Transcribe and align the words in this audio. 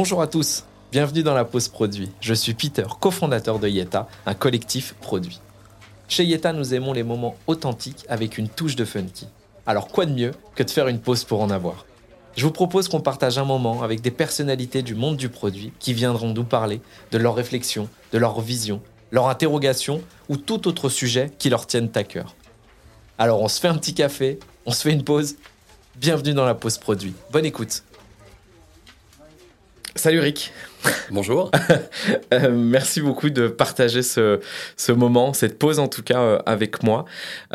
Bonjour 0.00 0.22
à 0.22 0.28
tous, 0.28 0.62
bienvenue 0.92 1.24
dans 1.24 1.34
la 1.34 1.44
pause 1.44 1.66
produit. 1.66 2.08
Je 2.20 2.32
suis 2.32 2.54
Peter, 2.54 2.84
cofondateur 3.00 3.58
de 3.58 3.66
Yeta, 3.66 4.06
un 4.26 4.34
collectif 4.34 4.94
produit. 5.00 5.40
Chez 6.06 6.24
Yeta, 6.24 6.52
nous 6.52 6.72
aimons 6.72 6.92
les 6.92 7.02
moments 7.02 7.34
authentiques 7.48 8.06
avec 8.08 8.38
une 8.38 8.48
touche 8.48 8.76
de 8.76 8.84
funky. 8.84 9.26
Alors 9.66 9.88
quoi 9.88 10.06
de 10.06 10.12
mieux 10.12 10.30
que 10.54 10.62
de 10.62 10.70
faire 10.70 10.86
une 10.86 11.00
pause 11.00 11.24
pour 11.24 11.42
en 11.42 11.50
avoir? 11.50 11.84
Je 12.36 12.46
vous 12.46 12.52
propose 12.52 12.86
qu'on 12.86 13.00
partage 13.00 13.38
un 13.38 13.44
moment 13.44 13.82
avec 13.82 14.00
des 14.00 14.12
personnalités 14.12 14.82
du 14.82 14.94
monde 14.94 15.16
du 15.16 15.30
produit 15.30 15.72
qui 15.80 15.94
viendront 15.94 16.32
nous 16.32 16.44
parler 16.44 16.80
de 17.10 17.18
leurs 17.18 17.34
réflexions, 17.34 17.88
de 18.12 18.18
leur 18.18 18.40
vision, 18.40 18.80
leur 19.10 19.26
interrogation 19.26 20.00
ou 20.28 20.36
tout 20.36 20.68
autre 20.68 20.90
sujet 20.90 21.32
qui 21.40 21.50
leur 21.50 21.66
tienne 21.66 21.90
à 21.96 22.04
cœur. 22.04 22.36
Alors 23.18 23.42
on 23.42 23.48
se 23.48 23.58
fait 23.58 23.66
un 23.66 23.76
petit 23.76 23.94
café, 23.94 24.38
on 24.64 24.70
se 24.70 24.82
fait 24.82 24.92
une 24.92 25.02
pause. 25.02 25.34
Bienvenue 25.96 26.34
dans 26.34 26.46
la 26.46 26.54
pause 26.54 26.78
produit. 26.78 27.14
Bonne 27.32 27.46
écoute. 27.46 27.82
Salut 29.98 30.20
Rick. 30.20 30.52
Bonjour. 31.10 31.50
Euh, 32.32 32.50
merci 32.50 33.00
beaucoup 33.00 33.30
de 33.30 33.48
partager 33.48 34.02
ce, 34.02 34.38
ce, 34.76 34.92
moment, 34.92 35.32
cette 35.32 35.58
pause 35.58 35.78
en 35.78 35.88
tout 35.88 36.02
cas 36.02 36.20
euh, 36.20 36.38
avec 36.44 36.82
moi. 36.82 37.06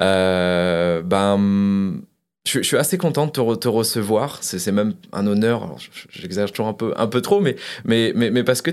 Euh, 0.01 1.01
ben, 1.03 2.01
je, 2.45 2.61
suis 2.61 2.75
assez 2.75 2.97
content 2.97 3.25
de 3.25 3.31
te, 3.31 3.67
recevoir. 3.69 4.39
C'est 4.41 4.71
même 4.71 4.95
un 5.13 5.25
honneur. 5.27 5.75
J'exagère 6.11 6.51
toujours 6.51 6.67
un 6.67 6.73
peu, 6.73 6.93
un 6.97 7.07
peu 7.07 7.21
trop, 7.21 7.39
mais, 7.39 8.43
parce 8.43 8.61
que 8.61 8.71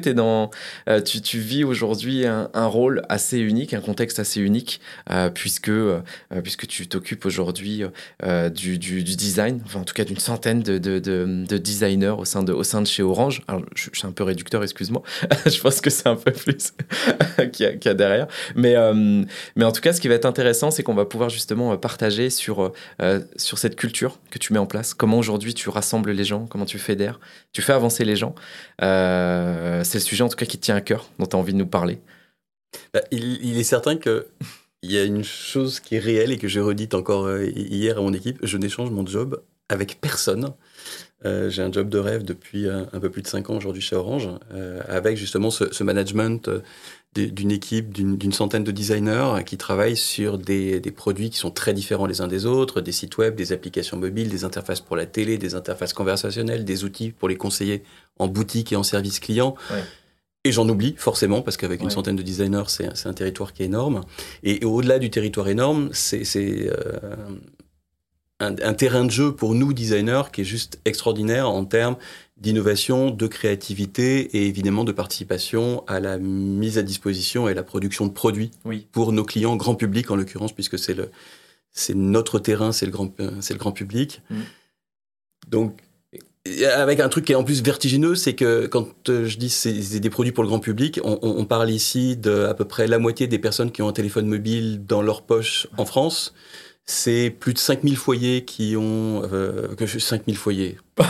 euh, 0.88 1.00
tu, 1.00 1.38
vis 1.38 1.62
aujourd'hui 1.62 2.26
un, 2.26 2.66
rôle 2.66 3.02
assez 3.08 3.38
unique, 3.38 3.72
un 3.72 3.80
contexte 3.80 4.18
assez 4.18 4.40
unique, 4.40 4.80
euh, 5.10 5.30
puisque, 5.30 5.68
euh, 5.68 6.00
puisque 6.42 6.66
tu 6.66 6.88
t'occupes 6.88 7.24
aujourd'hui 7.24 7.84
du, 8.54 8.78
design, 8.78 9.60
enfin 9.64 9.80
en 9.80 9.84
tout 9.84 9.94
cas 9.94 10.04
d'une 10.04 10.18
centaine 10.18 10.62
de, 10.62 10.78
de, 10.78 10.98
de, 10.98 11.58
designers 11.58 12.16
au 12.18 12.24
sein 12.24 12.42
de, 12.42 12.52
au 12.52 12.64
sein 12.64 12.82
de 12.82 12.86
chez 12.88 13.04
Orange. 13.04 13.42
Alors, 13.46 13.62
je, 13.76 13.88
suis 13.92 14.06
un 14.06 14.12
peu 14.12 14.24
réducteur, 14.24 14.64
excuse-moi. 14.64 15.02
je 15.46 15.60
pense 15.60 15.80
que 15.80 15.90
c'est 15.90 16.08
un 16.08 16.16
peu 16.16 16.32
plus 16.32 16.72
qu'il 17.52 17.78
y, 17.84 17.88
a 17.88 17.94
derrière. 17.94 18.26
Mais, 18.56 18.74
mais 19.54 19.64
en 19.64 19.70
tout 19.70 19.80
cas, 19.80 19.92
ce 19.92 20.00
qui 20.00 20.08
va 20.08 20.14
être 20.14 20.26
intéressant, 20.26 20.72
c'est 20.72 20.82
qu'on 20.82 20.94
va 20.94 21.04
pouvoir 21.04 21.30
justement 21.30 21.76
partager 21.76 22.30
sur, 22.30 22.72
sur 23.36 23.59
cette 23.60 23.76
culture 23.76 24.18
que 24.30 24.38
tu 24.38 24.52
mets 24.52 24.58
en 24.58 24.66
place? 24.66 24.94
Comment 24.94 25.18
aujourd'hui 25.18 25.54
tu 25.54 25.68
rassembles 25.68 26.10
les 26.12 26.24
gens? 26.24 26.46
Comment 26.46 26.64
tu 26.64 26.78
fédères? 26.78 27.20
Tu 27.52 27.62
fais 27.62 27.72
avancer 27.72 28.04
les 28.04 28.16
gens? 28.16 28.34
Euh, 28.82 29.84
C'est 29.84 29.98
le 29.98 30.04
sujet 30.04 30.24
en 30.24 30.28
tout 30.28 30.36
cas 30.36 30.46
qui 30.46 30.58
tient 30.58 30.76
à 30.76 30.80
cœur, 30.80 31.10
dont 31.18 31.26
tu 31.26 31.36
as 31.36 31.38
envie 31.38 31.52
de 31.52 31.58
nous 31.58 31.66
parler. 31.66 32.00
Bah, 32.94 33.02
il, 33.10 33.58
est 33.58 33.64
certain 33.64 33.96
que 33.96 34.28
il 34.82 34.92
y 34.92 34.98
a 34.98 35.04
une 35.04 35.24
chose 35.24 35.80
qui 35.80 35.96
est 35.96 35.98
réelle 35.98 36.32
et 36.32 36.38
que 36.38 36.48
j'ai 36.48 36.60
redite 36.60 36.94
encore 36.94 37.26
euh, 37.26 37.44
hier 37.44 37.98
à 37.98 38.00
mon 38.00 38.12
équipe. 38.12 38.38
Je 38.42 38.56
n'échange 38.56 38.90
mon 38.90 39.06
job 39.06 39.42
avec 39.68 40.00
personne. 40.00 40.54
Euh, 41.24 41.50
j'ai 41.50 41.62
un 41.62 41.70
job 41.70 41.88
de 41.88 41.98
rêve 41.98 42.22
depuis 42.22 42.68
un, 42.68 42.86
peu 42.86 43.10
plus 43.10 43.22
de 43.22 43.26
5 43.26 43.50
ans 43.50 43.56
aujourd'hui 43.56 43.82
chez 43.82 43.94
Orange, 43.94 44.28
avec 44.88 45.16
justement 45.16 45.50
ce, 45.50 45.72
ce 45.72 45.84
management 45.84 46.50
d'une 47.14 47.50
équipe 47.50 47.92
d'une 47.92 48.32
centaine 48.32 48.62
de 48.62 48.70
designers 48.70 49.42
qui 49.44 49.56
travaillent 49.56 49.96
sur 49.96 50.38
des, 50.38 50.78
des, 50.78 50.90
produits 50.92 51.30
qui 51.30 51.38
sont 51.38 51.50
très 51.50 51.74
différents 51.74 52.06
les 52.06 52.20
uns 52.20 52.28
des 52.28 52.46
autres, 52.46 52.80
des 52.80 52.92
sites 52.92 53.18
web, 53.18 53.34
des 53.34 53.52
applications 53.52 53.96
mobiles, 53.96 54.28
des 54.28 54.44
interfaces 54.44 54.80
pour 54.80 54.94
la 54.94 55.06
télé, 55.06 55.36
des 55.36 55.56
interfaces 55.56 55.92
conversationnelles, 55.92 56.64
des 56.64 56.84
outils 56.84 57.10
pour 57.10 57.28
les 57.28 57.36
conseiller 57.36 57.82
en 58.20 58.28
boutique 58.28 58.72
et 58.72 58.76
en 58.76 58.84
service 58.84 59.18
client. 59.18 59.56
Et 60.44 60.52
j'en 60.52 60.68
oublie 60.68 60.94
forcément 60.96 61.42
parce 61.42 61.56
qu'avec 61.56 61.82
une 61.82 61.90
centaine 61.90 62.16
de 62.16 62.22
designers, 62.22 62.64
c'est 62.68 63.06
un 63.06 63.12
territoire 63.12 63.52
qui 63.52 63.64
est 63.64 63.66
énorme. 63.66 64.02
Et, 64.44 64.64
au-delà 64.64 65.00
du 65.00 65.10
territoire 65.10 65.48
énorme, 65.48 65.90
c'est 65.92 66.24
euh, 66.38 67.16
un, 68.38 68.54
un, 68.62 68.74
terrain 68.74 69.04
de 69.04 69.10
jeu 69.10 69.34
pour 69.34 69.54
nous 69.54 69.72
designers 69.72 70.22
qui 70.32 70.42
est 70.42 70.44
juste 70.44 70.80
extraordinaire 70.84 71.50
en 71.50 71.64
termes 71.64 71.96
d'innovation, 72.40 73.10
de 73.10 73.26
créativité 73.26 74.36
et 74.36 74.46
évidemment 74.46 74.84
de 74.84 74.92
participation 74.92 75.84
à 75.86 76.00
la 76.00 76.18
mise 76.18 76.78
à 76.78 76.82
disposition 76.82 77.48
et 77.48 77.54
la 77.54 77.62
production 77.62 78.06
de 78.06 78.12
produits 78.12 78.50
pour 78.92 79.12
nos 79.12 79.24
clients, 79.24 79.56
grand 79.56 79.74
public 79.74 80.10
en 80.10 80.16
l'occurrence, 80.16 80.52
puisque 80.52 80.78
c'est 80.78 80.94
le 80.94 81.10
c'est 81.72 81.94
notre 81.94 82.38
terrain, 82.38 82.72
c'est 82.72 82.86
le 82.86 82.92
grand 82.92 83.14
c'est 83.40 83.54
le 83.54 83.58
grand 83.58 83.72
public. 83.72 84.22
Mm. 84.30 84.40
Donc 85.48 85.80
avec 86.74 87.00
un 87.00 87.08
truc 87.10 87.26
qui 87.26 87.32
est 87.32 87.36
en 87.36 87.44
plus 87.44 87.62
vertigineux, 87.62 88.14
c'est 88.14 88.34
que 88.34 88.66
quand 88.66 89.10
euh, 89.10 89.26
je 89.26 89.36
dis 89.36 89.50
c'est 89.50 90.00
des 90.00 90.10
produits 90.10 90.32
pour 90.32 90.42
le 90.42 90.48
grand 90.48 90.58
public, 90.58 90.98
on, 91.04 91.18
on, 91.20 91.44
parle 91.44 91.70
ici 91.70 92.16
de 92.16 92.46
à 92.46 92.54
peu 92.54 92.64
près 92.64 92.86
la 92.86 92.98
moitié 92.98 93.26
des 93.26 93.38
personnes 93.38 93.70
qui 93.70 93.82
ont 93.82 93.88
un 93.88 93.92
téléphone 93.92 94.26
mobile 94.26 94.86
dans 94.86 95.02
leur 95.02 95.22
poche 95.22 95.66
en 95.76 95.84
France 95.84 96.32
c'est 96.90 97.30
plus 97.30 97.54
de 97.54 97.58
5000 97.58 97.96
foyers 97.96 98.44
qui 98.44 98.76
ont... 98.76 99.22
Euh, 99.32 99.74
que 99.76 99.86
5000 99.86 100.36
foyers. 100.36 100.76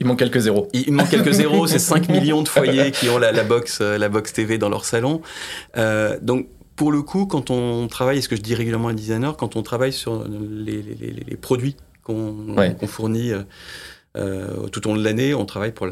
il 0.00 0.06
manque 0.06 0.20
quelques 0.20 0.38
zéros. 0.38 0.68
Il, 0.72 0.92
manque 0.92 1.10
quelques 1.10 1.32
zéros, 1.32 1.66
c'est 1.66 1.80
5 1.80 2.08
millions 2.08 2.40
de 2.40 2.48
foyers 2.48 2.92
qui 2.92 3.08
ont 3.08 3.18
la, 3.18 3.32
la, 3.32 3.42
box, 3.42 3.80
euh, 3.80 3.98
la 3.98 4.08
box 4.08 4.32
TV 4.32 4.56
dans 4.56 4.68
leur 4.68 4.84
salon. 4.84 5.22
Euh, 5.76 6.18
donc, 6.22 6.46
pour 6.76 6.92
le 6.92 7.02
coup, 7.02 7.26
quand 7.26 7.50
on 7.50 7.88
travaille, 7.88 8.18
et 8.18 8.20
ce 8.20 8.28
que 8.28 8.36
je 8.36 8.42
dis 8.42 8.54
régulièrement 8.54 8.88
à 8.88 8.90
un 8.92 8.94
designer, 8.94 9.36
quand 9.36 9.56
on 9.56 9.62
travaille 9.62 9.92
sur 9.92 10.24
les, 10.28 10.82
les, 10.82 11.10
les, 11.10 11.36
produits 11.36 11.76
qu'on 12.04 12.76
fournit 12.86 13.32
euh, 14.16 14.66
tout 14.68 14.86
au 14.86 14.92
long 14.92 14.96
de 14.96 15.04
l'année, 15.04 15.34
on 15.34 15.46
travaille 15.46 15.72
pour 15.72 15.88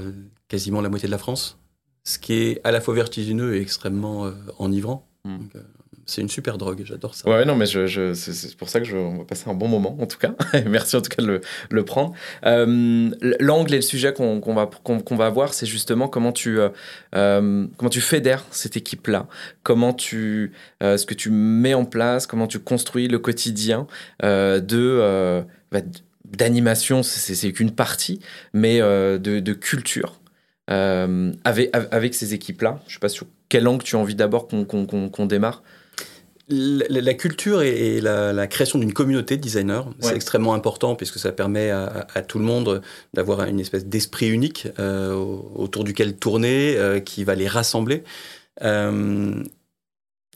quasiment 0.47 0.81
la 0.81 0.89
moitié 0.89 1.09
de 1.09 1.13
la 1.13 1.19
France, 1.19 1.59
ce 2.05 2.19
qui 2.19 2.35
est 2.35 2.61
à 2.63 2.71
la 2.71 2.81
fois 2.81 2.95
vertigineux 2.95 3.57
et 3.57 3.61
extrêmement 3.61 4.31
enivrant. 4.59 5.09
Hmm. 5.25 5.39
Donc, 5.39 5.63
c'est 6.05 6.21
une 6.21 6.29
super 6.29 6.59
drogue, 6.59 6.83
j'adore 6.85 7.15
ça. 7.15 7.29
Ouais, 7.29 7.45
non, 7.45 7.55
mais 7.55 7.67
c'est 7.67 8.57
pour 8.57 8.69
ça 8.69 8.81
que 8.81 8.87
je, 8.87 8.97
on 8.97 9.19
va 9.19 9.25
passer 9.25 9.49
un 9.49 9.55
bon 9.55 9.69
moment, 9.69 9.97
en 10.01 10.07
tout 10.07 10.19
cas. 10.19 10.35
Merci 10.67 10.97
en 10.97 11.01
tout 11.01 11.11
cas 11.11 11.23
de 11.23 11.41
le, 11.71 11.85
prendre. 11.85 12.13
Euh, 12.45 13.11
l'angle 13.39 13.75
et 13.75 13.77
le 13.77 13.83
sujet 13.83 14.13
qu'on 14.13 14.41
va, 14.55 15.27
avoir, 15.27 15.55
c'est 15.55 15.67
justement 15.67 16.09
comment 16.09 16.33
tu, 16.33 16.59
euh, 16.59 16.71
euh, 17.15 17.67
fédères 18.01 18.45
cette 18.51 18.77
équipe-là, 18.77 19.29
comment 19.63 19.93
tu, 19.93 20.53
ce 20.81 21.07
que 21.07 21.15
tu 21.15 21.31
mets 21.31 21.75
en 21.75 21.85
place, 21.85 22.27
comment 22.27 22.47
tu 22.47 22.59
construis 22.59 23.07
le 23.07 23.19
quotidien 23.19 23.87
de 24.23 25.45
bah, 25.71 25.81
d'animation, 26.25 27.03
c'est 27.03 27.53
qu'une 27.53 27.73
partie, 27.73 28.21
mais 28.53 28.81
de, 28.81 29.53
culture. 29.53 30.21
avec, 30.67 31.71
avec 31.73 32.15
ces 32.15 32.35
équipes-là, 32.35 32.81
je 32.87 32.91
ne 32.91 32.95
sais 32.95 33.01
pas 33.01 33.09
sur 33.09 33.27
quel 33.49 33.69
angle 33.69 33.85
tu 33.85 33.95
as 33.95 33.99
envie 33.99 34.15
d'abord 34.15 34.49
qu'on 34.49 35.27
démarre 35.27 35.63
la, 36.49 37.15
culture 37.15 37.63
et, 37.63 38.01
la, 38.01 38.47
création 38.47 38.79
d'une 38.79 38.93
communauté 38.93 39.37
de 39.37 39.43
designers, 39.43 39.83
c'est 40.01 40.15
extrêmement 40.15 40.55
important 40.55 40.95
puisque 40.95 41.19
ça 41.19 41.33
permet 41.33 41.71
à, 41.71 42.23
tout 42.23 42.39
le 42.39 42.45
monde 42.45 42.83
d'avoir 43.15 43.45
une 43.45 43.61
espèce 43.61 43.87
d'esprit 43.87 44.29
unique 44.29 44.69
euh, 44.79 45.15
autour 45.15 45.85
duquel 45.85 46.17
tourner, 46.17 46.77
euh, 46.77 47.01
qui 47.01 47.25
va 47.25 47.35
les 47.35 47.49
rassembler. 47.49 48.03
Euh, 48.63 49.43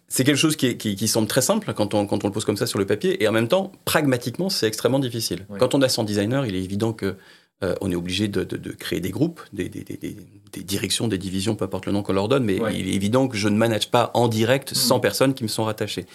c'est 0.08 0.24
quelque 0.24 0.38
chose 0.38 0.56
qui, 0.56 1.08
semble 1.08 1.26
très 1.26 1.42
simple 1.42 1.72
quand 1.74 1.94
on, 1.94 2.06
quand 2.06 2.24
on 2.24 2.28
le 2.28 2.32
pose 2.32 2.44
comme 2.44 2.56
ça 2.56 2.66
sur 2.66 2.78
le 2.78 2.86
papier, 2.86 3.22
et 3.22 3.28
en 3.28 3.32
même 3.32 3.48
temps, 3.48 3.72
pragmatiquement, 3.84 4.48
c'est 4.48 4.66
extrêmement 4.66 5.00
difficile. 5.00 5.46
Quand 5.58 5.74
on 5.74 5.82
a 5.82 5.88
100 5.88 6.04
designers, 6.04 6.42
il 6.46 6.54
est 6.54 6.62
évident 6.62 6.92
que 6.92 7.16
euh, 7.64 7.74
on 7.80 7.90
est 7.90 7.94
obligé 7.94 8.28
de, 8.28 8.44
créer 8.72 9.00
des 9.00 9.10
groupes, 9.10 9.40
des, 9.52 9.70
directions, 10.62 11.08
des 11.08 11.16
divisions, 11.16 11.56
peu 11.56 11.64
importe 11.64 11.86
le 11.86 11.92
nom 11.92 12.02
qu'on 12.02 12.12
leur 12.12 12.28
donne, 12.28 12.44
mais 12.44 12.58
il 12.74 12.88
est 12.88 12.92
évident 12.94 13.28
que 13.28 13.36
je 13.38 13.48
ne 13.48 13.56
manage 13.56 13.90
pas 13.90 14.10
en 14.12 14.28
direct 14.28 14.74
100 14.74 14.98
mm. 14.98 15.00
personnes 15.00 15.34
qui 15.34 15.42
me 15.42 15.48
sont 15.48 15.64
rattachées. 15.64 16.06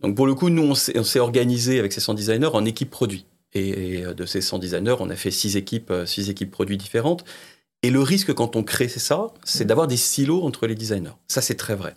Donc 0.00 0.16
pour 0.16 0.26
le 0.26 0.34
coup, 0.34 0.48
nous, 0.48 0.62
on 0.62 0.74
s'est 0.74 1.20
organisé 1.20 1.78
avec 1.78 1.92
ces 1.92 2.00
100 2.00 2.14
designers 2.14 2.50
en 2.54 2.64
équipes 2.64 2.90
produits. 2.90 3.26
Et, 3.52 4.02
euh, 4.04 4.14
de 4.14 4.24
ces 4.24 4.40
100 4.40 4.58
designers, 4.60 4.96
on 5.00 5.10
a 5.10 5.16
fait 5.16 5.30
6 5.30 5.56
équipes, 5.56 5.90
euh, 5.90 6.06
six 6.06 6.30
équipes 6.30 6.50
produits 6.50 6.78
différentes. 6.78 7.24
Et 7.82 7.90
le 7.90 8.00
risque 8.00 8.32
quand 8.32 8.56
on 8.56 8.62
crée 8.62 8.88
ça, 8.88 9.26
c'est 9.44 9.64
mm. 9.64 9.66
d'avoir 9.66 9.88
des 9.88 9.98
silos 9.98 10.42
entre 10.42 10.66
les 10.66 10.74
designers. 10.74 11.16
Ça, 11.28 11.42
c'est 11.42 11.56
très 11.56 11.74
vrai. 11.74 11.94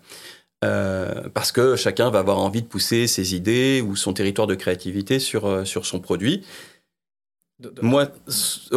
parce 1.34 1.52
que 1.54 1.76
chacun 1.76 2.10
va 2.12 2.20
avoir 2.20 2.40
envie 2.40 2.62
de 2.62 2.68
pousser 2.68 3.08
ses 3.08 3.36
idées 3.36 3.82
ou 3.82 3.96
son 3.96 4.14
territoire 4.14 4.48
de 4.48 4.56
créativité 4.56 5.20
sur, 5.20 5.66
sur 5.66 5.86
son 5.86 6.00
produit. 6.00 6.44
Moi, 7.82 8.10
ce 8.28 8.70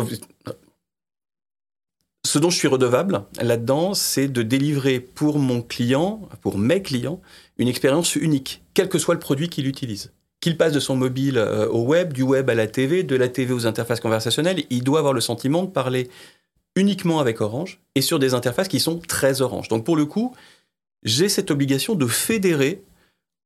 dont 2.38 2.50
je 2.50 2.56
suis 2.56 2.68
redevable 2.68 3.24
là-dedans, 3.40 3.94
c'est 3.94 4.28
de 4.28 4.42
délivrer 4.42 5.00
pour 5.00 5.38
mon 5.38 5.62
client, 5.62 6.28
pour 6.40 6.58
mes 6.58 6.82
clients, 6.82 7.20
une 7.58 7.68
expérience 7.68 8.16
unique, 8.16 8.62
quel 8.74 8.88
que 8.88 8.98
soit 8.98 9.14
le 9.14 9.20
produit 9.20 9.48
qu'il 9.48 9.66
utilise. 9.66 10.12
Qu'il 10.40 10.56
passe 10.56 10.72
de 10.72 10.80
son 10.80 10.96
mobile 10.96 11.38
euh, 11.38 11.68
au 11.68 11.84
web, 11.84 12.12
du 12.12 12.22
web 12.22 12.50
à 12.50 12.54
la 12.54 12.66
TV, 12.66 13.02
de 13.02 13.16
la 13.16 13.28
TV 13.28 13.54
aux 13.54 13.66
interfaces 13.66 14.00
conversationnelles, 14.00 14.64
il 14.70 14.82
doit 14.82 14.98
avoir 14.98 15.14
le 15.14 15.20
sentiment 15.20 15.62
de 15.62 15.70
parler 15.70 16.10
uniquement 16.76 17.20
avec 17.20 17.40
Orange 17.40 17.80
et 17.94 18.00
sur 18.00 18.18
des 18.18 18.34
interfaces 18.34 18.68
qui 18.68 18.80
sont 18.80 18.98
très 18.98 19.40
Orange. 19.40 19.68
Donc 19.68 19.84
pour 19.84 19.96
le 19.96 20.06
coup, 20.06 20.34
j'ai 21.04 21.28
cette 21.28 21.50
obligation 21.50 21.94
de 21.94 22.06
fédérer 22.06 22.82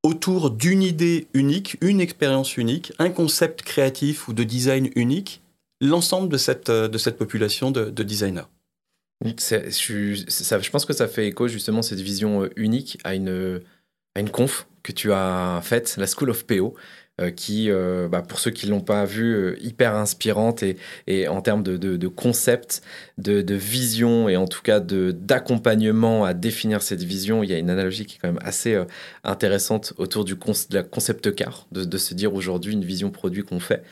autour 0.08 0.50
d'une 0.50 0.82
idée 0.82 1.28
unique, 1.34 1.76
une 1.82 2.00
expérience 2.00 2.56
unique, 2.56 2.94
un 2.99 3.10
concept 3.10 3.60
créatif 3.60 4.26
ou 4.26 4.32
de 4.32 4.43
design 4.43 4.88
unique, 4.96 5.43
l'ensemble 5.82 6.31
de 6.31 6.38
cette, 6.38 6.70
euh, 6.70 6.88
de 6.88 6.96
cette 6.96 7.19
population 7.19 7.70
de, 7.70 7.90
designers. 7.90 8.49
Je, 9.22 10.70
pense 10.70 10.87
que 10.87 10.94
ça 10.94 11.08
fait 11.08 11.26
écho 11.26 11.46
justement 11.46 11.82
cette 11.82 12.00
vision 12.00 12.44
euh, 12.44 12.50
unique 12.56 12.99
à 13.05 13.14
une, 13.14 13.60
une 14.16 14.31
conf 14.31 14.66
que 14.82 14.93
tu 14.93 15.12
as 15.12 15.60
faite, 15.62 15.94
la 15.99 16.06
School 16.06 16.31
of 16.31 16.46
PO, 16.46 16.75
qui, 17.31 17.70
euh, 17.70 18.09
bah, 18.09 18.23
pour 18.23 18.38
ceux 18.38 18.50
qui 18.50 18.67
ne 18.67 18.70
l'ont 18.70 18.81
pas 18.81 19.05
vu, 19.05 19.35
euh, 19.35 19.56
hyper 19.61 19.94
inspirante 19.94 20.62
et, 20.62 21.29
en 21.29 21.41
termes 21.41 21.62
de, 21.62 22.09
concept, 22.09 22.82
de, 23.19 23.55
vision 23.55 24.29
et 24.29 24.37
en 24.37 24.47
tout 24.47 24.62
cas 24.62 24.81
d'accompagnement 24.81 26.25
à 26.25 26.35
définir 26.35 26.82
cette 26.82 27.03
vision, 27.03 27.43
il 27.43 27.50
y 27.50 27.55
a 27.55 27.59
une 27.59 27.70
analogie 27.70 28.06
qui 28.06 28.17
est 28.17 28.19
quand 28.20 28.29
même 28.29 28.43
assez 28.43 28.81
intéressante 29.25 29.93
autour 29.97 30.25
du 30.25 30.37
la 30.70 30.82
concept 30.82 31.35
car, 31.35 31.67
de, 31.73 31.85
de 31.85 31.99
se 31.99 32.15
dire 32.15 32.35
aujourd'hui 32.35 32.73
une 32.73 32.85
vision 32.85 33.11
produit 33.11 33.43
qu'on 33.43 33.61
fait. 33.61 33.82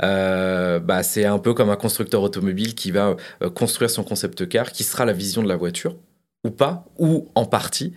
bah, 0.00 1.02
c'est 1.02 1.24
un 1.24 1.38
peu 1.38 1.54
comme 1.54 1.70
un 1.70 1.76
constructeur 1.76 2.22
automobile 2.22 2.74
qui 2.74 2.90
va 2.90 3.16
construire 3.54 3.90
son 3.90 4.04
concept 4.04 4.48
car, 4.48 4.72
qui 4.72 4.84
sera 4.84 5.04
la 5.04 5.12
vision 5.12 5.42
de 5.42 5.48
la 5.48 5.56
voiture, 5.56 5.96
ou 6.44 6.50
pas, 6.50 6.86
ou 6.98 7.28
en 7.34 7.44
partie, 7.44 7.94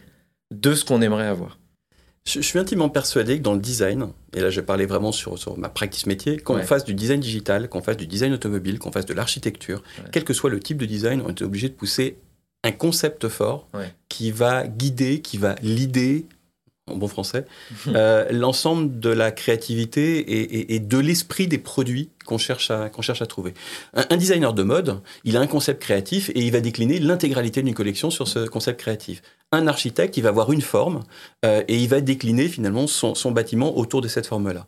de 0.52 0.74
ce 0.74 0.84
qu'on 0.84 1.02
aimerait 1.02 1.28
avoir. 1.28 1.60
Je, 2.30 2.42
suis 2.42 2.60
intimement 2.60 2.90
persuadé 2.90 3.38
que 3.38 3.44
dans 3.44 3.54
le 3.54 3.60
design, 3.60 4.10
et 4.36 4.42
là 4.42 4.50
je 4.50 4.60
vais 4.60 4.66
parler 4.66 4.86
vraiment 4.86 5.12
sur, 5.12 5.38
sur 5.40 5.58
ma 5.58 5.70
practice 5.70 6.06
métier, 6.06 6.38
qu'on 6.38 6.56
ouais. 6.56 6.64
fasse 6.64 6.84
du 6.84 6.94
design 6.94 7.20
digital, 7.20 7.70
qu'on 7.70 7.82
fasse 7.82 7.98
du 7.98 8.08
design 8.08 8.34
automobile, 8.34 8.78
qu'on 8.78 8.92
fasse 8.92 9.06
de 9.06 9.14
l'architecture, 9.14 9.82
ouais. 9.98 10.06
quel 10.12 10.24
que 10.24 10.34
soit 10.34 10.50
le 10.50 10.60
type 10.60 10.78
de 10.78 10.86
design, 10.86 11.22
on 11.26 11.30
est 11.30 11.42
obligé 11.42 11.70
de 11.70 11.74
pousser 11.74 12.18
un 12.64 12.72
concept 12.72 13.28
fort 13.30 13.68
ouais. 13.74 13.94
qui 14.10 14.32
va 14.32 14.68
guider, 14.68 15.22
qui 15.22 15.38
va 15.38 15.56
leader, 15.62 16.22
en 16.88 16.98
bon 16.98 17.08
français, 17.08 17.46
euh, 17.88 18.28
l'ensemble 18.32 19.00
de 19.00 19.10
la 19.10 19.32
créativité 19.32 20.20
et, 20.20 20.42
et, 20.42 20.76
et 20.76 20.80
de 20.80 20.98
l'esprit 20.98 21.48
des 21.48 21.58
produits 21.58 22.10
qu'on 22.26 22.38
cherche, 22.38 22.70
à, 22.70 22.90
qu'on 22.90 23.02
cherche 23.02 23.22
à 23.22 23.28
trouver. 23.28 23.54
Un, 23.94 24.06
un, 24.10 24.18
designer 24.18 24.54
de 24.54 24.64
mode, 24.64 25.02
il 25.24 25.38
a 25.38 25.40
un 25.40 25.48
concept 25.48 25.82
créatif 25.82 26.30
et 26.30 26.42
il 26.42 26.52
va 26.52 26.60
décliner 26.60 27.00
l'intégralité 27.00 27.62
d'une 27.62 27.74
collection 27.74 28.10
sur 28.10 28.28
ce 28.28 28.48
concept 28.48 28.80
créatif. 28.80 29.22
Un 29.52 29.68
architecte, 29.68 30.18
il 30.18 30.24
va 30.24 30.30
avoir 30.30 30.52
une 30.52 30.62
forme 30.62 31.04
euh, 31.46 31.64
et 31.68 31.78
il 31.78 31.90
va 31.90 32.02
décliner 32.02 32.48
finalement 32.48 32.88
son, 32.88 33.16
son 33.16 33.32
bâtiment 33.32 33.78
autour 33.78 34.02
de 34.02 34.08
cette 34.08 34.28
forme-là. 34.28 34.66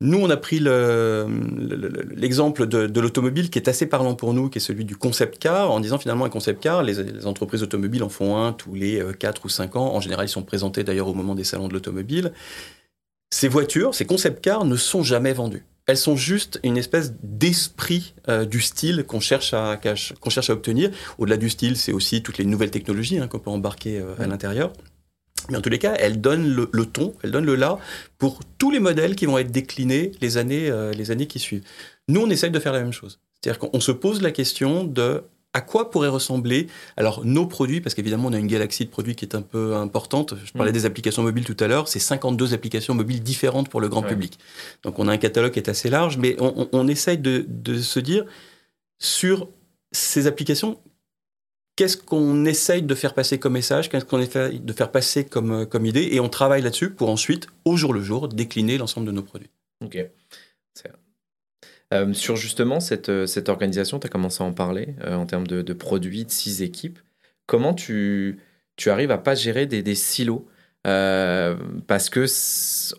Nous, 0.00 0.18
on 0.18 0.30
a 0.30 0.36
pris 0.36 0.58
l'exemple 0.58 2.62
le, 2.62 2.66
de, 2.66 2.86
de 2.88 3.00
l'automobile 3.00 3.50
qui 3.50 3.58
est 3.58 3.68
assez 3.68 3.86
parlant 3.86 4.16
pour 4.16 4.34
nous, 4.34 4.48
qui 4.48 4.58
est 4.58 4.60
celui 4.60 4.84
du 4.84 4.96
concept 4.96 5.38
car, 5.38 5.70
en 5.70 5.78
disant 5.78 5.98
finalement 5.98 6.24
un 6.24 6.30
concept 6.30 6.60
car, 6.60 6.82
les, 6.82 7.04
les 7.04 7.26
entreprises 7.26 7.62
automobiles 7.62 8.02
en 8.02 8.08
font 8.08 8.36
un 8.36 8.52
tous 8.52 8.74
les 8.74 9.00
4 9.18 9.44
ou 9.44 9.48
5 9.48 9.76
ans. 9.76 9.94
En 9.94 10.00
général, 10.00 10.26
ils 10.26 10.28
sont 10.28 10.42
présentés 10.42 10.82
d'ailleurs 10.82 11.06
au 11.06 11.14
moment 11.14 11.36
des 11.36 11.44
salons 11.44 11.68
de 11.68 11.72
l'automobile. 11.72 12.32
Ces 13.30 13.48
voitures, 13.48 13.94
ces 13.94 14.04
concept 14.04 14.42
cars 14.42 14.64
ne 14.64 14.76
sont 14.76 15.04
jamais 15.04 15.32
vendues. 15.32 15.64
Elles 15.86 15.96
sont 15.96 16.16
juste 16.16 16.60
une 16.62 16.76
espèce 16.76 17.14
d'esprit 17.22 18.14
euh, 18.28 18.44
du 18.44 18.60
style 18.60 19.04
qu'on 19.04 19.20
cherche, 19.20 19.52
à, 19.52 19.80
qu'on 20.20 20.30
cherche 20.30 20.50
à 20.50 20.52
obtenir. 20.52 20.90
Au-delà 21.18 21.36
du 21.36 21.50
style, 21.50 21.76
c'est 21.76 21.92
aussi 21.92 22.22
toutes 22.22 22.38
les 22.38 22.44
nouvelles 22.44 22.70
technologies 22.70 23.18
hein, 23.18 23.26
qu'on 23.26 23.40
peut 23.40 23.50
embarquer 23.50 23.98
euh, 23.98 24.14
à 24.18 24.26
l'intérieur. 24.26 24.72
Mais 25.50 25.56
en 25.56 25.60
tous 25.60 25.70
les 25.70 25.80
cas, 25.80 25.94
elle 25.98 26.20
donne 26.20 26.48
le, 26.54 26.68
le, 26.72 26.86
ton, 26.86 27.14
elle 27.22 27.32
donne 27.32 27.44
le 27.44 27.56
là 27.56 27.78
pour 28.18 28.40
tous 28.58 28.70
les 28.70 28.78
modèles 28.78 29.16
qui 29.16 29.26
vont 29.26 29.38
être 29.38 29.50
déclinés 29.50 30.12
les 30.20 30.36
années, 30.36 30.70
euh, 30.70 30.92
les 30.92 31.10
années 31.10 31.26
qui 31.26 31.40
suivent. 31.40 31.64
Nous, 32.08 32.20
on 32.20 32.30
essaye 32.30 32.52
de 32.52 32.60
faire 32.60 32.72
la 32.72 32.80
même 32.80 32.92
chose. 32.92 33.18
C'est-à-dire 33.40 33.58
qu'on 33.58 33.80
se 33.80 33.90
pose 33.90 34.22
la 34.22 34.30
question 34.30 34.84
de 34.84 35.24
à 35.54 35.60
quoi 35.60 35.90
pourraient 35.90 36.08
ressembler 36.08 36.68
alors 36.96 37.24
nos 37.24 37.46
produits 37.46 37.80
parce 37.80 37.94
qu'évidemment 37.94 38.28
on 38.28 38.32
a 38.32 38.38
une 38.38 38.46
galaxie 38.46 38.84
de 38.84 38.90
produits 38.90 39.14
qui 39.14 39.24
est 39.24 39.34
un 39.34 39.42
peu 39.42 39.74
importante 39.74 40.34
je 40.44 40.52
parlais 40.52 40.70
mmh. 40.70 40.74
des 40.74 40.86
applications 40.86 41.22
mobiles 41.22 41.44
tout 41.44 41.56
à 41.60 41.68
l'heure 41.68 41.88
c'est 41.88 41.98
52 41.98 42.54
applications 42.54 42.94
mobiles 42.94 43.22
différentes 43.22 43.68
pour 43.68 43.80
le 43.80 43.88
grand 43.88 44.02
ouais. 44.02 44.08
public 44.08 44.38
donc 44.82 44.98
on 44.98 45.08
a 45.08 45.12
un 45.12 45.18
catalogue 45.18 45.52
qui 45.52 45.58
est 45.58 45.68
assez 45.68 45.90
large 45.90 46.16
mais 46.16 46.36
on, 46.40 46.68
on 46.72 46.88
essaye 46.88 47.18
de, 47.18 47.44
de 47.48 47.80
se 47.80 48.00
dire 48.00 48.24
sur 48.98 49.48
ces 49.92 50.26
applications 50.26 50.78
qu'est-ce 51.76 51.96
qu'on 51.96 52.44
essaye 52.44 52.82
de 52.82 52.94
faire 52.94 53.14
passer 53.14 53.38
comme 53.38 53.54
message, 53.54 53.88
qu'est-ce 53.88 54.04
qu'on 54.04 54.20
essaye 54.20 54.60
de 54.60 54.72
faire 54.72 54.90
passer 54.90 55.24
comme, 55.24 55.66
comme 55.66 55.86
idée, 55.86 56.08
et 56.12 56.20
on 56.20 56.28
travaille 56.28 56.62
là-dessus 56.62 56.90
pour 56.90 57.08
ensuite, 57.08 57.46
au 57.64 57.76
jour 57.76 57.92
le 57.92 58.02
jour, 58.02 58.28
décliner 58.28 58.78
l'ensemble 58.78 59.06
de 59.06 59.12
nos 59.12 59.22
produits. 59.22 59.50
Ok. 59.84 59.98
Euh, 61.92 62.12
sur 62.14 62.36
justement 62.36 62.80
cette, 62.80 63.26
cette 63.26 63.48
organisation, 63.48 63.98
tu 63.98 64.06
as 64.06 64.10
commencé 64.10 64.42
à 64.42 64.46
en 64.46 64.52
parler 64.52 64.94
euh, 65.04 65.14
en 65.14 65.26
termes 65.26 65.46
de, 65.46 65.72
produits, 65.72 66.24
de 66.24 66.30
six 66.30 66.62
équipes. 66.62 66.98
Comment 67.46 67.74
tu, 67.74 68.38
tu 68.76 68.90
arrives 68.90 69.10
à 69.10 69.18
pas 69.18 69.34
gérer 69.34 69.66
des, 69.66 69.94
silos 69.94 70.46
euh, 70.86 71.54
parce 71.86 72.10
que 72.10 72.26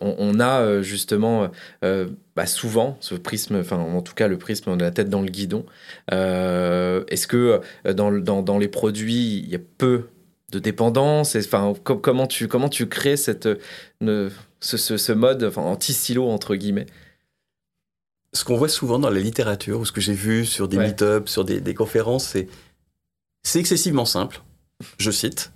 on, 0.00 0.40
a 0.40 0.80
justement 0.80 1.50
euh, 1.84 2.08
bah 2.34 2.46
souvent 2.46 2.96
ce 3.00 3.14
prisme, 3.14 3.56
enfin 3.56 3.76
en 3.76 4.00
tout 4.00 4.14
cas 4.14 4.26
le 4.26 4.38
prisme 4.38 4.74
de 4.76 4.82
la 4.82 4.90
tête 4.90 5.10
dans 5.10 5.20
le 5.20 5.28
guidon. 5.28 5.66
Euh, 6.12 7.04
Est-ce 7.08 7.26
que 7.26 7.60
dans, 7.84 8.10
dans, 8.12 8.42
dans, 8.42 8.58
les 8.58 8.68
produits 8.68 9.38
il 9.38 9.50
y 9.50 9.54
a 9.54 9.60
peu 9.78 10.08
de 10.50 10.58
dépendance? 10.58 11.36
Enfin 11.36 11.74
com 11.84 12.00
comment 12.00 12.26
tu 12.26 12.48
comment 12.48 12.70
tu 12.70 12.88
crées 12.88 13.16
cette 13.18 13.48
ne, 14.00 14.30
ce, 14.60 14.76
ce, 14.78 15.12
mode 15.12 15.44
enfin, 15.44 15.62
anti 15.62 15.92
silo 15.92 16.28
entre 16.30 16.54
guillemets? 16.56 16.86
Ce 18.34 18.44
qu'on 18.44 18.56
voit 18.56 18.68
souvent 18.68 18.98
dans 18.98 19.10
la 19.10 19.20
littérature 19.20 19.80
ou 19.80 19.84
ce 19.84 19.92
que 19.92 20.00
j'ai 20.00 20.12
vu 20.12 20.44
sur 20.44 20.68
des 20.68 20.76
ouais. 20.76 20.88
meet-ups, 20.88 21.30
sur 21.30 21.44
des, 21.44 21.60
des 21.60 21.74
conférences, 21.74 22.26
c'est 22.26 22.48
c'est 23.44 23.60
excessivement 23.60 24.06
simple. 24.06 24.42
Je 24.98 25.10
cite 25.10 25.52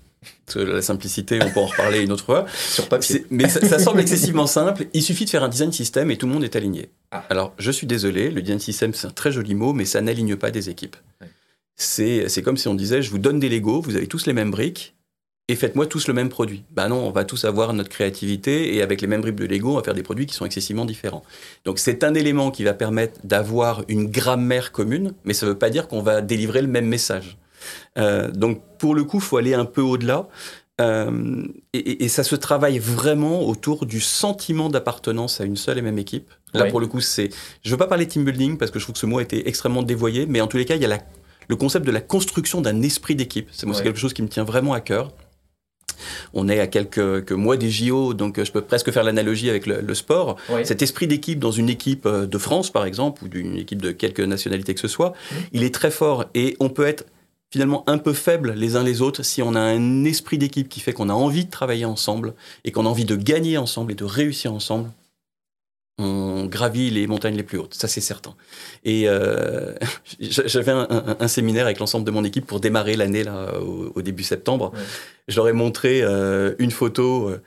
la 0.57 0.83
simplicité, 0.83 1.39
on 1.43 1.51
peut 1.51 1.61
en 1.61 1.67
reparler 1.67 2.01
une 2.01 2.13
autre 2.13 2.25
fois. 2.25 2.47
Sur 2.55 2.89
papier. 2.89 3.27
Mais 3.31 3.49
ça, 3.49 3.61
ça, 3.67 3.79
semble 3.79 4.01
excessivement 4.01 4.47
simple. 4.47 4.87
Il 4.93 5.03
suffit 5.03 5.25
de 5.25 5.31
faire 5.31 5.43
un 5.43 5.49
design 5.49 5.73
system 5.73 6.11
et 6.11 6.17
tout 6.17 6.27
le 6.27 6.33
monde 6.33 6.45
est 6.45 6.57
aligné. 6.57 6.91
Ah. 7.11 7.25
Alors, 7.31 7.55
je 7.59 7.71
suis 7.71 7.87
désolé, 7.87 8.31
le 8.31 8.41
design 8.43 8.59
system, 8.59 8.95
c'est 8.95 9.07
un 9.07 9.11
très 9.11 9.31
joli 9.31 9.55
mot, 9.55 9.73
mais 9.73 9.85
ça 9.85 10.01
n'aligne 10.01 10.37
pas 10.37 10.51
des 10.51 10.71
équipes. 10.71 10.97
Ouais. 11.21 11.29
C'est 11.77 12.43
comme 12.43 12.57
si 12.57 12.69
on 12.69 12.75
disait, 12.75 13.03
je 13.03 13.11
vous 13.11 13.19
donne 13.19 13.39
des 13.39 13.49
Lego, 13.49 13.81
vous 13.81 13.97
avez 13.97 14.09
tous 14.09 14.27
les 14.27 14.33
mêmes 14.33 14.51
briques, 14.51 14.97
et 15.49 15.57
faites-moi 15.57 15.87
tous 15.87 16.09
le 16.09 16.15
même 16.15 16.29
produit. 16.29 16.65
Ben 16.71 16.89
non, 16.89 17.07
on 17.07 17.11
va 17.11 17.25
tous 17.25 17.45
avoir 17.45 17.73
notre 17.73 17.89
créativité, 17.89 18.75
et 18.75 18.83
avec 18.83 19.01
les 19.01 19.07
mêmes 19.07 19.23
briques 19.23 19.37
de 19.37 19.47
Lego, 19.47 19.73
on 19.73 19.77
va 19.77 19.83
faire 19.83 19.95
des 19.95 20.03
produits 20.03 20.27
qui 20.27 20.35
sont 20.35 20.45
excessivement 20.45 20.85
différents. 20.85 21.25
Donc, 21.65 21.79
c'est 21.79 22.05
un 22.05 22.15
élément 22.15 22.51
qui 22.51 22.65
va 22.65 22.75
permettre 22.75 23.19
d'avoir 23.25 23.83
une 23.89 24.11
grammaire 24.11 24.73
commune, 24.73 25.15
mais 25.25 25.35
ça 25.35 25.47
ne 25.47 25.53
veut 25.53 25.59
pas 25.59 25.71
dire 25.71 25.89
qu'on 25.89 26.03
va 26.03 26.21
délivrer 26.21 26.63
le 26.63 26.69
même 26.69 26.87
message. 26.87 27.39
Euh, 27.99 28.31
donc 28.31 28.63
pour 28.79 28.95
le 28.95 29.05
coup, 29.05 29.19
il 29.19 29.23
faut 29.23 29.37
aller 29.37 29.55
un 29.55 29.65
peu 29.65 29.81
au-delà. 29.81 30.29
Euh, 30.81 31.43
et, 31.73 32.05
et, 32.05 32.09
ça 32.09 32.23
se 32.23 32.37
travaille 32.37 32.79
vraiment 32.79 33.45
autour 33.45 33.85
du 33.85 34.01
sentiment 34.01 34.69
d'appartenance 34.69 35.41
à 35.41 35.45
une 35.45 35.57
seule 35.57 35.79
et 35.79 35.83
même 35.83 35.99
équipe. 35.99 36.31
Là, 36.55 36.67
pour 36.67 36.79
le 36.79 36.87
coup, 36.87 37.01
c'est. 37.01 37.31
Je 37.65 37.69
ne 37.69 37.75
veux 37.75 37.79
pas 37.79 37.89
parler 37.89 38.07
team 38.07 38.25
building 38.25 38.57
parce 38.57 38.71
que 38.71 38.79
je 38.79 38.85
trouve 38.85 38.93
que 38.93 39.01
ce 39.01 39.07
mot 39.07 39.19
a 39.19 39.23
été 39.23 39.49
extrêmement 39.49 39.83
dévoyé, 39.83 40.27
mais 40.27 40.41
en 40.41 40.47
tous 40.47 40.57
les 40.57 40.65
cas, 40.65 40.77
il 40.77 40.83
y 40.83 40.85
a 40.85 40.89
la, 40.89 41.01
le 41.49 41.57
concept 41.57 41.85
de 41.85 41.91
la 41.91 42.01
construction 42.01 42.61
d'un 42.61 42.81
esprit 42.83 43.17
d'équipe. 43.17 43.49
C'est 43.51 43.67
quelque 43.83 43.99
chose 43.99 44.15
qui 44.15 44.23
me 44.23 44.29
tient 44.29 44.45
vraiment 44.45 44.73
à 44.73 44.81
cœur. 44.81 45.13
On 46.35 46.49
est 46.49 46.61
à 46.61 46.67
quelques, 46.67 46.95
quelques, 46.95 47.33
mois 47.33 47.57
des 47.57 47.71
JO, 47.71 48.15
donc 48.15 48.43
je 48.43 48.51
peux 48.51 48.61
presque 48.61 48.91
faire 48.91 49.05
l'analogie 49.05 49.51
avec 49.51 49.67
le, 49.67 49.81
le 49.81 49.95
sport. 49.95 50.37
Oui. 50.51 50.65
Cet 50.65 50.83
esprit 50.83 51.07
d'équipe 51.07 51.39
dans 51.39 51.51
une 51.51 51.69
équipe 51.69 52.07
de 52.09 52.39
France, 52.39 52.71
par 52.71 52.85
exemple, 52.85 53.25
ou 53.25 53.29
d'une 53.29 53.57
équipe 53.57 53.83
de 53.83 53.93
quelque 53.93 54.23
nationalité 54.23 54.75
que 54.75 54.81
ce 54.81 54.89
soit, 54.89 55.11
mmh. 55.11 55.35
il 55.53 55.63
est 55.63 55.75
très 55.75 55.91
fort 55.91 56.25
et 56.35 56.57
on 56.61 56.69
peut 56.69 56.87
être 56.87 57.05
finalement 57.51 57.83
un 57.87 57.99
peu 57.99 58.13
faibles 58.13 58.53
les 58.53 58.77
uns 58.77 58.83
les 58.83 59.01
autres 59.01 59.23
si 59.23 59.43
on 59.43 59.55
a 59.55 59.61
un 59.61 60.05
esprit 60.05 60.39
d'équipe 60.39 60.69
qui 60.69 60.81
fait 60.81 60.93
qu'on 60.93 61.09
a 61.09 61.15
envie 61.15 61.47
de 61.47 61.51
travailler 61.51 61.85
ensemble 61.85 62.35
et 62.65 62.73
qu'on 62.73 62.85
a 62.85 62.89
envie 62.89 63.07
de 63.07 63.17
gagner 63.17 63.57
ensemble 63.57 63.93
et 63.93 63.95
de 63.95 64.05
réussir 64.05 64.53
ensemble 64.53 64.91
on 65.99 66.47
gravit 66.47 66.91
les 66.91 67.07
montagnes 67.07 67.37
les 67.37 67.43
plus 67.43 67.59
hautes, 67.59 67.75
ça 67.75 67.89
c'est 67.89 68.01
certain. 68.01 68.35
Et 68.85 69.09
euh, 69.09 69.75
j'avais 70.21 70.73
un, 70.73 70.87
un, 70.89 71.17
un, 71.19 71.29
séminaire 71.29 71.67
avec 71.67 71.81
l'ensemble 71.81 72.07
de 72.07 72.11
mon 72.11 72.25
équipe 72.25 72.47
pour 72.47 72.61
démarrer 72.61 72.97
l'année 72.97 73.25
là 73.25 73.61
au, 73.61 73.93
au, 73.95 74.03
début 74.03 74.23
septembre. 74.23 74.73
Ouais. 74.75 74.81
Je 75.27 75.37
leur 75.37 75.49
ai 75.49 75.53
montré 75.53 76.03
euh, 76.03 76.55
une 76.59 76.71
photo 76.71 77.29
euh, 77.29 77.43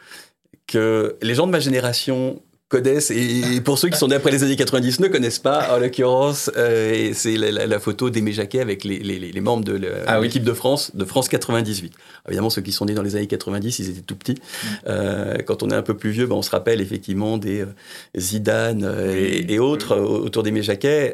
que 0.67 1.17
les 1.21 1.35
gens 1.35 1.47
de 1.47 1.51
ma 1.51 1.59
génération 1.59 2.41
connaissent 2.71 3.11
et 3.11 3.59
pour 3.61 3.77
ceux 3.77 3.89
qui 3.89 3.97
sont 3.97 4.07
nés 4.07 4.15
après 4.15 4.31
les 4.31 4.43
années 4.43 4.55
90 4.55 5.01
ne 5.01 5.09
connaissent 5.09 5.39
pas 5.39 5.75
en 5.75 5.77
l'occurrence 5.77 6.49
euh, 6.55 7.11
c'est 7.13 7.35
la, 7.35 7.67
la, 7.67 7.79
photo 7.79 8.09
d'Aimé 8.09 8.31
Jacquet 8.31 8.61
avec 8.61 8.85
les, 8.85 8.97
les, 8.99 9.19
les, 9.19 9.41
membres 9.41 9.65
de 9.65 9.73
l'équipe 9.73 10.03
ah, 10.07 10.21
oui. 10.21 10.29
de 10.29 10.53
France 10.53 10.95
de 10.95 11.03
France 11.03 11.27
98 11.27 11.93
évidemment 12.29 12.49
ceux 12.49 12.61
qui 12.61 12.71
sont 12.71 12.85
nés 12.85 12.93
dans 12.93 13.01
les 13.01 13.17
années 13.17 13.27
90 13.27 13.79
ils 13.79 13.89
étaient 13.89 14.01
tout 14.01 14.15
petits 14.15 14.35
mmh. 14.35 14.67
euh, 14.87 15.37
quand 15.45 15.63
on 15.63 15.69
est 15.69 15.75
un 15.75 15.81
peu 15.81 15.97
plus 15.97 16.11
vieux 16.11 16.27
ben, 16.27 16.35
on 16.35 16.41
se 16.41 16.49
rappelle 16.49 16.79
effectivement 16.79 17.37
des 17.37 17.61
euh, 17.61 17.75
Zidane 18.17 18.89
et, 19.13 19.53
et, 19.53 19.59
autres 19.59 19.97
autour 19.97 20.41
d'Aimé 20.43 20.63
Jacquet 20.63 21.13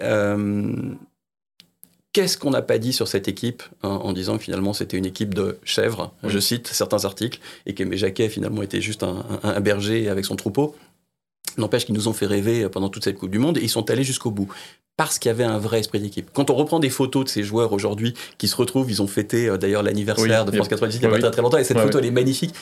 qu'est-ce 2.13 2.37
qu'on 2.37 2.51
n'a 2.51 2.61
pas 2.61 2.77
dit 2.77 2.93
sur 2.93 3.07
cette 3.07 3.27
équipe 3.27 3.63
hein, 3.81 3.89
en 3.89 4.13
disant 4.13 4.37
que 4.37 4.43
finalement 4.43 4.73
c'était 4.73 4.97
une 4.97 5.05
équipe 5.05 5.33
de 5.33 5.57
chèvres, 5.63 6.13
oui. 6.23 6.29
je 6.31 6.39
cite 6.39 6.67
certains 6.67 7.05
articles, 7.05 7.39
et 7.67 7.75
qu'Aimé 7.75 7.95
Jacquet 7.95 8.27
finalement 8.27 8.63
était 8.63 8.81
juste 8.81 9.03
un, 9.03 9.23
un, 9.43 9.49
un 9.49 9.59
berger 9.59 10.09
avec 10.09 10.25
son 10.25 10.35
troupeau? 10.35 10.75
N'empêche 11.57 11.85
qu'ils 11.85 11.95
nous 11.95 12.07
ont 12.07 12.13
fait 12.13 12.25
rêver 12.25 12.69
pendant 12.69 12.89
toute 12.89 13.03
cette 13.03 13.17
Coupe 13.17 13.31
du 13.31 13.39
Monde 13.39 13.57
et 13.57 13.61
ils 13.61 13.69
sont 13.69 13.89
allés 13.89 14.03
jusqu'au 14.03 14.31
bout. 14.31 14.47
Parce 14.95 15.19
qu'il 15.19 15.29
y 15.29 15.31
avait 15.31 15.43
un 15.43 15.59
vrai 15.59 15.79
esprit 15.79 15.99
d'équipe. 15.99 16.29
Quand 16.33 16.49
on 16.49 16.55
reprend 16.55 16.79
des 16.79 16.89
photos 16.89 17.25
de 17.25 17.29
ces 17.29 17.43
joueurs 17.43 17.71
aujourd'hui 17.71 18.15
qui 18.37 18.47
se 18.47 18.55
retrouvent, 18.55 18.89
ils 18.89 19.01
ont 19.01 19.07
fêté 19.07 19.47
euh, 19.47 19.57
d'ailleurs 19.57 19.83
l'anniversaire 19.83 20.43
oui, 20.45 20.51
de 20.51 20.55
France 20.55 20.67
98 20.67 20.99
il 21.01 21.07
n'y 21.07 21.15
a 21.15 21.19
pas 21.19 21.29
très 21.29 21.41
longtemps 21.41 21.57
et 21.57 21.63
cette 21.63 21.79
photo 21.79 21.99
elle 21.99 22.05
est 22.05 22.11
magnifique. 22.11 22.53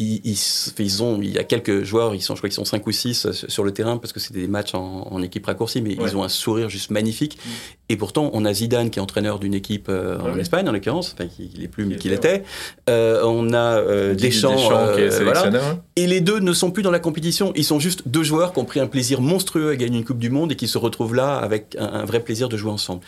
Ils, 0.00 1.02
ont, 1.02 1.20
il 1.20 1.30
y 1.30 1.38
a 1.38 1.44
quelques 1.44 1.82
joueurs, 1.82 2.14
ils 2.14 2.22
sont, 2.22 2.36
je 2.36 2.40
crois 2.40 2.48
qu'ils 2.48 2.54
sont 2.54 2.64
5 2.64 2.86
ou 2.86 2.92
6 2.92 3.26
euh, 3.26 3.32
sur 3.32 3.64
le 3.64 3.72
terrain 3.72 3.96
parce 3.96 4.12
que 4.12 4.20
c'est 4.20 4.32
des 4.32 4.46
matchs 4.46 4.74
en, 4.74 5.20
équipe 5.22 5.44
raccourcie, 5.46 5.82
mais 5.82 5.96
ils 6.00 6.16
ont 6.16 6.22
un 6.22 6.28
sourire 6.28 6.68
juste 6.68 6.92
magnifique. 6.92 7.36
Mm. 7.36 7.50
Et 7.88 7.96
pourtant, 7.96 8.30
on 8.32 8.44
a 8.44 8.54
Zidane 8.54 8.90
qui 8.90 9.00
est 9.00 9.02
entraîneur 9.02 9.40
d'une 9.40 9.54
équipe 9.54 9.88
euh, 9.88 10.20
en 10.20 10.38
Espagne, 10.38 10.68
en 10.68 10.72
l'occurrence, 10.72 11.14
enfin, 11.14 11.28
qui, 11.28 11.50
n'est 11.58 11.66
plus, 11.66 11.84
mais 11.84 11.96
qu'il 11.96 12.12
était. 12.12 12.44
Euh, 12.88 13.22
on 13.24 13.52
a 13.52 14.14
Deschamps, 14.14 14.94
qui 14.94 15.00
est 15.00 15.22
voilà. 15.22 15.80
Et 15.96 16.06
les 16.06 16.20
deux 16.20 16.38
ne 16.38 16.52
sont 16.52 16.70
plus 16.70 16.84
dans 16.84 16.92
la 16.92 17.00
compétition. 17.00 17.52
Ils 17.56 17.64
sont 17.64 17.80
juste 17.80 18.06
deux 18.06 18.22
joueurs 18.22 18.52
qui 18.52 18.60
ont 18.60 18.64
pris 18.64 18.78
un 18.78 18.86
plaisir 18.86 19.20
monstrueux 19.20 19.70
à 19.70 19.76
gagner 19.76 19.98
une 19.98 20.04
Coupe 20.04 20.18
du 20.18 20.30
Monde 20.30 20.52
et 20.52 20.56
qui 20.56 20.68
se 20.68 20.78
retrouvent 20.78 21.16
là 21.16 21.38
avec 21.38 21.76
un 21.76 22.04
vrai 22.04 22.20
plaisir 22.20 22.48
de 22.48 22.56
jouer 22.56 22.70
ensemble 22.70 23.00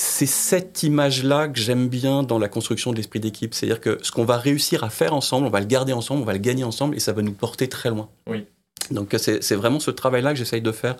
c'est 0.00 0.26
cette 0.26 0.82
image-là 0.82 1.48
que 1.48 1.60
j'aime 1.60 1.88
bien 1.88 2.22
dans 2.22 2.38
la 2.38 2.48
construction 2.48 2.90
de 2.90 2.96
l'esprit 2.96 3.20
d'équipe. 3.20 3.52
C'est-à-dire 3.52 3.80
que 3.80 3.98
ce 4.02 4.10
qu'on 4.10 4.24
va 4.24 4.38
réussir 4.38 4.82
à 4.82 4.88
faire 4.88 5.12
ensemble, 5.12 5.46
on 5.46 5.50
va 5.50 5.60
le 5.60 5.66
garder 5.66 5.92
ensemble, 5.92 6.22
on 6.22 6.24
va 6.24 6.32
le 6.32 6.38
gagner 6.38 6.64
ensemble 6.64 6.96
et 6.96 7.00
ça 7.00 7.12
va 7.12 7.20
nous 7.20 7.34
porter 7.34 7.68
très 7.68 7.90
loin. 7.90 8.08
Oui. 8.26 8.46
Donc 8.90 9.14
c'est 9.18 9.54
vraiment 9.54 9.78
ce 9.78 9.90
travail-là 9.90 10.32
que 10.32 10.38
j'essaye 10.38 10.62
de 10.62 10.72
faire. 10.72 10.96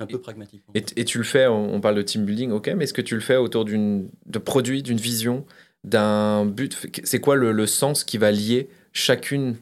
un 0.00 0.06
peu 0.06 0.18
pragmatiquement. 0.18 0.72
Et, 0.74 1.04
tu 1.04 1.18
le 1.18 1.24
fais, 1.24 1.46
on, 1.46 1.78
parle 1.82 1.96
de 1.96 2.02
team 2.02 2.24
building, 2.24 2.52
ok, 2.52 2.72
mais 2.74 2.84
est-ce 2.84 2.94
que 2.94 3.02
tu 3.02 3.14
le 3.14 3.20
fais 3.20 3.36
autour 3.36 3.66
d'une 3.66 4.08
de 4.24 4.38
produits, 4.38 4.82
d'une 4.82 4.98
vision, 4.98 5.44
d'un 5.84 6.46
but? 6.46 6.86
C'est 7.04 7.20
quoi 7.20 7.36
le, 7.36 7.66
sens 7.66 8.02
qui 8.02 8.16
va 8.16 8.30
lier 8.30 8.70
chacune 8.94 9.56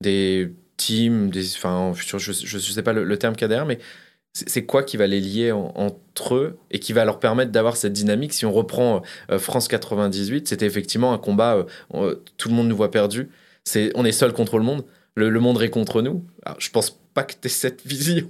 des 0.00 0.52
teams, 0.76 1.30
des, 1.30 1.56
enfin, 1.56 1.92
je 1.96 2.16
ne 2.16 2.60
sais 2.60 2.82
pas 2.82 2.92
le, 2.92 3.02
le 3.02 3.18
terme 3.18 3.34
qu'il 3.34 3.42
y 3.42 3.46
a 3.46 3.48
derrière, 3.48 3.66
mais 3.66 3.80
c'est 4.34 4.64
quoi 4.64 4.82
qui 4.82 4.96
va 4.96 5.06
les 5.06 5.20
lier 5.20 5.52
entre 5.52 6.34
eux 6.34 6.58
et 6.72 6.80
qui 6.80 6.92
va 6.92 7.04
leur 7.04 7.20
permettre 7.20 7.52
d'avoir 7.52 7.76
cette 7.76 7.92
dynamique? 7.92 8.32
Si 8.32 8.44
on 8.44 8.52
reprend 8.52 9.02
euh, 9.30 9.38
France 9.38 9.68
98, 9.68 10.48
c'était 10.48 10.66
effectivement 10.66 11.12
un 11.12 11.18
combat, 11.18 11.64
euh, 11.94 12.16
tout 12.36 12.48
le 12.48 12.54
monde 12.54 12.66
nous 12.66 12.76
voit 12.76 12.90
perdus, 12.90 13.30
c'est, 13.62 13.92
on 13.94 14.04
est 14.04 14.12
seul 14.12 14.32
contre 14.32 14.58
le 14.58 14.64
monde, 14.64 14.84
le, 15.14 15.30
monde 15.38 15.62
est 15.62 15.70
contre 15.70 16.02
nous. 16.02 16.24
Alors, 16.44 16.58
je 16.58 16.68
pense 16.70 16.98
pas 17.14 17.22
que 17.22 17.34
tu 17.40 17.46
aies 17.46 17.48
cette 17.48 17.86
vision. 17.86 18.28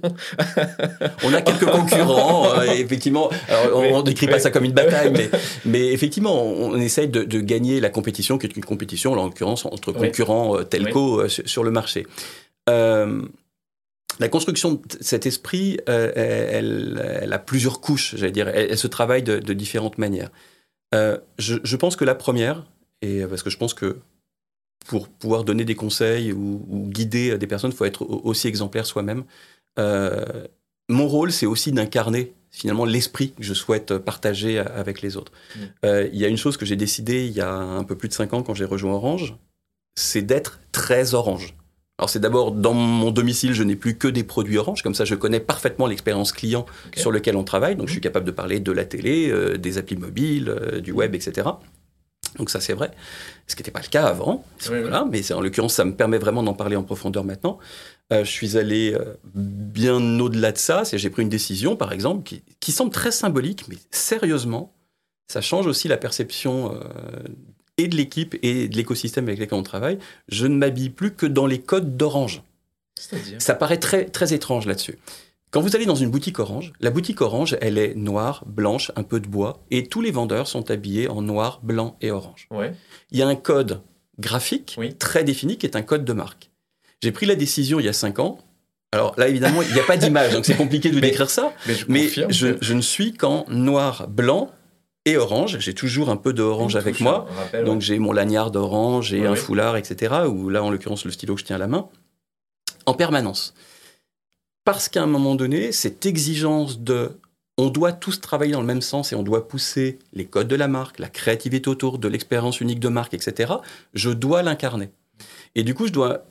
on 1.23 1.33
a 1.33 1.41
quelques 1.41 1.65
concurrents, 1.65 2.53
euh, 2.59 2.65
effectivement. 2.73 3.31
on 3.73 3.97
ne 3.97 4.03
décrit 4.03 4.27
pas 4.27 4.37
ça 4.37 4.51
comme 4.51 4.65
une 4.65 4.73
bataille, 4.73 5.11
mais, 5.11 5.29
mais 5.65 5.91
effectivement, 5.91 6.43
on, 6.43 6.79
essaye 6.79 7.07
de, 7.07 7.39
gagner 7.39 7.79
la 7.79 7.89
compétition, 7.89 8.37
qui 8.37 8.45
est 8.45 8.55
une 8.55 8.63
compétition, 8.63 9.13
en 9.13 9.15
l'occurrence, 9.15 9.65
entre 9.65 9.91
concurrents 9.91 10.63
telco 10.63 11.27
sur 11.27 11.63
le 11.63 11.71
marché. 11.71 12.05
La 14.19 14.29
construction 14.29 14.73
de 14.73 14.81
cet 15.01 15.25
esprit, 15.25 15.79
euh, 15.89 16.11
elle, 16.15 17.33
a 17.33 17.39
plusieurs 17.39 17.81
couches, 17.81 18.15
j'allais 18.15 18.31
dire. 18.31 18.47
Elle, 18.47 18.77
se 18.77 18.87
travaille 18.87 19.23
de, 19.23 19.53
différentes 19.53 19.97
manières. 19.97 20.31
Euh, 20.93 21.17
je, 21.37 21.75
pense 21.75 21.95
que 21.95 22.05
la 22.05 22.15
première, 22.15 22.65
et 23.01 23.25
parce 23.25 23.43
que 23.43 23.49
je 23.49 23.57
pense 23.57 23.73
que 23.73 23.99
pour 24.85 25.09
pouvoir 25.09 25.43
donner 25.43 25.65
des 25.65 25.75
conseils 25.75 26.31
ou, 26.31 26.87
guider 26.89 27.37
des 27.37 27.47
personnes, 27.47 27.71
il 27.71 27.77
faut 27.77 27.85
être 27.85 28.03
aussi 28.03 28.47
exemplaire 28.47 28.85
soi-même. 28.85 29.23
Euh, 29.79 30.45
mon 30.87 31.07
rôle, 31.07 31.31
c'est 31.31 31.47
aussi 31.47 31.71
d'incarner 31.71 32.33
finalement 32.51 32.85
l'esprit 32.85 33.31
que 33.31 33.43
je 33.43 33.53
souhaite 33.53 33.97
partager 33.97 34.59
avec 34.59 35.01
les 35.01 35.17
autres. 35.17 35.33
Mmh. 35.55 35.59
Il 36.13 36.17
y 36.17 36.23
a 36.23 36.29
une 36.29 36.37
chose 36.37 36.55
que 36.55 36.65
j'ai 36.65 36.77
décidé 36.77 37.25
il 37.25 37.33
y 37.33 37.41
a 37.41 37.51
un 37.51 37.83
peu 37.83 37.97
plus 37.97 38.07
de 38.07 38.13
cinq 38.13 38.33
ans 38.33 38.43
quand 38.43 38.53
j'ai 38.53 38.63
rejoint 38.63 38.93
Orange, 38.93 39.35
c'est 39.95 40.21
d'être 40.21 40.59
très 40.71 41.13
orange. 41.13 41.55
Alors 41.97 42.09
c'est 42.09 42.19
d'abord 42.19 42.51
dans 42.51 42.73
mon 42.73 43.11
domicile, 43.11 43.53
je 43.53 43.63
n'ai 43.63 43.77
plus 43.77 43.97
que 43.97 44.09
des 44.09 44.23
produits 44.23 44.57
Orange, 44.57 44.81
comme 44.81 44.93
ça 44.93 45.05
je 45.05 45.15
connais 45.15 45.39
parfaitement 45.39 45.87
l'expérience 45.87 46.33
client 46.33 46.65
sur 46.95 47.11
lequel 47.11 47.37
on 47.37 47.43
travaille, 47.43 47.77
donc 47.77 47.87
je 47.87 47.93
suis 47.93 47.99
mhm. 47.99 48.03
capable 48.03 48.25
de 48.25 48.31
parler 48.31 48.59
de 48.59 48.71
la 48.71 48.83
télé, 48.83 49.29
euh, 49.29 49.57
des 49.57 49.77
applis 49.77 49.95
mobiles, 49.95 50.49
euh, 50.49 50.81
du 50.81 50.91
web, 50.91 51.15
etc. 51.15 51.47
Donc 52.37 52.49
ça 52.49 52.59
c'est 52.59 52.73
vrai, 52.73 52.91
ce 53.47 53.55
qui 53.55 53.61
n'était 53.61 53.71
pas 53.71 53.79
le 53.79 53.87
cas 53.87 54.07
avant, 54.07 54.43
mais 55.09 55.31
en 55.31 55.39
l'occurrence 55.39 55.75
ça 55.75 55.85
me 55.85 55.95
permet 55.95 56.17
vraiment 56.17 56.43
d'en 56.43 56.53
parler 56.53 56.75
en 56.75 56.83
profondeur 56.83 57.23
maintenant. 57.23 57.59
Euh, 58.11 58.25
je 58.25 58.29
suis 58.29 58.57
allé 58.57 58.95
bien 59.33 60.19
au-delà 60.19 60.51
de 60.51 60.57
ça, 60.57 60.83
j'ai 60.83 61.09
pris 61.09 61.21
une 61.21 61.29
décision 61.29 61.77
par 61.77 61.93
exemple 61.93 62.23
qui, 62.23 62.43
qui, 62.59 62.73
semble 62.73 62.91
très 62.91 63.11
symbolique, 63.11 63.69
mais 63.69 63.77
sérieusement, 63.89 64.75
ça 65.31 65.39
change 65.39 65.65
aussi 65.65 65.87
la 65.87 65.97
perception 65.97 66.77
et 67.77 67.87
de 67.87 67.95
l'équipe 67.95 68.35
et 68.41 68.67
de 68.67 68.75
l'écosystème 68.75 69.25
avec 69.25 69.39
lequel 69.39 69.57
on 69.57 69.63
travaille, 69.63 69.99
je 70.29 70.47
ne 70.47 70.55
m'habille 70.55 70.89
plus 70.89 71.13
que 71.13 71.25
dans 71.25 71.45
les 71.45 71.59
codes 71.59 71.97
d'Orange. 71.97 72.41
Ça 73.39 73.55
paraît 73.55 73.79
très, 73.79 74.05
très 74.05 74.33
étrange 74.33 74.65
là-dessus. 74.65 74.97
Quand 75.51 75.61
vous 75.61 75.75
allez 75.75 75.85
dans 75.85 75.95
une 75.95 76.09
boutique 76.09 76.39
Orange, 76.39 76.73
la 76.81 76.89
boutique 76.89 77.21
Orange, 77.21 77.57
elle 77.61 77.77
est 77.77 77.95
noire, 77.95 78.43
blanche, 78.45 78.91
un 78.95 79.03
peu 79.03 79.19
de 79.19 79.27
bois, 79.27 79.63
et 79.71 79.87
tous 79.87 80.01
les 80.01 80.11
vendeurs 80.11 80.47
sont 80.47 80.69
habillés 80.69 81.07
en 81.07 81.21
noir, 81.21 81.61
blanc 81.63 81.95
et 82.01 82.11
orange. 82.11 82.49
Il 83.11 83.17
y 83.17 83.21
a 83.21 83.27
un 83.27 83.35
code 83.35 83.81
graphique 84.19 84.77
très 84.99 85.23
défini 85.23 85.57
qui 85.57 85.65
est 85.65 85.77
un 85.77 85.81
code 85.81 86.03
de 86.03 86.13
marque. 86.13 86.51
J'ai 87.01 87.11
pris 87.11 87.25
la 87.25 87.35
décision 87.35 87.79
il 87.79 87.85
y 87.85 87.89
a 87.89 87.93
cinq 87.93 88.19
ans. 88.19 88.39
Alors 88.91 89.13
là, 89.17 89.27
évidemment, 89.27 89.61
il 89.61 89.73
n'y 89.73 89.79
a 89.79 89.83
pas 89.83 89.97
d'image, 89.97 90.33
donc 90.33 90.45
c'est 90.45 90.55
compliqué 90.55 90.89
de 90.89 90.99
décrire 90.99 91.29
ça. 91.29 91.53
Mais, 91.87 92.09
je, 92.09 92.57
je, 92.59 92.73
ne 92.73 92.81
suis 92.81 93.13
qu'en 93.13 93.45
noir, 93.49 94.07
blanc 94.07 94.51
et 95.05 95.17
orange. 95.17 95.59
J'ai 95.59 95.73
toujours 95.73 96.09
un 96.09 96.17
peu 96.17 96.33
d'orange 96.33 96.75
avec 96.75 96.99
moi. 96.99 97.27
Donc 97.65 97.81
j'ai 97.81 97.99
mon 97.99 98.11
lanyard 98.11 98.51
d'orange 98.51 99.13
et 99.13 99.25
un 99.25 99.35
foulard, 99.35 99.77
etc. 99.77 100.13
Ou 100.27 100.49
là, 100.49 100.63
en 100.63 100.69
l'occurrence, 100.69 101.05
le 101.05 101.11
stylo 101.11 101.35
que 101.35 101.41
je 101.41 101.45
tiens 101.45 101.55
à 101.55 101.59
la 101.59 101.67
main. 101.67 101.87
En 102.85 102.93
permanence. 102.93 103.53
Parce 104.63 104.89
qu'à 104.89 105.03
un 105.03 105.07
moment 105.07 105.35
donné, 105.35 105.71
cette 105.71 106.05
exigence 106.05 106.79
de 106.79 107.19
on 107.57 107.69
doit 107.69 107.93
tous 107.93 108.19
travailler 108.19 108.51
dans 108.51 108.59
le 108.59 108.67
même 108.67 108.81
sens 108.81 109.13
et 109.13 109.15
on 109.15 109.23
doit 109.23 109.47
pousser 109.47 109.99
les 110.11 110.25
codes 110.25 110.49
de 110.49 110.55
la 110.55 110.67
marque, 110.67 110.99
la 110.99 111.07
créativité 111.07 111.69
autour 111.69 111.99
de 111.99 112.07
l'expérience 112.09 112.59
unique 112.59 112.81
de 112.81 112.89
marque, 112.89 113.13
etc. 113.13 113.53
Je 113.93 114.09
dois 114.09 114.43
l'incarner. 114.43 114.89
Et 115.55 115.63
du 115.63 115.73
coup, 115.73 115.87
je 115.87 115.93
dois 115.93 116.25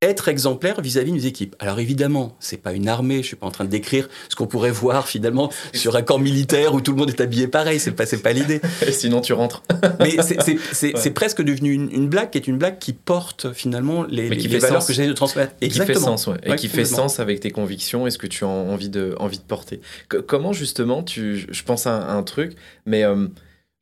être 0.00 0.28
exemplaire 0.28 0.80
vis-à-vis 0.80 1.10
de 1.10 1.16
nos 1.16 1.22
équipes. 1.22 1.56
Alors 1.58 1.80
évidemment, 1.80 2.36
c'est 2.38 2.58
pas 2.58 2.72
une 2.72 2.88
armée, 2.88 3.22
je 3.22 3.28
suis 3.28 3.36
pas 3.36 3.46
en 3.46 3.50
train 3.50 3.64
de 3.64 3.70
décrire 3.70 4.08
ce 4.28 4.36
qu'on 4.36 4.46
pourrait 4.46 4.70
voir 4.70 5.08
finalement 5.08 5.50
sur 5.74 5.96
un 5.96 6.02
camp 6.02 6.18
militaire 6.18 6.74
où 6.74 6.80
tout 6.80 6.92
le 6.92 6.98
monde 6.98 7.10
est 7.10 7.20
habillé 7.20 7.48
pareil, 7.48 7.80
c'est 7.80 7.90
pas, 7.90 8.04
pas 8.06 8.32
l'idée. 8.32 8.60
Sinon 8.92 9.20
tu 9.20 9.32
rentres. 9.32 9.64
Mais 10.00 10.16
c'est 10.22 11.10
presque 11.10 11.42
devenu 11.42 11.72
une, 11.72 12.08
blague 12.08 12.30
qui 12.30 12.38
est 12.38 12.46
une 12.46 12.58
blague 12.58 12.78
qui 12.78 12.92
porte 12.92 13.52
finalement 13.52 14.04
les, 14.04 14.28
valeurs 14.58 14.86
que 14.86 14.92
j'ai 14.92 15.06
de 15.06 15.12
transmettre. 15.12 15.54
Et 15.60 15.68
qui 15.68 15.80
fait 15.80 15.94
sens, 15.94 16.28
Et 16.44 16.54
qui 16.54 16.68
fait 16.68 16.84
sens 16.84 17.18
avec 17.18 17.40
tes 17.40 17.50
convictions 17.50 18.06
et 18.06 18.10
ce 18.10 18.18
que 18.18 18.28
tu 18.28 18.44
as 18.44 18.48
envie 18.48 18.90
de, 18.90 19.16
envie 19.18 19.38
de 19.38 19.42
porter. 19.42 19.80
comment 20.26 20.52
justement, 20.52 21.02
tu, 21.02 21.46
je 21.50 21.62
pense 21.64 21.86
à 21.86 22.12
un, 22.12 22.22
truc, 22.22 22.54
mais... 22.86 23.04
Euh, 23.04 23.26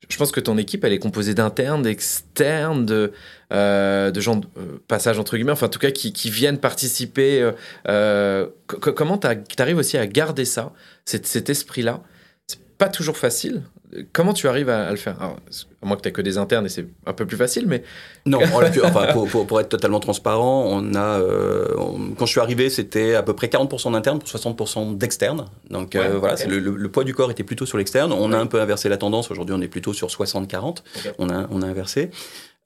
je 0.09 0.17
pense 0.17 0.31
que 0.31 0.39
ton 0.39 0.57
équipe, 0.57 0.83
elle 0.83 0.93
est 0.93 0.99
composée 0.99 1.33
d'internes, 1.33 1.81
d'externes, 1.81 2.85
de, 2.85 3.11
euh, 3.51 4.13
gens 4.15 4.37
de 4.37 4.47
euh, 4.57 4.81
passage 4.87 5.19
entre 5.19 5.35
guillemets, 5.35 5.51
enfin 5.51 5.67
en 5.67 5.69
tout 5.69 5.79
cas 5.79 5.91
qui, 5.91 6.29
viennent 6.29 6.59
participer. 6.59 7.51
Euh, 7.87 8.47
comment 8.67 9.17
tu 9.17 9.27
aussi 9.73 9.97
à 9.97 10.07
garder 10.07 10.45
ça, 10.45 10.73
cet, 11.05 11.25
cet 11.27 11.49
esprit-là? 11.49 12.01
C'est 12.47 12.59
pas 12.77 12.89
toujours 12.89 13.17
facile. 13.17 13.63
Comment 14.11 14.33
tu 14.33 14.47
arrives 14.47 14.69
à, 14.69 14.91
le 14.91 14.97
faire 14.97 15.15
Alors, 15.21 15.37
À 15.81 15.85
moins 15.85 15.95
que 15.95 16.01
tu 16.01 16.11
que 16.11 16.21
des 16.21 16.37
internes 16.37 16.65
et 16.65 16.69
c'est 16.69 16.85
un 17.05 17.13
peu 17.13 17.25
plus 17.25 17.37
facile, 17.37 17.67
mais. 17.67 17.83
Non, 18.25 18.39
enfin, 18.83 19.13
pour, 19.13 19.47
pour, 19.47 19.59
être 19.61 19.69
totalement 19.69 19.99
transparent, 19.99 20.65
on 20.67 20.93
a, 20.93 21.21
quand 22.17 22.25
je 22.25 22.31
suis 22.31 22.41
arrivé, 22.41 22.69
c'était 22.69 23.15
à 23.15 23.23
peu 23.23 23.33
près 23.33 23.47
40% 23.47 23.93
d'internes 23.93 24.19
pour 24.19 24.27
60% 24.27 24.97
d'externes. 24.97 25.45
Donc 25.69 25.95
voilà, 25.95 26.35
le, 26.45 26.59
le, 26.59 26.89
poids 26.89 27.05
du 27.05 27.13
corps 27.13 27.31
était 27.31 27.43
plutôt 27.43 27.65
sur 27.65 27.77
l'externe. 27.77 28.11
On 28.11 28.33
a 28.33 28.37
un 28.37 28.47
peu 28.47 28.59
inversé 28.59 28.89
la 28.89 28.97
tendance. 28.97 29.31
Aujourd'hui, 29.31 29.55
on 29.57 29.61
est 29.61 29.69
plutôt 29.69 29.93
sur 29.93 30.09
60-40. 30.09 30.77
On, 31.19 31.29
a, 31.29 31.47
on 31.49 31.61
a 31.61 31.65
inversé. 31.65 32.11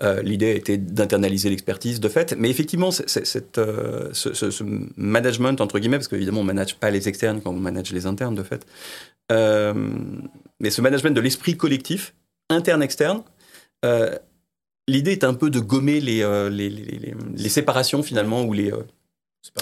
Euh, 0.04 0.22
l'idée 0.24 0.56
était 0.56 0.78
d'internaliser 0.78 1.50
l'expertise 1.50 2.00
de 2.00 2.10
fait, 2.10 2.36
mais 2.38 2.50
effectivement, 2.50 2.90
euh, 2.90 4.10
ce, 4.14 4.64
management, 4.98 5.62
entre 5.62 5.78
guillemets, 5.78 5.98
parce 5.98 6.08
qu'évidemment, 6.08 6.40
on 6.40 6.44
ne 6.44 6.48
manage 6.48 6.76
pas 6.76 6.90
les 6.90 7.08
externes 7.08 7.42
quand 7.42 7.52
on 7.52 7.60
manage 7.60 7.92
les 7.92 8.08
internes 8.08 8.34
de 8.34 8.42
fait, 8.42 8.66
euh, 9.32 9.74
mais 10.62 10.70
ce 10.70 10.82
management 10.82 11.14
de 11.14 11.22
l'esprit 11.22 11.58
collectif, 11.58 12.14
interne-externe, 12.50 13.24
l'idée 14.88 15.12
est 15.12 15.24
un 15.24 15.34
peu 15.34 15.50
de 15.50 15.60
gommer 15.60 16.00
les, 16.00 16.50
les, 16.50 16.70
les, 16.70 17.14
les 17.36 17.50
séparations 17.50 18.04
finalement, 18.04 18.44
ou 18.44 18.54
les 18.54 18.72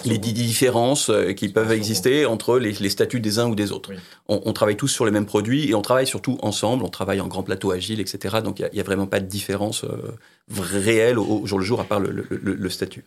les 0.05 0.17
différences 0.17 1.09
euh, 1.09 1.31
qui 1.31 1.47
peuvent 1.49 1.71
exister 1.71 2.25
entre 2.25 2.59
les, 2.59 2.73
statuts 2.89 3.21
des 3.21 3.39
uns 3.39 3.47
ou 3.47 3.55
des 3.55 3.71
autres. 3.71 3.91
On, 4.27 4.51
travaille 4.51 4.75
tous 4.75 4.89
sur 4.89 5.05
les 5.05 5.11
mêmes 5.11 5.25
produits 5.25 5.69
et 5.69 5.73
on 5.73 5.81
travaille 5.81 6.07
surtout 6.07 6.37
ensemble, 6.41 6.83
on 6.83 6.89
travaille 6.89 7.21
en 7.21 7.27
grand 7.27 7.43
plateau 7.43 7.71
agile, 7.71 8.01
etc. 8.01 8.39
Donc 8.43 8.59
il 8.59 8.69
n'y 8.73 8.79
a, 8.79 8.83
vraiment 8.83 9.07
pas 9.07 9.21
de 9.21 9.25
différence 9.25 9.85
euh, 9.85 10.17
réelle 10.51 11.17
au, 11.17 11.45
jour 11.45 11.59
le 11.59 11.65
jour 11.65 11.79
à 11.79 11.85
part 11.85 12.01
le, 12.01 12.69
statut. 12.69 13.05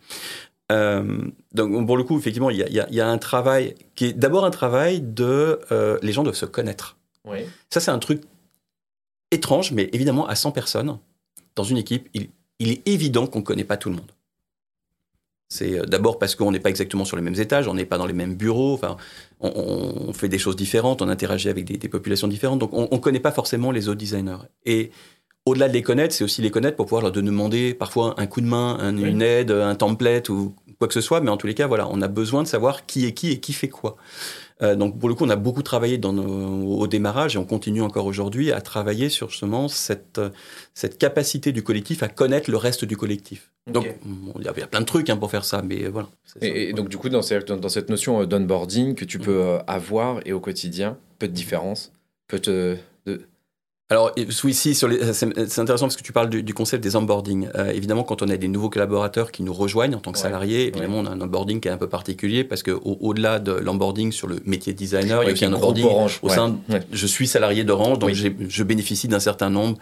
Euh, 0.71 1.21
donc 1.53 1.85
pour 1.85 1.95
le 1.95 2.03
coup, 2.03 2.17
effectivement, 2.17 2.49
il 2.49 2.57
y, 2.57 3.01
a, 3.01 3.07
un 3.07 3.17
travail 3.19 3.75
qui 3.95 4.05
est 4.05 4.13
d'abord 4.13 4.43
un 4.43 4.51
travail 4.51 5.01
de... 5.01 5.59
les 6.01 6.11
gens 6.11 6.23
doivent 6.23 6.35
se 6.35 6.45
connaître. 6.45 6.97
Ça, 7.69 7.79
c'est 7.79 7.91
un 7.91 7.99
truc 7.99 8.23
étrange, 9.31 9.71
mais 9.71 9.89
évidemment, 9.93 10.27
à 10.27 10.35
100 10.35 10.51
personnes, 10.51 10.97
dans 11.55 11.63
une 11.63 11.77
équipe, 11.77 12.09
il, 12.13 12.29
il 12.59 12.71
est 12.71 12.87
évident 12.87 13.27
qu'on 13.27 13.39
ne 13.39 13.43
connaît 13.43 13.63
pas 13.63 13.77
tout 13.77 13.89
le 13.89 13.95
monde. 13.95 14.11
C'est 15.49 15.79
euh, 15.79 15.85
d'abord 15.85 16.17
parce 16.17 16.35
qu'on 16.35 16.51
n'est 16.51 16.59
pas 16.59 16.69
exactement 16.69 17.05
sur 17.05 17.15
les 17.15 17.21
mêmes 17.21 17.39
étages, 17.39 17.67
on 17.67 17.75
n'est 17.75 17.85
pas 17.85 17.97
dans 17.97 18.07
les 18.07 18.13
mêmes 18.13 18.35
bureaux, 18.35 18.73
enfin, 18.73 18.97
on, 19.39 20.11
fait 20.13 20.29
des 20.29 20.39
choses 20.39 20.55
différentes, 20.55 21.01
on 21.01 21.09
interagit 21.09 21.49
avec 21.49 21.65
des, 21.65 21.89
populations 21.89 22.27
différentes, 22.27 22.59
donc 22.59 22.73
on 22.73 22.87
ne 22.91 22.99
connaît 22.99 23.19
pas 23.19 23.31
forcément 23.31 23.71
les 23.71 23.87
autres 23.87 23.99
designers. 23.99 24.37
Et 24.65 24.91
au-delà 25.45 25.67
de 25.67 25.73
les 25.73 25.83
connaître, 25.83 26.15
c'est 26.15 26.23
aussi 26.23 26.41
les 26.41 26.49
connaître 26.49 26.77
pour 26.77 26.85
pouvoir 26.85 27.01
leur 27.01 27.11
demander 27.11 27.73
parfois 27.73 28.15
un 28.17 28.25
coup 28.25 28.41
de 28.41 28.47
main, 28.47 28.77
une 28.95 29.21
aide, 29.21 29.51
un 29.51 29.75
template 29.75 30.29
ou 30.29 30.55
quoi 30.79 30.87
que 30.87 30.93
ce 30.93 31.01
soit. 31.01 31.19
Mais 31.19 31.29
en 31.29 31.37
tous 31.37 31.47
les 31.47 31.53
cas, 31.53 31.67
voilà, 31.67 31.87
on 31.89 32.01
a 32.01 32.07
besoin 32.07 32.43
de 32.43 32.47
savoir 32.47 32.85
qui 32.85 33.05
est 33.05 33.13
qui 33.13 33.31
et 33.31 33.39
qui 33.39 33.51
fait 33.51 33.67
quoi. 33.67 33.97
Euh, 34.63 34.75
donc 34.75 34.99
pour 34.99 35.09
le 35.09 35.15
coup, 35.15 35.25
on 35.25 35.29
a 35.29 35.35
beaucoup 35.35 35.63
travaillé 35.63 35.97
dans 35.97 36.15
au 36.17 36.87
démarrage 36.87 37.35
et 37.35 37.37
on 37.37 37.45
continue 37.45 37.81
encore 37.81 38.05
aujourd'hui 38.05 38.51
à 38.51 38.61
travailler 38.61 39.09
sur 39.09 39.29
justement 39.29 39.67
cette, 39.67 40.21
cette 40.73 40.97
capacité 40.97 41.51
du 41.51 41.63
collectif 41.63 42.03
à 42.03 42.07
connaître 42.07 42.49
le 42.49 42.57
reste 42.57 42.85
du 42.85 42.97
collectif. 42.97 43.51
Donc 43.67 43.87
il 44.37 44.43
y, 44.43 44.47
a 44.47 44.53
plein 44.67 44.81
de 44.81 44.85
trucs 44.85 45.09
hein, 45.09 45.15
pour 45.15 45.31
faire 45.31 45.45
ça, 45.45 45.61
mais 45.61 45.87
voilà. 45.87 46.09
Et, 46.41 46.73
donc 46.73 46.89
du 46.89 46.97
coup, 46.97 47.09
dans 47.09 47.21
cette, 47.21 47.51
dans 47.51 47.69
cette 47.69 47.89
notion 47.89 48.21
euh, 48.21 48.25
d'onboarding 48.25 48.95
que 48.95 49.05
tu 49.05 49.19
peux 49.19 49.41
euh, 49.41 49.59
avoir 49.67 50.19
et 50.25 50.33
au 50.33 50.41
quotidien, 50.41 50.97
peu 51.17 51.27
de 51.27 51.33
différence, 51.33 51.93
peut 52.27 52.39
te, 52.39 52.77
alors, 53.89 54.11
oui, 54.43 54.53
si, 54.53 54.73
c'est 54.73 55.59
intéressant 55.59 55.85
parce 55.85 55.97
que 55.97 56.03
tu 56.03 56.13
parles 56.13 56.29
du, 56.29 56.53
concept 56.53 56.83
des 56.83 56.95
onboarding. 56.95 57.49
Euh, 57.55 57.69
évidemment, 57.71 58.03
quand 58.03 58.21
on 58.21 58.29
a 58.29 58.37
des 58.37 58.47
nouveaux 58.47 58.69
collaborateurs 58.69 59.31
qui 59.31 59.43
nous 59.43 59.53
rejoignent 59.53 59.95
en 59.95 59.99
tant 59.99 60.11
que 60.11 60.17
salariés, 60.17 60.67
évidemment, 60.67 60.99
on 60.99 61.05
a 61.05 61.09
un 61.09 61.21
onboarding 61.21 61.59
qui 61.59 61.67
est 61.67 61.71
un 61.71 61.77
peu 61.77 61.89
particulier 61.89 62.43
parce 62.43 62.63
qu'au-delà 62.63 63.39
de 63.39 63.51
l'onboarding 63.51 64.11
sur 64.11 64.27
le 64.27 64.39
métier 64.45 64.73
de 64.73 64.77
designer, 64.77 65.21
il 65.21 65.27
y 65.27 65.29
a 65.29 65.33
aussi 65.33 65.45
un 65.45 65.53
onboarding 65.53 65.85
au 66.21 66.29
sein. 66.29 66.57
Je 66.91 67.07
suis 67.07 67.27
salarié 67.27 67.63
d'Orange, 67.63 67.99
donc 67.99 68.13
je 68.13 68.63
bénéficie 68.63 69.07
d'un 69.07 69.19
certain 69.19 69.49
nombre 69.49 69.77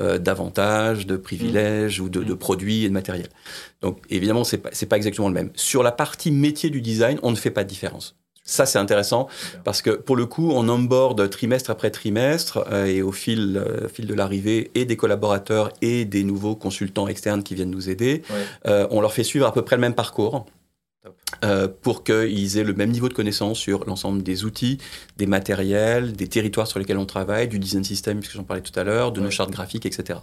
euh, 0.00 0.18
d'avantages, 0.18 1.06
de 1.06 1.16
privilèges 1.16 2.00
ou 2.00 2.08
de, 2.08 2.22
de, 2.22 2.34
mm. 2.34 2.38
produits 2.38 2.84
et 2.84 2.88
de 2.88 2.94
matériel. 2.94 3.28
Donc, 3.80 3.98
évidemment, 4.10 4.44
c'est 4.44 4.58
pas, 4.58 4.70
pas 4.88 4.96
exactement 4.96 5.28
le 5.28 5.34
même. 5.34 5.50
Sur 5.54 5.82
la 5.82 5.92
partie 5.92 6.30
métier 6.30 6.70
du 6.70 6.82
design, 6.82 7.18
on 7.22 7.30
ne 7.30 7.36
fait 7.36 7.50
pas 7.50 7.64
de 7.64 7.68
différence. 7.68 8.16
Ça, 8.48 8.64
c'est 8.64 8.78
intéressant 8.78 9.26
parce 9.64 9.82
que 9.82 9.90
pour 9.90 10.14
le 10.14 10.24
coup, 10.24 10.52
on 10.52 10.68
onboard 10.68 11.28
trimestre 11.30 11.68
après 11.70 11.90
trimestre 11.90 12.64
euh, 12.70 12.86
et 12.86 13.02
au 13.02 13.10
fil, 13.10 13.56
euh, 13.56 13.88
fil 13.88 14.06
de 14.06 14.14
l'arrivée 14.14 14.70
et 14.76 14.84
des 14.84 14.96
collaborateurs 14.96 15.72
et 15.82 16.04
des 16.04 16.22
nouveaux 16.22 16.54
consultants 16.54 17.08
externes 17.08 17.42
qui 17.42 17.56
viennent 17.56 17.72
nous 17.72 17.90
aider, 17.90 18.22
euh, 18.66 18.86
on 18.92 19.00
leur 19.00 19.12
fait 19.12 19.24
suivre 19.24 19.46
à 19.46 19.52
peu 19.52 19.62
près 19.62 19.74
le 19.74 19.80
même 19.80 19.94
parcours. 19.94 20.46
pour 21.82 22.02
qu'ils 22.02 22.58
aient 22.58 22.64
le 22.64 22.72
même 22.72 22.90
niveau 22.90 23.08
de 23.08 23.14
connaissance 23.14 23.58
sur 23.58 23.84
l'ensemble 23.84 24.22
des 24.22 24.44
outils, 24.44 24.78
des 25.16 25.26
matériels, 25.26 26.12
des 26.12 26.28
territoires 26.28 26.66
sur 26.66 26.78
lesquels 26.78 26.98
on 26.98 27.06
travaille, 27.06 27.46
du 27.46 27.58
design 27.58 27.84
system, 27.84 28.18
puisque 28.20 28.36
j'en 28.36 28.44
parlais 28.44 28.62
tout 28.62 28.78
à 28.78 28.84
l'heure, 28.84 29.12
de 29.12 29.20
nos 29.20 29.30
chartes 29.30 29.50
graphiques, 29.50 29.86
etc. 29.86 30.20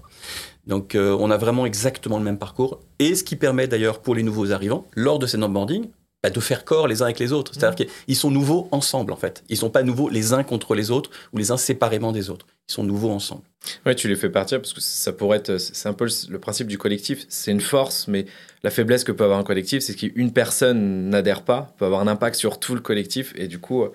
Donc 0.68 0.98
on 0.98 1.32
a 1.32 1.38
vraiment 1.38 1.66
exactement 1.66 2.18
le 2.18 2.24
même 2.24 2.38
parcours, 2.38 2.80
et 3.00 3.16
ce 3.16 3.24
qui 3.24 3.36
permet 3.36 3.68
d'ailleurs 3.68 4.02
pour 4.02 4.16
les 4.16 4.24
nouveaux 4.24 4.52
arrivants, 4.52 4.86
lors 4.96 5.20
de 5.20 5.28
ces 5.28 5.38
onboarding, 5.38 5.88
bah, 6.24 6.30
de 6.30 6.40
faire 6.40 6.64
corps 6.64 6.88
les 6.88 7.02
uns 7.02 7.06
avec 7.06 7.20
les 7.20 7.34
autres. 7.34 7.52
C'est-à-dire 7.54 7.86
mmh. 7.86 8.06
qu'ils 8.06 8.16
sont 8.16 8.32
nouveaux 8.32 8.70
ensemble, 8.72 9.12
en 9.12 9.18
fait. 9.18 9.44
Ils 9.50 9.54
ne 9.54 9.60
sont 9.60 9.70
pas 9.70 9.84
nouveaux 9.84 10.10
les 10.10 10.32
uns 10.32 10.44
contre 10.44 10.74
les 10.74 10.90
autres 10.90 11.10
ou 11.34 11.38
les 11.38 11.52
uns 11.52 11.58
séparément 11.58 12.14
des 12.14 12.30
autres. 12.30 12.48
Ils 12.70 12.74
sont 12.74 12.84
nouveaux 12.84 13.12
ensemble. 13.12 13.44
Ouais, 13.86 13.94
tu 13.94 14.08
les 14.08 14.16
fais 14.16 14.30
partir 14.30 14.60
parce 14.60 14.72
que 14.72 14.80
ça 14.80 15.12
pourrait 15.12 15.40
être. 15.40 15.58
C'est 15.58 15.90
un 15.90 15.94
peu 15.94 16.08
le 16.30 16.40
principe 16.40 16.68
du 16.68 16.78
collectif. 16.78 17.26
C'est 17.28 17.52
une 17.52 17.62
force, 17.62 18.08
mais 18.08 18.26
la 18.64 18.70
faiblesse 18.70 19.04
que 19.04 19.12
peut 19.12 19.26
avoir 19.26 19.40
un 19.40 19.44
collectif, 19.44 19.84
c'est 19.84 19.96
qu'une 19.96 20.32
personne 20.32 21.10
n'adhère 21.10 21.44
pas, 21.44 21.74
peut 21.78 21.86
avoir 21.86 22.00
un 22.00 22.08
impact 22.08 22.38
sur 22.38 22.58
tout 22.60 22.74
le 22.74 22.82
collectif 22.82 23.34
et 23.36 23.48
du 23.48 23.60
coup, 23.60 23.84
euh, 23.84 23.92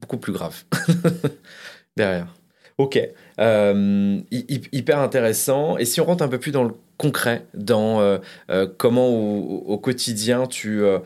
beaucoup 0.00 0.16
plus 0.16 0.32
grave 0.32 0.64
derrière. 1.96 2.34
Ok, 2.78 2.98
euh, 3.38 4.20
hyper 4.30 4.98
intéressant. 4.98 5.76
Et 5.76 5.84
si 5.84 6.00
on 6.00 6.04
rentre 6.04 6.24
un 6.24 6.28
peu 6.28 6.38
plus 6.38 6.50
dans 6.50 6.64
le 6.64 6.72
concret, 6.96 7.46
dans 7.54 8.00
euh, 8.00 8.66
comment 8.78 9.08
au, 9.08 9.78
quotidien 9.78 10.46
tu 10.46 10.82
euh, 10.82 10.98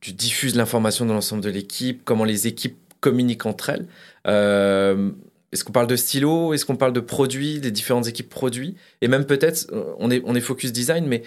tu 0.00 0.12
diffuses 0.12 0.54
l'information 0.54 1.06
dans 1.06 1.14
l'ensemble 1.14 1.42
de 1.42 1.50
l'équipe, 1.50 2.02
comment 2.04 2.24
les 2.24 2.46
équipes 2.46 2.78
communiquent 3.00 3.46
entre 3.46 3.70
elles. 3.70 3.86
Euh, 4.26 5.10
est-ce 5.52 5.64
qu'on 5.64 5.72
parle 5.72 5.86
de 5.86 5.96
stylo 5.96 6.52
Est-ce 6.52 6.66
qu'on 6.66 6.76
parle 6.76 6.92
de 6.92 7.00
produits, 7.00 7.60
des 7.60 7.70
différentes 7.70 8.06
équipes 8.06 8.28
produits? 8.28 8.76
Et 9.00 9.08
même 9.08 9.24
peut-être, 9.24 9.66
euh, 9.72 9.94
on 9.98 10.10
est, 10.10 10.40
focus 10.40 10.72
design, 10.72 11.06
mais 11.06 11.22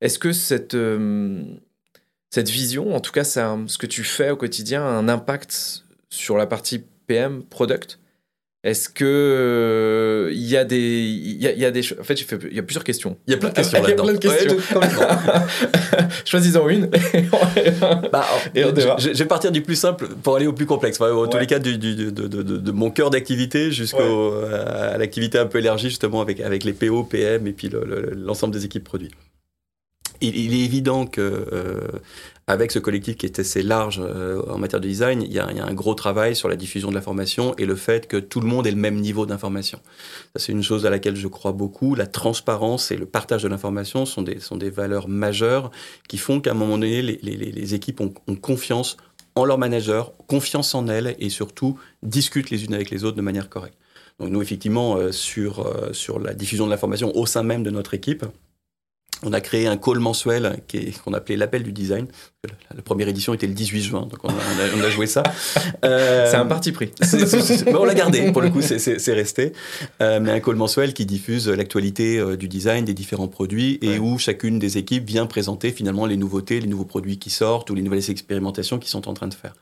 est-ce 0.00 0.18
que 0.18 0.32
cette, 0.32 0.76
cette 2.30 2.48
vision, 2.48 2.94
en 2.94 3.00
tout 3.00 3.12
cas 3.12 3.24
ce 3.24 3.78
que 3.78 3.86
tu 3.86 4.04
fais 4.04 4.30
au 4.30 4.36
quotidien, 4.36 4.82
a 4.82 4.90
un 4.90 5.08
impact 5.08 5.84
sur 6.08 6.36
la 6.38 6.46
partie 6.46 6.84
PM, 7.06 7.42
product? 7.42 7.98
Est-ce 8.68 8.88
que 8.88 10.30
il 10.32 10.38
euh, 10.38 10.48
y 10.50 10.56
a 10.56 10.64
des 10.64 10.78
il 10.78 11.42
y, 11.42 11.46
a, 11.46 11.52
y 11.52 11.64
a 11.64 11.70
des 11.70 11.80
en 11.98 12.04
fait 12.04 12.20
il 12.20 12.54
y 12.54 12.58
a 12.58 12.62
plusieurs 12.62 12.84
questions. 12.84 13.16
Il 13.26 13.32
y 13.32 13.34
a 13.34 13.38
plein 13.38 13.48
de 13.48 13.54
questions 13.54 13.82
là-dedans. 13.82 14.04
Il 14.08 14.12
y 14.12 14.12
a 14.12 14.18
plein 14.18 14.32
de 14.32 14.46
questions. 14.46 14.80
Choisissons 16.24 16.68
une. 16.68 16.86
bah, 18.12 18.26
je, 18.54 19.08
vais 19.12 19.24
partir 19.24 19.52
du 19.52 19.62
plus 19.62 19.76
simple 19.76 20.08
pour 20.22 20.36
aller 20.36 20.46
au 20.46 20.52
plus 20.52 20.66
complexe. 20.66 21.00
Enfin, 21.00 21.12
en 21.12 21.26
tous 21.26 21.38
les 21.38 21.46
cas 21.46 21.58
du, 21.58 21.78
du, 21.78 21.94
de, 21.94 22.10
de, 22.10 22.42
de, 22.42 22.72
mon 22.72 22.90
cœur 22.90 23.10
d'activité 23.10 23.72
jusqu'à 23.72 24.04
l'activité 24.98 25.38
un 25.38 25.46
peu 25.46 25.58
élargie 25.58 25.88
justement 25.88 26.20
avec 26.20 26.40
avec 26.40 26.64
les 26.64 26.72
PO, 26.72 27.04
PM 27.04 27.46
et 27.46 27.52
puis 27.52 27.70
l'ensemble 28.14 28.52
des 28.52 28.64
équipes 28.64 28.84
produits. 28.84 29.10
Il, 30.20 30.54
est 30.54 30.64
évident 30.64 31.06
que 31.06 31.20
euh, 31.20 31.80
avec 32.48 32.72
ce 32.72 32.78
collectif 32.78 33.16
qui 33.16 33.26
est 33.26 33.38
assez 33.38 33.62
large 33.62 34.00
euh, 34.02 34.42
en 34.48 34.58
matière 34.58 34.80
de 34.80 34.88
design, 34.88 35.22
il 35.22 35.32
y, 35.32 35.38
a, 35.38 35.46
un 35.46 35.74
gros 35.74 35.94
travail 35.94 36.34
sur 36.34 36.48
la 36.48 36.56
diffusion 36.56 36.88
de 36.88 36.94
l'information 36.94 37.54
et 37.56 37.66
le 37.66 37.76
fait 37.76 38.08
que 38.08 38.16
tout 38.16 38.40
le 38.40 38.46
monde 38.46 38.66
ait 38.66 38.70
le 38.70 38.76
même 38.76 38.96
niveau 38.96 39.26
d'information. 39.26 39.80
C'est 40.34 40.52
une 40.52 40.62
chose 40.62 40.86
à 40.86 40.90
laquelle 40.90 41.14
je 41.14 41.28
crois 41.28 41.52
beaucoup. 41.52 41.94
La 41.94 42.06
transparence 42.06 42.90
et 42.90 42.96
le 42.96 43.04
partage 43.06 43.42
de 43.42 43.48
l'information 43.48 44.06
sont 44.06 44.22
des, 44.22 44.70
valeurs 44.70 45.08
majeures 45.08 45.70
qui 46.08 46.16
font 46.16 46.40
qu'à 46.40 46.52
un 46.52 46.54
moment 46.54 46.78
donné, 46.78 47.02
les, 47.02 47.74
équipes 47.74 48.00
ont, 48.00 48.12
confiance 48.36 48.96
en 49.34 49.44
leurs 49.44 49.58
managers, 49.58 50.04
confiance 50.26 50.74
en 50.74 50.88
elles 50.88 51.14
et 51.18 51.28
surtout 51.28 51.78
discutent 52.02 52.50
les 52.50 52.64
unes 52.64 52.74
avec 52.74 52.90
les 52.90 53.04
autres 53.04 53.16
de 53.16 53.22
manière 53.22 53.50
correcte. 53.50 53.76
Donc 54.18 54.30
nous, 54.30 54.42
effectivement, 54.42 54.96
euh, 54.96 55.12
sur 55.12 56.18
la 56.18 56.34
diffusion 56.34 56.64
de 56.64 56.70
l'information 56.70 57.14
au 57.14 57.26
sein 57.26 57.42
même 57.42 57.62
de 57.62 57.70
notre 57.70 57.94
équipe, 57.94 58.24
on 59.24 59.32
a 59.32 59.40
créé 59.40 59.66
un 59.66 59.76
call 59.76 59.98
mensuel 59.98 60.60
qu'on 61.04 61.12
appelait 61.12 61.36
l'appel 61.36 61.62
du 61.62 61.72
design. 61.72 62.06
La, 62.74 62.82
première 62.82 63.08
édition 63.08 63.34
était 63.34 63.48
le 63.48 63.52
18 63.52 63.82
juin, 63.82 64.00
donc 64.02 64.20
on 64.22 64.28
a, 64.28 64.90
joué 64.90 65.06
ça. 65.06 65.24
Euh, 65.84 66.26
c'est 66.30 66.36
un 66.36 66.46
parti 66.46 66.70
pris. 66.70 66.92
on 67.66 67.84
l'a 67.84 67.94
gardé, 67.94 68.30
pour 68.30 68.42
le 68.42 68.50
coup, 68.50 68.62
c'est 68.62 69.12
resté. 69.12 69.52
Euh, 70.00 70.20
mais 70.20 70.30
un 70.30 70.40
call 70.40 70.54
mensuel 70.54 70.94
qui 70.94 71.04
diffuse 71.04 71.48
l'actualité 71.48 72.18
euh, 72.18 72.36
du 72.36 72.48
design 72.48 72.84
des 72.84 72.94
différents 72.94 73.28
produits 73.28 73.78
et 73.82 73.98
où 73.98 74.18
chacune 74.18 74.58
des 74.58 74.78
équipes 74.78 75.06
vient 75.06 75.26
présenter 75.26 75.72
finalement 75.72 76.06
les 76.06 76.16
nouveautés, 76.16 76.60
les 76.60 76.68
nouveaux 76.68 76.84
produits 76.84 77.18
qui 77.18 77.30
sortent 77.30 77.70
ou 77.70 77.74
les 77.74 77.82
nouvelles 77.82 78.10
expérimentations 78.10 78.78
qu'ils 78.78 78.90
sont 78.90 79.08
en 79.08 79.14
train 79.14 79.28
de 79.28 79.34
faire. 79.34 79.54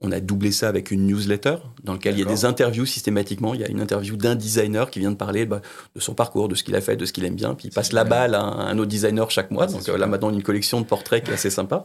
On 0.00 0.12
a 0.12 0.20
doublé 0.20 0.52
ça 0.52 0.68
avec 0.68 0.90
une 0.90 1.06
newsletter 1.06 1.56
dans 1.82 1.94
laquelle 1.94 2.14
il 2.14 2.20
y 2.20 2.22
a 2.22 2.26
des 2.26 2.44
interviews 2.44 2.84
systématiquement. 2.84 3.54
Il 3.54 3.60
y 3.60 3.64
a 3.64 3.68
une 3.68 3.80
interview 3.80 4.16
d'un 4.16 4.34
designer 4.34 4.90
qui 4.90 4.98
vient 4.98 5.10
de 5.10 5.16
parler 5.16 5.46
bah, 5.46 5.62
de 5.94 6.00
son 6.00 6.14
parcours, 6.14 6.48
de 6.48 6.54
ce 6.54 6.62
qu'il 6.62 6.74
a 6.76 6.80
fait, 6.80 6.96
de 6.96 7.06
ce 7.06 7.12
qu'il 7.12 7.24
aime 7.24 7.36
bien. 7.36 7.54
Puis 7.54 7.68
il 7.68 7.70
passe 7.70 7.92
la 7.92 8.04
balle 8.04 8.34
à 8.34 8.42
un, 8.42 8.76
autre 8.78 8.90
designer 8.90 9.30
chaque 9.30 9.50
mois. 9.50 9.66
Donc 9.66 9.88
euh, 9.88 9.96
là 9.96 10.06
maintenant 10.06 10.30
une 10.30 10.42
collection 10.42 10.80
de 10.80 10.86
portraits 10.86 11.24
qui 11.24 11.30
est 11.30 11.34
assez 11.34 11.50
sympa. 11.50 11.84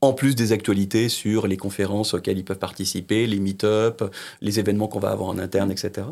En 0.00 0.12
plus 0.12 0.34
des 0.34 0.52
actualités 0.52 1.08
sur 1.08 1.46
les 1.46 1.56
conférences 1.56 2.12
auxquelles 2.12 2.38
ils 2.38 2.44
peuvent 2.44 2.58
participer, 2.58 3.26
les 3.26 3.38
meet-up, 3.38 4.02
les 4.42 4.58
événements 4.58 4.88
qu'on 4.88 5.00
va 5.00 5.10
avoir 5.10 5.28
en 5.28 5.38
interne, 5.38 5.70
etc. 5.70 6.06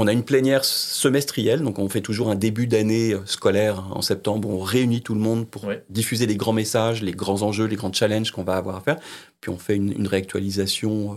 On 0.00 0.06
a 0.06 0.12
une 0.12 0.24
plénière 0.24 0.64
semestrielle, 0.64 1.60
donc 1.62 1.80
on 1.80 1.88
fait 1.88 2.00
toujours 2.00 2.30
un 2.30 2.36
début 2.36 2.68
d'année 2.68 3.14
euh, 3.14 3.26
scolaire 3.26 3.84
en 3.90 4.00
septembre. 4.00 4.48
On 4.48 4.60
réunit 4.60 5.02
tout 5.02 5.14
le 5.14 5.20
monde 5.20 5.48
pour 5.48 5.70
diffuser 5.90 6.26
les 6.26 6.36
grands 6.36 6.52
messages, 6.52 7.02
les 7.02 7.12
grands 7.12 7.42
enjeux, 7.42 7.66
les 7.66 7.76
grands 7.76 7.92
challenges 7.92 8.30
qu'on 8.30 8.44
va 8.44 8.56
avoir 8.56 8.76
à 8.76 8.80
faire. 8.80 8.98
Puis 9.40 9.50
on 9.50 9.58
fait 9.58 9.74
une, 9.74 10.06
réactualisation 10.06 11.14
euh, 11.14 11.16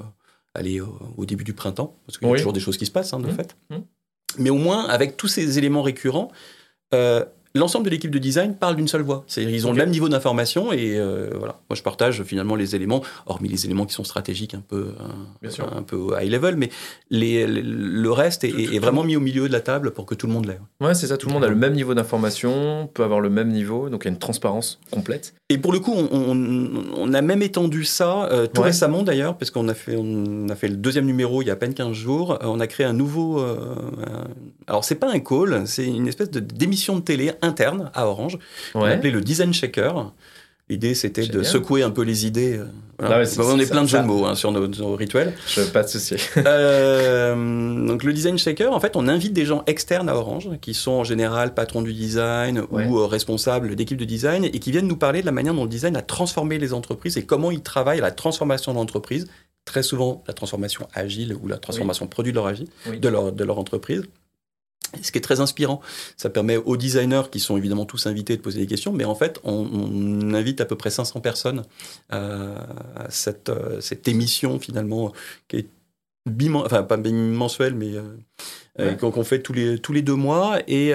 allez, 0.56 0.82
au 0.82 1.26
début 1.26 1.44
du 1.44 1.54
printemps, 1.54 1.96
parce 2.08 2.18
qu'il 2.18 2.28
y 2.28 2.32
a 2.32 2.36
toujours 2.36 2.54
des 2.54 2.60
choses 2.60 2.78
qui 2.78 2.88
se 2.88 2.92
passent, 2.92 3.14
hein, 3.14 3.20
de 3.20 3.28
mmh. 3.28 3.36
fait. 3.36 3.56
Mmh. 3.70 3.76
Mais 4.40 4.50
au 4.50 4.58
moins, 4.58 4.88
avec 4.88 5.16
tous 5.16 5.28
ces 5.28 5.58
éléments 5.58 5.84
récurrents, 5.84 6.32
euh, 6.94 7.24
l'ensemble 7.56 7.86
de 7.86 7.90
l'équipe 7.90 8.12
de 8.12 8.20
design 8.20 8.56
parle 8.56 8.76
d'une 8.76 8.88
seule 8.88 9.02
voix. 9.02 9.24
C'est-à-dire 9.28 9.54
ils 9.54 9.68
ont 9.68 9.72
le 9.72 9.78
même 9.78 9.90
niveau 9.90 10.10
d'information 10.10 10.72
et 10.72 10.98
euh, 10.98 11.30
voilà. 11.38 11.60
Moi, 11.70 11.76
je 11.76 11.84
partage 11.84 12.24
finalement 12.24 12.56
les 12.56 12.76
éléments, 12.76 13.02
hormis 13.26 13.50
les 13.50 13.66
éléments 13.66 13.86
qui 13.86 13.94
sont 13.94 14.04
stratégiques 14.04 14.54
un 14.54 14.64
peu, 14.68 14.94
un, 15.00 15.78
un 15.78 15.84
peu 15.84 16.14
high 16.20 16.32
level, 16.32 16.56
mais 16.56 16.70
les, 17.10 17.46
le 17.48 18.12
reste 18.12 18.44
est, 18.44 18.80
vraiment 18.80 19.04
mis 19.04 19.16
au 19.16 19.20
milieu 19.20 19.48
de 19.48 19.54
la 19.54 19.62
table 19.62 19.92
pour 19.92 20.06
que 20.06 20.16
tout 20.16 20.28
le 20.28 20.34
monde 20.34 20.46
l'ait. 20.46 20.60
Ouais, 20.80 20.94
c'est 20.94 21.08
ça. 21.08 21.18
Tout 21.18 21.28
le 21.28 21.34
monde 21.34 21.44
a 21.44 21.50
le 21.50 21.56
même 21.56 21.74
niveau 21.74 21.94
d'information, 21.94 22.90
peut 22.94 23.04
avoir 23.04 23.20
le 23.20 23.30
même 23.30 23.50
niveau, 23.50 23.90
donc 23.90 24.04
il 24.04 24.08
y 24.08 24.10
a 24.10 24.14
une 24.14 24.20
transparence 24.20 24.80
complète. 24.92 25.34
Et 25.52 25.58
pour 25.58 25.74
le 25.74 25.80
coup, 25.80 25.94
on, 25.94 26.38
on, 26.96 27.14
a 27.14 27.22
même 27.22 27.42
étendu 27.42 27.84
ça 27.84 28.24
euh, 28.32 28.48
tout 28.48 28.62
récemment 28.62 29.04
d'ailleurs, 29.04 29.36
parce 29.38 29.52
qu'on 29.52 29.68
a 29.68 29.74
fait, 29.74 29.98
on 29.98 30.48
a 30.48 30.56
fait 30.56 30.70
le 30.70 30.78
deuxième 30.78 31.06
numéro 31.06 31.42
il 31.42 31.48
y 31.48 31.50
a 31.50 31.54
à 31.54 31.56
peine 31.58 31.74
15 31.74 31.92
jours. 31.92 32.32
Euh, 32.32 32.46
on 32.46 32.62
a 32.62 32.68
créé 32.68 32.86
un 32.86 32.94
nouveau. 32.94 33.44
alors 34.68 34.86
c'est 34.86 34.96
pas 34.96 35.12
un 35.12 35.20
call, 35.20 35.68
c'est 35.68 35.86
une 35.86 36.08
espèce 36.08 36.32
de 36.32 36.40
d'émission 36.40 36.96
de 36.96 37.02
télé 37.02 37.34
interne 37.42 37.92
à 37.94 38.08
Orange, 38.08 38.40
on 38.76 38.84
appelait 38.84 39.12
le 39.12 39.20
Design 39.20 39.54
Shaker. 39.54 40.14
L'idée, 40.72 40.96
c'était 40.96 41.28
de 41.28 41.44
secouer 41.44 41.84
un 41.84 41.92
peu 41.92 42.02
les 42.02 42.26
idées. 42.26 42.58
Euh, 42.58 42.66
ah 43.04 43.22
on 43.40 43.60
est 43.60 43.70
plein 43.70 43.82
de 43.82 43.90
jeux 43.90 44.00
de 44.00 44.06
mots 44.06 44.26
hein, 44.26 44.36
sur 44.36 44.54
nos, 44.54 44.96
rituels. 44.96 45.34
Je, 45.46 45.64
pas 45.64 45.84
de 45.84 45.90
souci. 45.90 46.16
euh, 46.38 47.86
donc, 47.86 48.06
le 48.06 48.14
design 48.14 48.38
shaker, 48.38 48.72
en 48.72 48.80
fait, 48.80 48.96
on 48.96 49.10
invite 49.10 49.34
des 49.34 49.46
gens 49.46 49.64
externes 49.68 50.08
à 50.08 50.16
Orange, 50.16 50.48
qui 50.62 50.74
sont 50.74 50.92
en 50.92 51.04
général 51.04 51.54
patrons 51.54 51.82
du 51.82 51.92
design 51.92 52.64
ou 52.72 53.00
euh, 53.00 53.06
responsables 53.06 53.76
d'équipes 53.76 53.98
de 53.98 54.06
design, 54.06 54.46
et 54.46 54.60
qui 54.60 54.72
viennent 54.72 54.88
nous 54.88 54.96
parler 54.96 55.20
de 55.20 55.26
la 55.26 55.34
manière 55.34 55.54
dont 55.54 55.64
le 55.64 55.70
design 55.70 55.98
a 55.98 56.02
transformé 56.02 56.58
les 56.58 56.72
entreprises 56.72 57.18
et 57.18 57.26
comment 57.26 57.52
ils 57.52 57.64
travaillent 57.64 58.00
à 58.00 58.04
la 58.04 58.12
transformation 58.12 58.72
de 58.72 58.78
l'entreprise. 58.78 59.28
Très 59.66 59.84
souvent, 59.84 60.24
la 60.26 60.34
transformation 60.34 60.88
agile 60.94 61.36
ou 61.44 61.50
la 61.50 61.58
transformation 61.58 62.08
produit 62.08 62.32
de 62.32 62.38
leur, 62.38 62.54
de 62.54 63.10
leur, 63.10 63.34
de 63.34 63.44
leur 63.44 63.60
entreprise 63.60 64.04
ce 65.02 65.12
qui 65.12 65.18
est 65.18 65.22
très 65.22 65.40
inspirant. 65.40 65.82
Ça 66.18 66.30
permet 66.30 66.58
aux 66.58 66.78
designers, 66.78 67.24
qui 67.32 67.40
sont 67.40 67.58
évidemment 67.58 67.86
tous 67.86 68.08
invités, 68.08 68.38
de 68.38 68.42
poser 68.42 68.60
des 68.60 68.68
questions, 68.68 68.92
mais 68.92 69.06
en 69.06 69.16
fait, 69.16 69.40
on, 69.44 70.34
invite 70.34 70.62
à 70.62 70.66
peu 70.66 70.76
près 70.76 70.90
500 70.90 71.20
personnes 71.22 71.64
à 72.10 73.08
cette, 73.10 73.50
euh, 73.50 73.82
cette 73.82 74.08
émission, 74.08 74.60
finalement, 74.60 75.12
qui 75.48 75.58
est 75.58 75.68
bimensuelle, 76.26 76.72
enfin 76.72 76.84
pas 76.84 76.98
bimensuelle, 76.98 77.76
mais 77.76 77.94
euh, 78.80 78.96
qu'on 78.96 79.24
fait 79.24 79.42
tous 79.42 79.54
les, 79.54 79.80
tous 79.80 79.94
les 79.94 80.02
deux 80.02 80.16
mois. 80.16 80.60
Et 80.68 80.94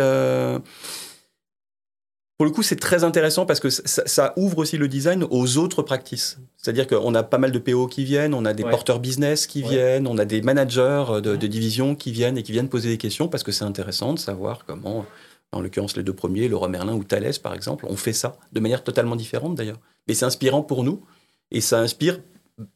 pour 2.37 2.45
le 2.45 2.53
coup, 2.53 2.63
c'est 2.63 2.77
très 2.77 3.03
intéressant 3.03 3.47
parce 3.47 3.61
que 3.61 3.71
ça, 3.71 4.35
ouvre 4.37 4.59
aussi 4.59 4.77
le 4.77 4.89
design 4.89 5.25
aux 5.31 5.57
autres 5.57 5.83
practices. 5.83 6.39
C'est-à-dire 6.59 6.87
qu'on 6.87 7.15
a 7.15 7.23
pas 7.23 7.39
mal 7.39 7.51
de 7.51 7.59
PO 7.59 7.87
qui 7.87 8.05
viennent, 8.05 8.35
on 8.35 8.45
a 8.45 8.53
des 8.53 8.65
porteurs 8.65 9.01
business 9.01 9.47
qui 9.47 9.63
viennent, 9.63 10.07
on 10.07 10.19
a 10.19 10.27
des 10.27 10.43
managers 10.43 11.21
de, 11.23 11.35
de 11.37 11.47
division 11.47 11.95
qui 11.95 12.13
viennent 12.13 12.37
et 12.37 12.43
qui 12.43 12.53
viennent 12.53 12.69
poser 12.69 12.91
des 12.91 12.99
questions 12.99 13.29
parce 13.29 13.43
que 13.43 13.53
c'est 13.53 13.65
intéressant 13.65 14.13
de 14.13 14.19
savoir 14.19 14.67
comment, 14.67 15.07
en 15.53 15.61
l'occurrence 15.61 15.97
les 15.97 16.03
deux 16.03 16.13
premiers, 16.13 16.49
Leroy 16.49 16.69
Merlin 16.69 16.93
ou 16.93 17.05
Thales 17.05 17.39
par 17.43 17.55
exemple, 17.55 17.87
ont 17.87 17.97
fait 17.97 18.13
ça 18.13 18.37
de 18.53 18.61
manière 18.61 18.85
totalement 18.85 19.17
différente 19.17 19.55
d'ailleurs. 19.55 19.81
Mais 20.07 20.13
c'est 20.13 20.27
inspirant 20.27 20.63
pour 20.63 20.85
nous 20.85 21.03
et 21.51 21.63
ça 21.63 21.79
inspire 21.79 22.21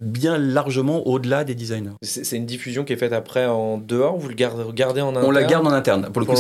bien 0.01 0.39
largement 0.39 1.07
au-delà 1.07 1.45
des 1.45 1.55
designers. 1.55 1.95
C'est 2.03 2.37
une 2.37 2.47
diffusion 2.47 2.85
qui 2.85 2.93
est 2.93 2.97
faite 2.97 3.13
après 3.13 3.47
en 3.47 3.79
dehors, 3.79 4.19
vous 4.19 4.29
le 4.29 4.35
gardez 4.35 5.01
en 5.01 5.11
interne 5.11 5.27
On 5.27 5.31
la 5.31 5.45
garde 5.45 5.67
en 5.67 5.73
interne. 5.73 6.11
Pour 6.13 6.21
le 6.21 6.27
coup, 6.27 6.35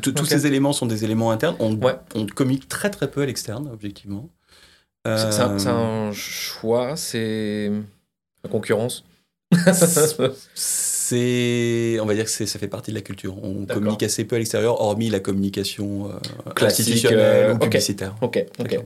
tous 0.00 0.24
ces 0.26 0.46
éléments 0.46 0.72
sont 0.72 0.86
des 0.86 1.04
éléments 1.04 1.30
internes. 1.30 1.56
On, 1.58 1.78
communique 2.26 2.68
très 2.68 2.90
très 2.90 3.10
peu 3.10 3.22
à 3.22 3.26
l'externe, 3.26 3.68
objectivement. 3.72 4.28
C'est 5.04 5.68
un, 5.68 6.12
choix, 6.12 6.96
c'est 6.96 7.70
la 8.44 8.50
concurrence 8.50 9.04
C'est, 11.12 11.98
on 12.00 12.06
va 12.06 12.14
dire 12.14 12.24
que 12.24 12.30
ça 12.30 12.58
fait 12.58 12.68
partie 12.68 12.90
de 12.90 12.96
la 12.96 13.02
culture. 13.02 13.36
On 13.44 13.66
communique 13.66 14.02
assez 14.02 14.24
peu 14.24 14.36
à 14.36 14.38
l'extérieur, 14.38 14.80
hormis 14.80 15.10
la 15.10 15.20
communication 15.20 16.08
euh, 16.08 16.64
institutionnelle 16.64 17.50
euh, 17.50 17.54
ou 17.54 17.58
publicitaire. 17.58 18.16
Ok, 18.22 18.42
ok. 18.58 18.78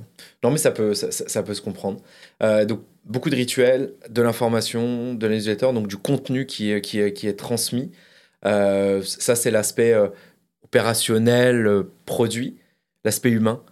Non, 0.42 0.50
mais 0.50 0.58
ça 0.58 0.72
peut, 0.72 0.92
ça, 0.94 1.42
peut 1.44 1.54
se 1.54 1.62
comprendre. 1.62 2.00
Euh, 2.42 2.64
donc, 2.64 2.80
beaucoup 3.04 3.30
de 3.30 3.36
rituels, 3.36 3.92
de 4.10 4.22
l'information, 4.22 5.14
de 5.14 5.24
l'initiateur, 5.28 5.72
donc 5.72 5.86
du 5.86 5.96
contenu 5.96 6.46
qui, 6.46 6.80
qui, 6.80 7.12
qui 7.12 7.28
est 7.28 7.38
transmis. 7.38 7.92
ça, 8.42 9.36
c'est 9.36 9.52
l'aspect 9.52 9.94
opérationnel, 10.64 11.84
produit, 12.06 12.56
l'aspect 13.04 13.30
humain. 13.30 13.62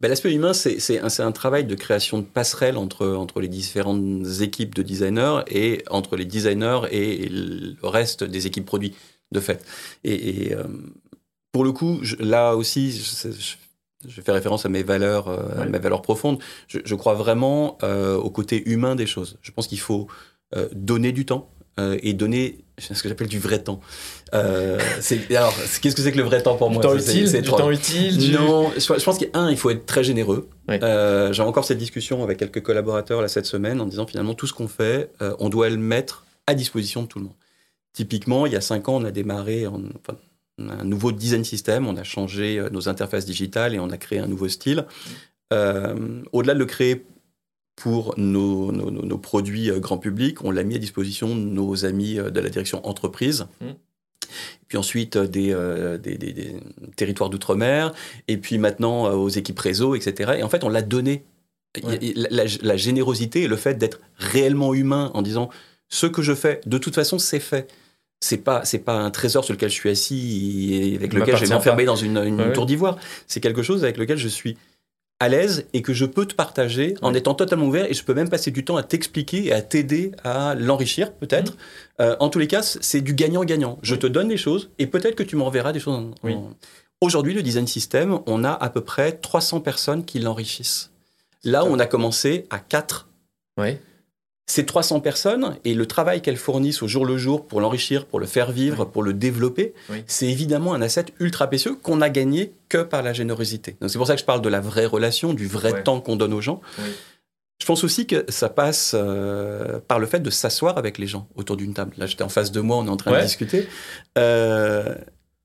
Ben, 0.00 0.08
L'aspect 0.08 0.32
humain, 0.32 0.52
c'est 0.52 1.00
un, 1.00 1.26
un, 1.26 1.32
travail 1.32 1.64
de 1.64 1.74
création 1.74 2.18
de 2.18 2.24
passerelles 2.24 2.76
entre, 2.76 3.06
entre 3.08 3.40
les 3.40 3.48
différentes 3.48 4.24
équipes 4.40 4.74
de 4.74 4.82
designers 4.82 5.40
et 5.48 5.82
entre 5.90 6.16
les 6.16 6.24
designers 6.24 6.82
et 6.92 7.28
le 7.28 7.76
reste 7.82 8.22
des 8.22 8.46
équipes 8.46 8.66
produits, 8.66 8.94
de 9.32 9.40
fait. 9.40 9.64
Et, 10.04 10.54
euh, 10.54 10.64
pour 11.50 11.64
le 11.64 11.72
coup, 11.72 12.00
là 12.20 12.54
aussi, 12.54 12.92
je, 12.92 14.20
fais 14.22 14.32
référence 14.32 14.64
à 14.64 14.68
mes 14.68 14.84
valeurs, 14.84 15.28
euh, 15.28 15.68
mes 15.68 15.78
valeurs 15.78 16.02
profondes. 16.02 16.38
Je, 16.68 16.94
crois 16.94 17.14
vraiment 17.14 17.78
euh, 17.82 18.16
au 18.16 18.30
côté 18.30 18.68
humain 18.70 18.94
des 18.94 19.06
choses. 19.06 19.38
Je 19.42 19.50
pense 19.50 19.66
qu'il 19.66 19.80
faut 19.80 20.06
donner 20.72 21.12
du 21.12 21.26
temps 21.26 21.50
et 22.02 22.12
donner 22.12 22.58
ce 22.78 23.02
que 23.02 23.08
j'appelle 23.08 23.28
du 23.28 23.38
vrai 23.38 23.62
temps. 23.62 23.80
Euh, 24.34 24.78
alors, 25.30 25.54
qu'est-ce 25.80 25.96
que 25.96 26.02
c'est 26.02 26.12
que 26.12 26.16
le 26.16 26.24
vrai 26.24 26.42
temps 26.42 26.56
pour 26.56 26.70
moi? 26.70 26.82
Du 26.82 26.88
temps 26.88 26.96
utile, 26.96 27.30
du 27.32 27.42
temps 27.42 27.70
utile 27.70 28.32
Non, 28.32 28.70
je, 28.76 29.04
pense 29.04 29.18
qu'un, 29.18 29.50
il 29.50 29.56
faut 29.56 29.70
être 29.70 29.86
très 29.86 30.04
généreux. 30.04 30.48
Euh, 30.70 31.32
j'ai 31.32 31.42
encore 31.42 31.64
cette 31.64 31.78
discussion 31.78 32.22
avec 32.22 32.38
quelques 32.38 32.62
collaborateurs 32.62 33.22
là 33.22 33.28
cette 33.28 33.46
semaine 33.46 33.80
en 33.80 33.86
disant 33.86 34.06
finalement 34.06 34.34
tout 34.34 34.46
ce 34.46 34.52
qu'on 34.52 34.68
fait, 34.68 35.10
euh, 35.22 35.34
on 35.38 35.48
doit 35.48 35.68
le 35.68 35.76
mettre 35.76 36.26
à 36.46 36.54
disposition 36.54 37.02
de 37.02 37.08
tout 37.08 37.18
le 37.18 37.26
monde. 37.26 37.36
Typiquement, 37.92 38.46
il 38.46 38.52
y 38.52 38.56
a 38.56 38.60
cinq 38.60 38.88
ans, 38.88 38.96
on 38.96 39.04
a 39.04 39.10
démarré 39.10 39.64
un 39.64 40.84
nouveau 40.84 41.12
design 41.12 41.44
system, 41.44 41.86
on 41.86 41.96
a 41.96 42.04
changé 42.04 42.62
nos 42.70 42.88
interfaces 42.88 43.24
digitales 43.24 43.74
et 43.74 43.78
on 43.78 43.90
a 43.90 43.96
créé 43.96 44.18
un 44.18 44.26
nouveau 44.26 44.48
style. 44.48 44.84
Au-delà 45.50 46.54
de 46.54 46.58
le 46.58 46.66
créer 46.66 47.04
pour 47.78 48.14
nos, 48.16 48.72
nos, 48.72 49.18
produits 49.18 49.70
euh, 49.70 49.78
grand 49.78 49.98
public. 49.98 50.42
On 50.42 50.50
l'a 50.50 50.64
mis 50.64 50.74
à 50.74 50.78
disposition 50.78 51.28
de 51.28 51.40
nos 51.40 51.84
amis 51.84 52.18
euh, 52.18 52.28
de 52.28 52.40
la 52.40 52.48
direction 52.48 52.84
entreprise. 52.84 53.46
Mmh. 53.60 53.66
Puis 54.66 54.76
ensuite 54.76 55.14
euh, 55.14 55.96
des, 55.96 56.18
des, 56.18 56.56
territoires 56.96 57.30
d'outre-mer, 57.30 57.94
et 58.26 58.36
puis 58.36 58.58
maintenant 58.58 59.12
aux 59.12 59.28
équipes 59.28 59.60
réseau, 59.60 59.94
etc. 59.94 60.32
Et 60.38 60.42
en 60.42 60.48
fait, 60.48 60.64
on 60.64 60.68
l'a 60.68 60.82
donné. 60.82 61.24
La, 62.30 62.76
générosité 62.76 63.42
et 63.42 63.46
le 63.46 63.56
fait 63.56 63.74
d'être 63.74 64.00
réellement 64.16 64.74
humain 64.74 65.12
en 65.14 65.22
disant 65.22 65.48
ce 65.88 66.06
que 66.06 66.22
je 66.22 66.34
fais, 66.34 66.60
de 66.66 66.78
toute 66.78 66.94
façon, 66.94 67.18
c'est 67.18 67.38
fait 67.38 67.70
c'est 68.20 68.38
pas 68.38 68.64
c'est 68.64 68.80
pas 68.80 68.94
un 68.94 69.10
trésor 69.12 69.44
sur 69.44 69.54
lequel 69.54 69.68
je 69.68 69.74
suis 69.74 69.90
assis 69.90 70.70
et 70.72 70.96
avec 70.96 71.12
lequel 71.12 71.36
je 71.36 71.44
vais 71.44 71.54
m'enfermer 71.54 71.84
dans 71.84 71.94
une, 71.94 72.16
une 72.16 72.52
tour 72.52 72.66
d'ivoire. 72.66 72.98
C'est 73.28 73.40
quelque 73.40 73.62
chose 73.62 73.84
avec 73.84 73.98
lequel 73.98 74.18
je 74.18 74.26
suis 74.26 74.56
à 75.20 75.28
l'aise 75.28 75.66
et 75.72 75.82
que 75.82 75.92
je 75.92 76.04
peux 76.04 76.26
te 76.26 76.34
partager 76.34 76.94
en 77.02 77.12
étant 77.12 77.34
totalement 77.34 77.66
ouvert 77.66 77.90
et 77.90 77.94
je 77.94 78.04
peux 78.04 78.14
même 78.14 78.28
passer 78.28 78.50
du 78.50 78.64
temps 78.64 78.76
à 78.76 78.82
t'expliquer 78.82 79.46
et 79.46 79.52
à 79.52 79.62
t'aider 79.62 80.12
à 80.22 80.54
l'enrichir 80.54 81.12
peut-être. 81.12 81.54
Mmh. 81.54 82.02
Euh, 82.02 82.16
en 82.20 82.28
tous 82.28 82.38
les 82.38 82.46
cas, 82.46 82.62
c'est 82.62 83.00
du 83.00 83.14
gagnant-gagnant. 83.14 83.78
Je 83.82 83.96
te 83.96 84.06
donne 84.06 84.28
des 84.28 84.36
choses 84.36 84.70
et 84.78 84.86
peut-être 84.86 85.16
que 85.16 85.24
tu 85.24 85.36
m'enverras 85.36 85.72
des 85.72 85.80
choses. 85.80 86.10
oui. 86.22 86.36
Aujourd'hui, 87.00 87.32
le 87.32 87.42
design 87.42 87.68
system, 87.68 88.18
on 88.26 88.42
a 88.42 88.50
à 88.50 88.70
peu 88.70 88.80
près 88.80 89.12
300 89.12 89.60
personnes 89.60 90.04
qui 90.04 90.18
l'enrichissent. 90.18 90.90
Là, 91.44 91.64
on 91.64 91.78
a 91.78 91.86
commencé 91.86 92.46
à 92.50 92.58
4. 92.58 93.06
Oui 93.56 93.78
ces 94.48 94.64
300 94.64 95.00
personnes 95.00 95.56
et 95.64 95.74
le 95.74 95.86
travail 95.86 96.22
qu'elles 96.22 96.38
fournissent 96.38 96.82
au 96.82 96.88
jour 96.88 97.04
le 97.04 97.18
jour 97.18 97.46
pour 97.46 97.60
l'enrichir, 97.60 98.06
pour 98.06 98.18
le 98.18 98.26
faire 98.26 98.50
vivre, 98.50 98.86
pour 98.86 99.02
le 99.02 99.12
développer, 99.12 99.74
c'est 100.06 100.26
évidemment 100.26 100.72
un 100.72 100.80
asset 100.80 101.06
ultra 101.20 101.46
précieux 101.46 101.76
qu'on 101.80 102.00
a 102.00 102.08
gagné 102.08 102.54
que 102.70 102.78
par 102.78 103.02
la 103.02 103.12
générosité. 103.12 103.76
Donc 103.80 103.90
c'est 103.90 103.98
pour 103.98 104.06
ça 104.06 104.14
que 104.14 104.20
je 104.20 104.24
parle 104.24 104.40
de 104.40 104.48
la 104.48 104.60
vraie 104.60 104.86
relation, 104.86 105.34
du 105.34 105.46
vrai 105.46 105.82
temps 105.82 106.00
qu'on 106.00 106.16
donne 106.16 106.32
aux 106.32 106.40
gens. 106.40 106.62
Je 107.60 107.66
pense 107.66 107.84
aussi 107.84 108.06
que 108.06 108.24
ça 108.28 108.48
passe 108.48 108.92
euh, 108.94 109.80
par 109.86 109.98
le 109.98 110.06
fait 110.06 110.20
de 110.20 110.30
s'asseoir 110.30 110.78
avec 110.78 110.96
les 110.96 111.06
gens 111.06 111.28
autour 111.34 111.56
d'une 111.56 111.74
table. 111.74 111.92
Là, 111.98 112.06
j'étais 112.06 112.22
en 112.22 112.28
face 112.28 112.50
de 112.50 112.60
moi, 112.60 112.78
on 112.78 112.86
est 112.86 112.90
en 112.90 112.96
train 112.96 113.18
de 113.18 113.22
discuter. 113.22 113.68
Euh, 114.16 114.94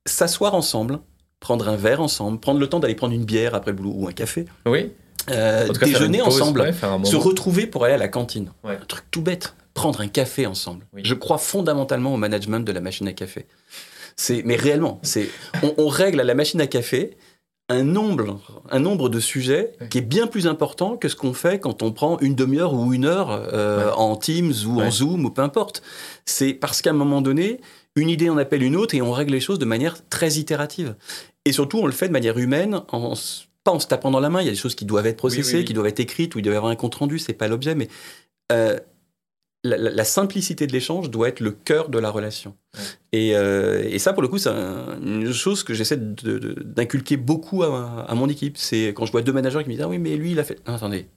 s'asseoir 0.05 0.53
ensemble, 0.53 0.99
prendre 1.41 1.67
un 1.67 1.75
verre 1.75 2.01
ensemble, 2.01 2.39
prendre 2.39 2.59
le 2.59 2.67
temps 2.67 2.79
d'aller 2.79 2.95
prendre 2.95 3.13
une 3.13 3.25
bière 3.25 3.55
après 3.55 3.71
le 3.71 3.77
boulot 3.77 3.93
ou 3.95 4.07
un 4.07 4.13
café. 4.13 4.45
Oui. 4.65 4.91
Euh, 5.29 5.67
déjeuner 5.69 6.21
ensemble, 6.21 6.73
se 7.03 7.15
retrouver 7.15 7.67
pour 7.67 7.86
aller 7.86 7.93
à 7.93 7.97
la 7.97 8.07
cantine. 8.07 8.51
Un 8.63 8.75
truc 8.88 9.05
tout 9.12 9.21
bête, 9.21 9.55
prendre 9.73 10.01
un 10.01 10.07
café 10.07 10.45
ensemble. 10.45 10.86
Je 10.95 11.13
crois 11.13 11.38
fondamentalement 11.38 12.13
au 12.13 12.17
management 12.17 12.59
de 12.62 12.71
la 12.71 12.81
machine 12.81 13.07
à 13.07 13.13
café. 13.13 13.47
C'est, 14.15 14.43
mais 14.45 14.55
réellement, 14.55 14.99
c'est, 15.01 15.29
on, 15.77 15.88
règle 15.88 16.19
à 16.19 16.23
la 16.23 16.36
machine 16.36 16.62
à 16.62 16.67
café 16.67 17.17
un 17.69 17.83
nombre, 17.83 18.39
un 18.69 18.79
nombre 18.79 19.09
de 19.09 19.19
sujets 19.19 19.71
qui 19.89 19.97
est 19.97 20.01
bien 20.01 20.27
plus 20.27 20.45
important 20.45 20.97
que 20.97 21.07
ce 21.07 21.15
qu'on 21.15 21.33
fait 21.33 21.59
quand 21.59 21.81
on 21.81 21.91
prend 21.91 22.19
une 22.19 22.36
demi-heure 22.36 22.73
ou 22.73 22.93
une 22.93 23.05
heure 23.05 23.31
euh, 23.31 23.91
en 23.93 24.15
Teams 24.15 24.53
ou 24.67 24.81
en 24.81 24.91
Zoom 24.91 25.25
ou 25.25 25.31
peu 25.31 25.41
importe. 25.41 25.81
C'est 26.25 26.53
parce 26.53 26.81
qu'à 26.81 26.91
un 26.91 26.93
moment 26.93 27.21
donné, 27.21 27.59
une 27.95 28.09
idée 28.09 28.29
en 28.29 28.38
appelle 28.38 28.62
une 28.62 28.75
autre 28.75 28.93
et 28.93 29.01
on 29.01 29.12
règle 29.12 29.31
les 29.31 29.39
choses 29.39 29.59
de 29.59 29.65
manière 29.65 29.97
très 30.09 30.33
itérative. 30.33 30.95
Et 31.45 31.51
surtout, 31.51 31.79
on 31.79 31.86
le 31.86 31.91
fait 31.91 32.07
de 32.07 32.13
manière 32.13 32.38
humaine 32.38 32.81
en 32.91 33.13
pas 33.63 33.71
en 33.71 33.80
se 33.80 33.88
tapant 33.88 34.12
dans 34.12 34.19
la 34.19 34.30
main. 34.30 34.41
Il 34.41 34.45
y 34.45 34.49
a 34.49 34.52
des 34.52 34.58
choses 34.58 34.76
qui 34.76 34.86
doivent 34.86 35.08
être 35.08 35.17
processées, 35.17 35.63
qui 35.63 35.73
doivent 35.73 35.88
être 35.88 35.99
écrites, 35.99 36.36
ou 36.36 36.39
il 36.39 36.41
doit 36.41 36.54
y 36.54 36.58
avoir 36.58 36.71
un 36.71 36.76
compte 36.76 36.95
rendu. 36.95 37.19
C'est 37.19 37.34
pas 37.34 37.47
l'objet, 37.47 37.76
mais 37.76 37.88
euh, 38.52 38.80
la, 39.63 40.04
simplicité 40.04 40.67
de 40.67 40.73
l'échange 40.73 41.10
doit 41.10 41.30
être 41.30 41.39
le 41.39 41.52
cœur 41.52 41.89
de 41.89 41.97
la 41.97 42.10
relation. 42.10 42.56
Euh, 43.15 43.84
et, 43.84 43.99
ça, 43.99 44.13
pour 44.13 44.21
le 44.21 44.28
coup, 44.28 44.38
c'est 44.38 44.49
une 44.49 45.32
chose 45.32 45.63
que 45.63 45.73
j'essaie 45.73 45.97
d'inculquer 45.97 47.17
beaucoup 47.17 47.63
à, 47.63 48.06
à, 48.08 48.15
mon 48.15 48.28
équipe. 48.28 48.58
C'est 48.58 48.88
quand 48.89 49.06
je 49.06 49.12
vois 49.12 49.21
deux 49.21 49.34
managers 49.34 49.63
qui 49.63 49.69
me 49.69 49.73
disent 49.73 49.84
ah 49.84 49.88
oui, 49.88 49.99
mais 49.99 50.15
lui, 50.17 50.32
il 50.32 50.39
a 50.39 50.43
fait. 50.43 50.60
attendez, 50.65 51.08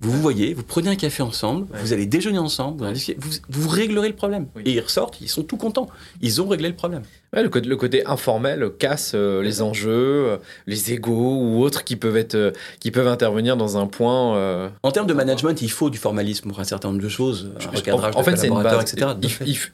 vous 0.00 0.12
vous 0.12 0.22
voyez, 0.22 0.54
vous 0.54 0.62
prenez 0.62 0.90
un 0.90 0.94
café 0.94 1.24
ensemble, 1.24 1.66
vous 1.82 1.92
allez 1.92 2.06
déjeuner 2.06 2.38
ensemble, 2.38 2.86
vous, 3.18 3.30
vous, 3.48 3.68
réglerez 3.68 4.06
le 4.06 4.14
problème. 4.14 4.46
Et 4.64 4.74
ils 4.74 4.80
ressortent, 4.80 5.20
ils 5.20 5.28
sont 5.28 5.42
tout 5.42 5.56
contents. 5.56 5.88
Ils 6.20 6.40
ont 6.40 6.46
réglé 6.46 6.68
le 6.68 6.76
problème. 6.76 7.02
le, 7.32 7.48
côté, 7.48 7.68
le, 7.68 7.76
côté, 7.76 8.06
informel 8.06 8.70
casse 8.78 9.12
euh, 9.16 9.42
les 9.42 9.60
enjeux, 9.60 9.90
euh, 9.90 10.36
les 10.68 10.92
égaux 10.92 11.40
ou 11.42 11.64
autres 11.64 11.82
qui 11.82 11.96
peuvent, 11.96 12.16
être, 12.16 12.36
euh, 12.36 12.52
qui 12.78 12.92
peuvent 12.92 13.08
intervenir 13.08 13.56
dans 13.56 13.76
un 13.76 13.88
point. 13.88 14.70
En 14.84 14.92
termes 14.92 15.08
de 15.08 15.14
management, 15.14 15.60
il 15.62 15.70
faut 15.70 15.90
du 15.90 15.98
formalisme 15.98 16.48
pour 16.48 16.60
un 16.60 16.64
certain 16.64 16.88
nombre 16.88 17.02
de 17.02 17.08
choses, 17.08 17.50
un 17.60 17.76
recadrage 17.76 18.14
en, 18.14 18.22
fait, 18.22 18.36
c'est 18.36 18.46
une 18.46 18.62
base, 18.62 18.92
etc. 18.92 19.14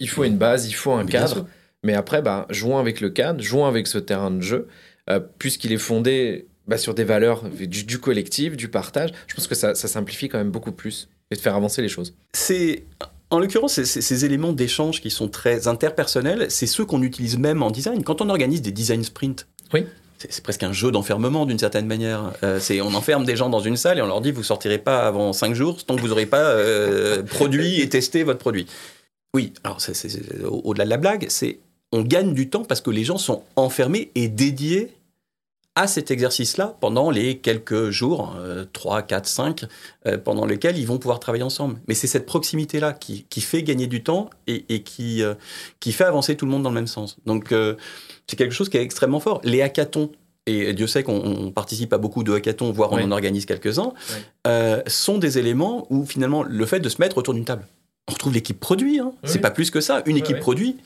Il, 0.01 0.09
faut 0.09 0.25
une 0.25 0.39
base, 0.39 0.67
il 0.67 0.73
faut 0.73 0.93
un 0.93 1.05
cadre. 1.05 1.47
Mais 1.83 1.93
après, 1.93 2.23
bah, 2.23 2.47
jouons 2.49 2.79
avec 2.79 3.03
le 3.03 3.11
cadre, 3.11 3.43
jouons 3.43 3.67
avec 3.67 3.87
ce 3.87 3.99
terrain 3.99 4.31
de 4.31 4.41
jeu, 4.41 4.69
puisqu'il 5.39 5.73
est 5.73 5.79
fondé 5.79 6.47
bah, 6.67 6.79
sur 6.79 6.95
des 6.95 7.05
valeurs 7.05 7.43
du, 7.51 7.99
collectif, 7.99 8.57
du 8.57 8.69
partage, 8.69 9.11
je 9.27 9.35
pense 9.35 9.47
que 9.47 9.55
ça, 9.55 9.75
simplifie 9.75 10.29
quand 10.29 10.39
même 10.39 10.51
beaucoup 10.51 10.73
plus 10.73 11.09
et 11.31 11.37
de 11.37 11.41
faire 11.41 11.55
avancer 11.55 11.83
les 11.83 11.89
choses. 11.89 12.15
C'est 12.33 12.85
en 13.31 13.39
l'occurrence, 13.39 13.83
ces, 13.83 14.25
éléments 14.25 14.53
d'échange 14.53 15.01
qui 15.01 15.11
sont 15.11 15.29
très 15.29 15.67
interpersonnels, 15.67 16.47
c'est 16.51 16.67
ceux 16.67 16.85
qu'on 16.85 17.03
utilise 17.03 17.37
même 17.39 17.63
en 17.63 17.71
design. 17.71 18.05
Quand 18.05 18.21
on 18.21 18.29
organise 18.29 18.63
des 18.63 18.71
design 18.71 19.03
sprints, 19.03 19.47
oui. 19.73 19.87
c'est 20.19 20.43
presque 20.43 20.63
un 20.63 20.73
jeu 20.73 20.91
d'enfermement 20.91 21.45
d'une 21.45 21.59
certaine 21.59 21.87
manière. 21.87 22.33
Euh, 22.43 22.61
c'est 22.61 22.81
on 22.81 22.95
enferme 22.95 23.25
des 23.25 23.37
gens 23.37 23.49
dans 23.49 23.61
une 23.61 23.77
salle 23.77 23.99
et 23.99 24.03
on 24.03 24.07
leur 24.07 24.21
dit 24.21 24.31
vous 24.31 24.43
sortirez 24.43 24.79
pas 24.79 25.07
avant 25.07 25.33
cinq 25.33 25.55
jours 25.55 25.85
tant 25.85 25.97
que 25.97 26.01
vous 26.01 26.09
n'aurez 26.09 26.27
pas 26.27 26.45
euh, 26.51 27.23
produit 27.31 27.81
et 27.81 27.89
testé 27.89 28.23
votre 28.23 28.39
produit. 28.39 28.67
Oui, 29.35 29.53
alors 29.65 29.81
c'est 29.81 29.95
au-delà 30.45 30.85
de 30.85 30.91
la 30.91 30.97
blague, 30.97 31.27
c'est 31.29 31.59
on 31.93 32.03
gagne 32.03 32.35
du 32.35 32.49
temps 32.49 32.65
parce 32.65 32.81
que 32.81 32.91
les 32.91 33.05
gens 33.05 33.19
sont 33.19 33.43
enfermés 33.57 34.11
et 34.15 34.29
dédiés 34.29 34.93
à 35.77 35.87
cet 35.87 36.11
exercice-là 36.11 36.77
pendant 36.81 37.11
les 37.11 37.39
quelques 37.39 37.91
jours, 37.91 38.37
3, 38.73 39.03
4, 39.03 39.27
5, 39.27 39.65
pendant 40.23 40.47
lesquels 40.47 40.79
ils 40.79 40.87
vont 40.87 40.99
pouvoir 40.99 41.19
travailler 41.19 41.43
ensemble. 41.43 41.81
Mais 41.89 41.95
c'est 41.95 42.07
cette 42.07 42.27
proximité-là 42.27 42.93
qui, 42.93 43.41
fait 43.41 43.63
gagner 43.63 43.87
du 43.87 44.03
temps 44.03 44.31
et, 44.47 44.83
qui, 44.83 45.23
euh, 45.23 45.35
qui 45.81 45.93
fait 45.93 46.05
avancer 46.05 46.37
tout 46.37 46.47
le 46.47 46.53
monde 46.53 46.63
dans 46.63 46.71
le 46.71 46.75
même 46.75 46.87
sens. 46.87 47.17
Donc 47.27 47.53
euh, 47.53 47.75
c'est 48.27 48.37
quelque 48.37 48.55
chose 48.55 48.69
qui 48.69 48.77
est 48.77 48.83
extrêmement 48.83 49.21
fort. 49.21 49.41
Les 49.45 49.63
hackathons, 49.63 50.11
et 50.47 50.73
Dieu 50.75 50.87
sait 50.87 51.03
qu'on 51.03 51.51
participe 51.51 51.93
à 51.93 51.99
beaucoup 51.99 52.23
de 52.23 52.33
hackathons, 52.33 52.71
voire 52.71 52.93
on 52.93 53.01
en 53.01 53.11
organise 53.11 53.47
quelques-uns, 53.47 53.93
euh, 54.47 54.83
sont 54.87 55.19
des 55.19 55.39
éléments 55.39 55.87
où 55.91 56.05
finalement 56.05 56.43
le 56.43 56.67
fait 56.67 56.81
de 56.81 56.89
se 56.89 57.01
mettre 57.01 57.19
autour 57.19 57.35
d'une 57.35 57.45
table, 57.45 57.67
on 58.09 58.13
retrouve 58.13 58.35
l'équipe 58.35 58.61
produit, 58.61 58.99
hein. 58.99 59.13
c'est 59.25 59.39
pas 59.39 59.51
plus 59.51 59.71
que 59.71 59.81
ça, 59.81 60.03
une 60.07 60.19
équipe 60.19 60.41
produit 60.41 60.77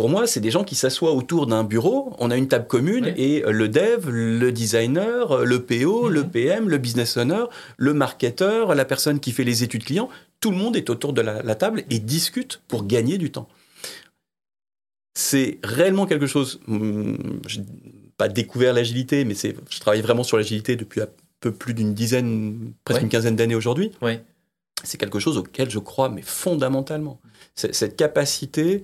pour 0.00 0.08
moi, 0.08 0.26
c'est 0.26 0.40
des 0.40 0.50
gens 0.50 0.64
qui 0.64 0.76
s'assoient 0.76 1.12
autour 1.12 1.46
d'un 1.46 1.62
bureau, 1.62 2.14
on 2.20 2.30
a 2.30 2.38
une 2.38 2.48
table 2.48 2.66
commune 2.66 3.12
et 3.18 3.42
le 3.46 3.68
dev, 3.68 4.08
le 4.08 4.50
designer, 4.50 5.44
le 5.44 5.62
PO, 5.62 6.08
le 6.08 6.26
PM, 6.26 6.70
le 6.70 6.78
business 6.78 7.18
owner, 7.18 7.44
le 7.76 7.92
marketeur, 7.92 8.74
la 8.74 8.86
personne 8.86 9.20
qui 9.20 9.30
fait 9.30 9.44
les 9.44 9.62
études 9.62 9.84
clients, 9.84 10.08
tout 10.40 10.52
le 10.52 10.56
monde 10.56 10.74
est 10.74 10.88
autour 10.88 11.12
de 11.12 11.20
la, 11.20 11.54
table 11.54 11.84
et 11.90 11.98
discute 11.98 12.62
pour 12.66 12.86
gagner 12.86 13.18
du 13.18 13.30
temps. 13.30 13.46
C'est 15.12 15.58
réellement 15.62 16.06
quelque 16.06 16.26
chose, 16.26 16.62
hmm, 16.66 17.16
je 17.46 17.58
n'ai 17.58 17.66
pas 18.16 18.28
découvert 18.28 18.72
l'agilité, 18.72 19.26
mais 19.26 19.34
je 19.34 19.80
travaille 19.80 20.00
vraiment 20.00 20.22
sur 20.22 20.38
l'agilité 20.38 20.76
depuis 20.76 21.02
un 21.02 21.08
peu 21.40 21.52
plus 21.52 21.74
d'une 21.74 21.92
dizaine, 21.92 22.72
presque 22.86 23.02
une 23.02 23.10
quinzaine 23.10 23.36
d'années 23.36 23.54
aujourd'hui. 23.54 23.92
C'est 24.82 24.96
quelque 24.96 25.18
chose 25.18 25.36
auquel 25.36 25.68
je 25.68 25.78
crois, 25.78 26.08
mais 26.08 26.22
fondamentalement. 26.22 27.20
Cette 27.54 27.96
capacité 27.96 28.82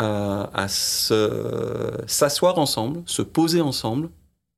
à, 0.00 0.66
s'asseoir 0.68 2.58
ensemble, 2.58 3.02
se 3.06 3.22
poser 3.22 3.60
ensemble, 3.60 4.08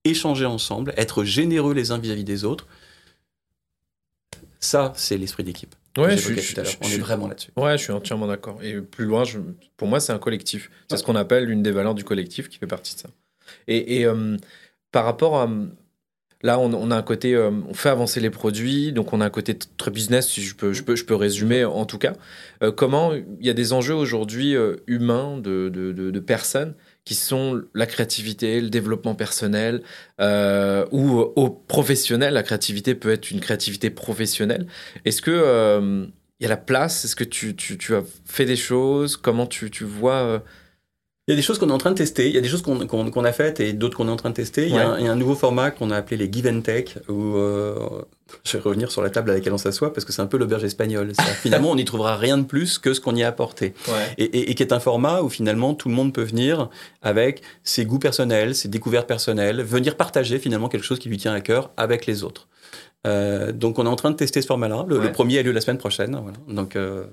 échanger 0.05 0.47
ensemble, 0.47 0.95
être 0.97 1.25
généreux 1.25 1.75
les 1.75 1.91
uns 1.91 1.99
vis-à-vis 1.99 2.25
des 2.25 2.45
autres. 2.45 2.67
Ça, 4.61 4.93
c'est 4.95 5.19
l'esprit 5.19 5.43
d'équipe. 5.43 5.75
Ouais, 5.99 6.17
je, 6.17 6.33
on 6.81 6.89
est 6.89 6.99
vraiment 6.99 7.29
là-dessus. 7.29 7.51
Ouais, 7.57 7.77
je 7.77 7.83
suis 7.83 7.93
entièrement 7.93 8.27
d'accord. 8.27 8.63
Et 8.63 8.81
plus 8.81 9.05
loin, 9.05 9.25
pour 9.77 9.89
moi, 9.89 10.01
c'est 10.01 10.13
un 10.13 10.19
collectif. 10.19 10.71
C'est 10.89 10.97
ce 10.97 11.03
qu'on 11.03 11.17
appelle 11.17 11.51
une 11.51 11.63
des 11.63 11.73
valeurs 11.73 11.95
du 11.95 12.05
collectif 12.05 12.49
qui 12.49 12.59
fait 12.59 12.67
partie 12.67 12.95
de 12.95 13.01
ça. 13.01 13.09
Et, 13.67 14.07
euh, 14.07 14.37
par 14.93 15.05
rapport 15.05 15.41
à, 15.41 15.51
Là, 16.43 16.59
on, 16.59 16.91
a 16.91 16.97
un 16.97 17.03
côté, 17.03 17.35
euh, 17.35 17.51
on 17.69 17.75
fait 17.75 17.89
avancer 17.89 18.19
les 18.19 18.31
produits, 18.31 18.93
donc 18.93 19.13
on 19.13 19.21
a 19.21 19.27
un 19.27 19.31
côté 19.31 19.57
très 19.77 19.93
business, 19.93 20.29
si 20.29 20.43
je 20.43 20.57
peux, 20.57 20.73
je 20.73 20.83
peux, 20.83 20.97
je 20.97 21.05
peux 21.05 21.15
résumer 21.15 21.65
en 21.65 21.87
tout 21.87 21.99
cas. 21.99 22.15
Euh, 22.65 22.73
comment 22.73 23.13
il 23.15 23.47
y 23.47 23.51
a 23.51 23.53
des 23.55 23.73
enjeux 23.73 23.95
aujourd'hui 23.95 24.57
euh, 24.57 24.77
humains 24.89 25.39
de, 25.39 25.69
de, 25.69 25.93
de, 25.93 26.21
personnes 26.21 26.75
qui 27.05 27.15
sont 27.15 27.63
la 27.75 27.87
créativité, 27.87 28.61
le 28.61 28.71
développement 28.71 29.15
personnel 29.15 29.83
ou 30.21 31.19
au 31.21 31.51
professionnel. 31.51 32.35
La 32.35 32.43
créativité 32.43 32.95
peut 32.95 33.13
être 33.13 33.31
une 33.31 33.41
créativité 33.41 33.91
professionnelle. 33.91 34.67
Est-ce 35.05 35.23
que 35.23 36.09
il 36.41 36.43
y 36.43 36.47
a 36.47 36.49
la 36.49 36.57
place? 36.57 37.05
Est-ce 37.05 37.17
que 37.17 37.25
tu, 37.25 37.55
tu, 37.55 37.79
tu, 37.79 37.95
as 37.95 38.03
fait 38.25 38.45
des 38.45 38.57
choses? 38.57 39.17
Comment 39.17 39.47
tu, 39.47 39.71
tu 39.71 39.85
vois 39.85 40.43
il 41.29 41.31
y 41.31 41.35
a 41.35 41.37
des 41.37 41.43
choses 41.43 41.61
qu'on 41.61 41.69
est 41.69 41.73
en 41.73 41.79
train 41.79 41.93
de 41.93 41.97
tester, 41.97 42.29
il 42.29 42.35
y 42.35 42.39
a 42.39 42.41
des 42.41 42.49
choses 42.49 42.63
qu'on 42.63 43.25
a 43.25 43.33
faites 43.33 43.61
et 43.61 43.73
d'autres 43.73 43.97
qu'on 43.97 44.09
est 44.09 44.11
en 44.11 44.17
train 44.17 44.31
de 44.31 44.35
tester. 44.35 44.67
Il, 44.67 44.75
y 44.75 44.79
a 44.79 44.91
un, 44.91 45.15
nouveau 45.15 45.37
format 45.37 45.71
qu'on 45.71 45.93
a 45.93 45.97
appelé 45.97 46.17
les 46.17 46.33
Give 46.33 46.49
and 46.49 46.63
Take, 46.63 46.95
où 47.09 47.37
euh, 47.37 47.79
je 48.45 48.57
vais 48.57 48.63
revenir 48.63 48.91
sur 48.91 49.03
la 49.03 49.11
table 49.11 49.31
à 49.31 49.35
laquelle 49.35 49.53
on 49.53 49.59
s'assoit 49.59 49.93
parce 49.93 50.05
que 50.05 50.13
c'est 50.13 50.21
un 50.21 50.27
peu 50.27 50.37
l'auberge 50.37 50.65
espagnole. 50.65 51.13
Finalement, 51.41 51.71
on 51.71 51.77
n'y 51.77 51.85
trouvera 51.85 52.17
rien 52.17 52.39
de 52.39 52.43
plus 52.43 52.79
que 52.79 52.93
ce 52.93 53.01
qu'on 53.01 53.15
y 53.15 53.23
a 53.23 53.29
apporté. 53.29 53.73
Et, 54.19 54.53
qui 54.57 54.63
est 54.65 54.73
un 54.73 54.81
format 54.81 55.23
où 55.23 55.29
finalement 55.29 55.75
tout 55.75 55.89
le 55.89 55.95
monde 55.95 56.13
peut 56.13 56.25
venir 56.25 56.71
avec 57.03 57.43
ses 57.63 57.85
goûts 57.85 58.01
personnels, 58.01 58.57
ses 58.57 58.67
découvertes 58.67 59.07
personnelles, 59.07 59.63
venir 59.63 59.97
partager 59.97 60.41
finalement 60.41 60.69
quelque 60.69 60.85
chose 60.85 60.99
qui 60.99 61.09
lui 61.09 61.19
tient 61.19 61.35
à 61.35 61.41
cœur 61.41 61.71
avec 61.77 62.07
les 62.07 62.25
autres. 62.25 62.49
Euh, 63.07 63.53
donc 63.53 63.79
on 63.79 63.87
est 63.87 63.89
en 63.89 63.97
train 63.97 64.11
de 64.11 64.17
tester 64.17 64.43
ce 64.43 64.47
format-là. 64.49 64.87
Le, 64.89 65.13
premier 65.13 65.39
a 65.39 65.43
lieu 65.43 65.53
la 65.53 65.61
semaine 65.61 65.79
prochaine. 65.79 66.19
Voilà. 66.21 66.39
Donc 66.49 66.75
euh, 66.75 67.05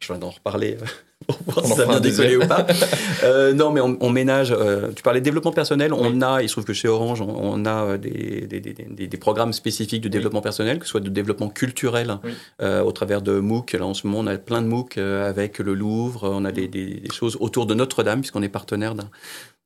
je 0.00 0.12
vais 0.12 0.24
en 0.24 0.30
reparler 0.30 0.76
euh, 0.80 1.32
pour 1.44 1.54
voir 1.54 1.66
si 1.66 1.72
ça 1.72 1.84
vient 1.84 2.00
décoller 2.00 2.36
ou 2.36 2.46
pas. 2.46 2.66
Euh, 3.24 3.52
non, 3.52 3.72
mais 3.72 3.80
on, 3.80 4.10
ménage. 4.10 4.54
Euh, 4.56 4.92
tu 4.94 5.02
parlais 5.02 5.18
de 5.20 5.24
développement 5.24 5.50
personnel. 5.50 5.92
On 5.92 6.22
a, 6.22 6.40
il 6.40 6.48
se 6.48 6.54
trouve 6.54 6.64
que 6.64 6.72
chez 6.72 6.86
Orange, 6.86 7.20
on, 7.20 7.64
a 7.66 7.98
des, 7.98 8.46
des, 8.46 8.60
des, 8.60 9.06
des, 9.06 9.16
programmes 9.16 9.52
spécifiques 9.52 10.02
de 10.02 10.08
développement 10.08 10.40
personnel, 10.40 10.78
que 10.78 10.84
ce 10.84 10.92
soit 10.92 11.00
de 11.00 11.10
développement 11.10 11.48
culturel 11.48 12.18
au 12.60 12.92
travers 12.92 13.22
de 13.22 13.40
MOOC. 13.40 13.72
Là, 13.72 13.86
en 13.86 13.94
ce 13.94 14.06
moment, 14.06 14.20
on 14.20 14.26
a 14.28 14.38
plein 14.38 14.62
de 14.62 14.68
MOOC 14.68 14.98
avec 14.98 15.58
le 15.58 15.74
Louvre. 15.74 16.30
On 16.32 16.44
a 16.44 16.52
des, 16.52 17.02
choses 17.12 17.36
autour 17.40 17.66
de 17.66 17.74
Notre-Dame, 17.74 18.20
puisqu'on 18.20 18.42
est 18.42 18.48
partenaire 18.48 18.94
d'un 18.94 19.10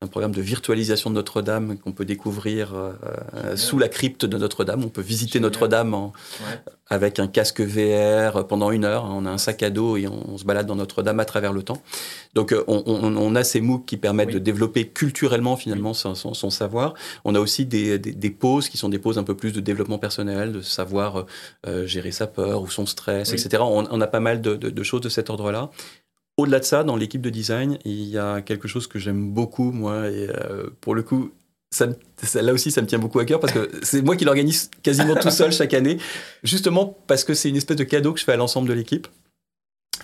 un 0.01 0.07
programme 0.07 0.33
de 0.33 0.41
virtualisation 0.41 1.09
de 1.09 1.15
Notre-Dame 1.15 1.77
qu'on 1.77 1.93
peut 1.93 2.05
découvrir 2.05 2.73
euh, 2.73 3.55
sous 3.55 3.79
la 3.79 3.87
crypte 3.87 4.25
de 4.25 4.37
Notre-Dame. 4.37 4.83
On 4.83 4.89
peut 4.89 5.01
visiter 5.01 5.39
Notre-Dame 5.39 6.11
avec 6.89 7.19
un 7.19 7.27
casque 7.27 7.61
VR 7.61 8.45
pendant 8.45 8.71
une 8.71 8.83
heure. 8.85 9.05
On 9.09 9.25
a 9.25 9.29
un 9.29 9.37
sac 9.37 9.63
à 9.63 9.69
dos 9.69 9.95
et 9.97 10.07
on, 10.07 10.37
se 10.37 10.43
balade 10.43 10.67
dans 10.67 10.75
Notre-Dame 10.75 11.19
à 11.19 11.25
travers 11.25 11.53
le 11.53 11.63
temps. 11.63 11.81
Donc 12.33 12.51
euh, 12.51 12.63
on, 12.67 13.35
a 13.35 13.43
ces 13.43 13.61
MOOC 13.61 13.85
qui 13.85 13.97
permettent 13.97 14.33
de 14.33 14.39
développer 14.39 14.87
culturellement 14.87 15.55
finalement 15.55 15.93
son, 15.93 16.33
savoir. 16.49 16.93
On 17.23 17.33
a 17.35 17.39
aussi 17.39 17.65
des, 17.65 18.29
pauses 18.29 18.69
qui 18.69 18.77
sont 18.77 18.89
des 18.89 18.99
pauses 18.99 19.17
un 19.17 19.23
peu 19.23 19.35
plus 19.35 19.53
de 19.53 19.61
développement 19.61 19.97
personnel, 19.97 20.51
de 20.51 20.61
savoir 20.61 21.25
euh, 21.65 21.87
gérer 21.87 22.11
sa 22.11 22.27
peur 22.27 22.61
ou 22.61 22.69
son 22.69 22.85
stress, 22.85 23.31
etc. 23.31 23.63
On, 23.65 24.01
a 24.01 24.07
pas 24.07 24.19
mal 24.19 24.41
de, 24.41 24.55
de 24.55 24.83
choses 24.83 25.01
de 25.01 25.09
cet 25.09 25.29
ordre-là. 25.29 25.69
Au-delà 26.37 26.59
de 26.59 26.65
ça, 26.65 26.83
dans 26.83 26.95
l'équipe 26.95 27.21
de 27.21 27.29
design, 27.29 27.77
il 27.85 28.05
y 28.05 28.17
a 28.17 28.41
quelque 28.41 28.67
chose 28.67 28.87
que 28.87 28.97
j'aime 28.97 29.31
beaucoup, 29.31 29.71
moi, 29.71 30.09
et 30.09 30.29
euh, 30.29 30.69
pour 30.81 30.95
le 30.95 31.03
coup, 31.03 31.31
ça, 31.71 31.87
là 32.35 32.53
aussi, 32.53 32.71
ça 32.71 32.81
me 32.81 32.87
tient 32.87 32.99
beaucoup 32.99 33.19
à 33.19 33.25
cœur 33.25 33.39
parce 33.39 33.53
que 33.53 33.69
c'est 33.83 34.01
moi 34.01 34.15
qui 34.15 34.25
l'organise 34.25 34.71
quasiment 34.81 35.15
tout 35.15 35.29
seul 35.29 35.51
chaque 35.51 35.73
année, 35.73 35.97
justement 36.43 36.97
parce 37.07 37.23
que 37.23 37.33
c'est 37.33 37.49
une 37.49 37.55
espèce 37.55 37.77
de 37.77 37.83
cadeau 37.83 38.13
que 38.13 38.19
je 38.19 38.25
fais 38.25 38.31
à 38.31 38.37
l'ensemble 38.37 38.67
de 38.67 38.73
l'équipe. 38.73 39.07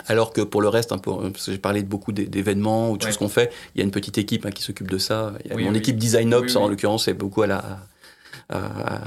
Alors 0.06 0.32
que 0.32 0.40
pour 0.40 0.62
le 0.62 0.68
reste, 0.68 0.92
un 0.92 0.98
peu, 0.98 1.10
parce 1.30 1.46
que 1.46 1.52
j'ai 1.52 1.58
parlé 1.58 1.82
de 1.82 1.88
beaucoup 1.88 2.12
d'événements 2.12 2.90
ou 2.90 2.96
de 2.96 3.02
choses 3.02 3.16
qu'on 3.16 3.28
fait, 3.28 3.52
il 3.74 3.80
y 3.80 3.82
a 3.82 3.84
une 3.84 3.90
petite 3.90 4.18
équipe 4.18 4.46
hein, 4.46 4.50
qui 4.50 4.62
s'appelle 4.62 4.86
de 4.86 4.98
ça. 4.98 5.34
Il 5.44 5.50
y 5.50 5.54
a 5.54 5.56
mon 5.56 5.74
équipe 5.74 5.96
Design 5.96 6.32
Ops, 6.32 6.56
en 6.56 6.68
l'occurrence, 6.68 7.04
c'est 7.04 7.14
beaucoup 7.14 7.42
à 7.42 7.46
la, 7.46 7.80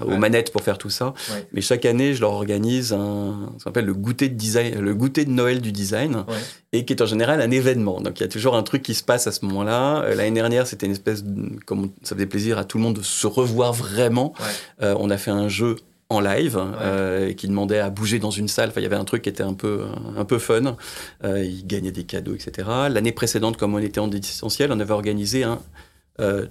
aux 0.06 0.18
manettes 0.18 0.52
pour 0.52 0.62
faire 0.62 0.78
tout 0.78 0.90
ça. 0.90 1.14
Mais 1.52 1.62
chaque 1.62 1.86
année, 1.86 2.14
je 2.14 2.22
leur 2.22 2.32
organise 2.32 2.94
un, 2.94 3.52
ce 3.58 3.64
qu'on 3.64 3.70
appelle 3.70 3.86
le 3.86 3.94
goûter 3.94 4.30
de 4.30 4.36
design, 4.36 4.80
le 4.80 4.94
goûter 4.94 5.26
de 5.26 5.32
Noël 5.32 5.62
du 5.62 5.72
design, 5.72 6.26
et 6.72 6.86
qui 6.86 6.94
est 6.94 7.02
en 7.02 7.06
général 7.06 7.42
un 7.42 7.52
événement. 7.52 8.02
Donc 8.02 8.20
il 8.20 8.24
y 8.24 8.26
a 8.26 8.30
toujours 8.30 8.56
un 8.56 8.64
truc 8.64 8.82
qui 8.82 8.96
se 8.96 9.04
passe 9.04 9.28
à 9.28 9.32
ce 9.32 9.46
moment-là. 9.46 10.04
Euh, 10.04 10.16
l'année 10.16 10.32
dernière, 10.32 10.68
c'était 10.68 10.86
une 10.86 10.94
espèce, 10.94 11.24
comme 11.66 11.92
ça 12.02 12.16
faisait 12.16 12.26
plaisir 12.26 12.58
à 12.58 12.66
tout 12.66 12.78
le 12.78 12.84
monde 12.84 12.96
de 12.96 13.02
se 13.02 13.28
revoir 13.28 13.74
vraiment. 13.74 14.34
Euh, 14.82 14.96
on 15.00 15.10
a 15.10 15.18
fait 15.18 15.32
un 15.32 15.48
jeu 15.48 15.78
en 16.10 16.20
live 16.20 16.60
euh, 16.60 17.34
qui 17.34 17.48
demandait 17.48 17.80
à 17.80 17.90
bouger 17.90 18.20
dans 18.20 18.32
une 18.32 18.48
salle. 18.48 18.70
Enfin, 18.70 18.82
il 18.82 18.84
y 18.84 18.88
avait 18.88 18.96
un 18.96 19.06
truc 19.06 19.24
qui 19.24 19.30
était 19.30 19.44
un 19.44 19.54
peu, 19.54 19.86
un 20.16 20.26
peu 20.26 20.38
fun. 20.38 20.78
Euh, 21.24 21.44
ils 21.44 21.66
gagnaient 21.66 21.92
des 21.92 22.04
cadeaux, 22.04 22.36
etc. 22.36 22.68
L'année 22.90 23.12
précédente, 23.12 23.58
comme 23.58 23.74
on 23.74 23.80
était 23.80 24.00
en 24.00 24.08
distanciel, 24.08 24.72
on 24.72 24.80
avait 24.80 24.94
organisé 24.94 25.44
un 25.44 25.60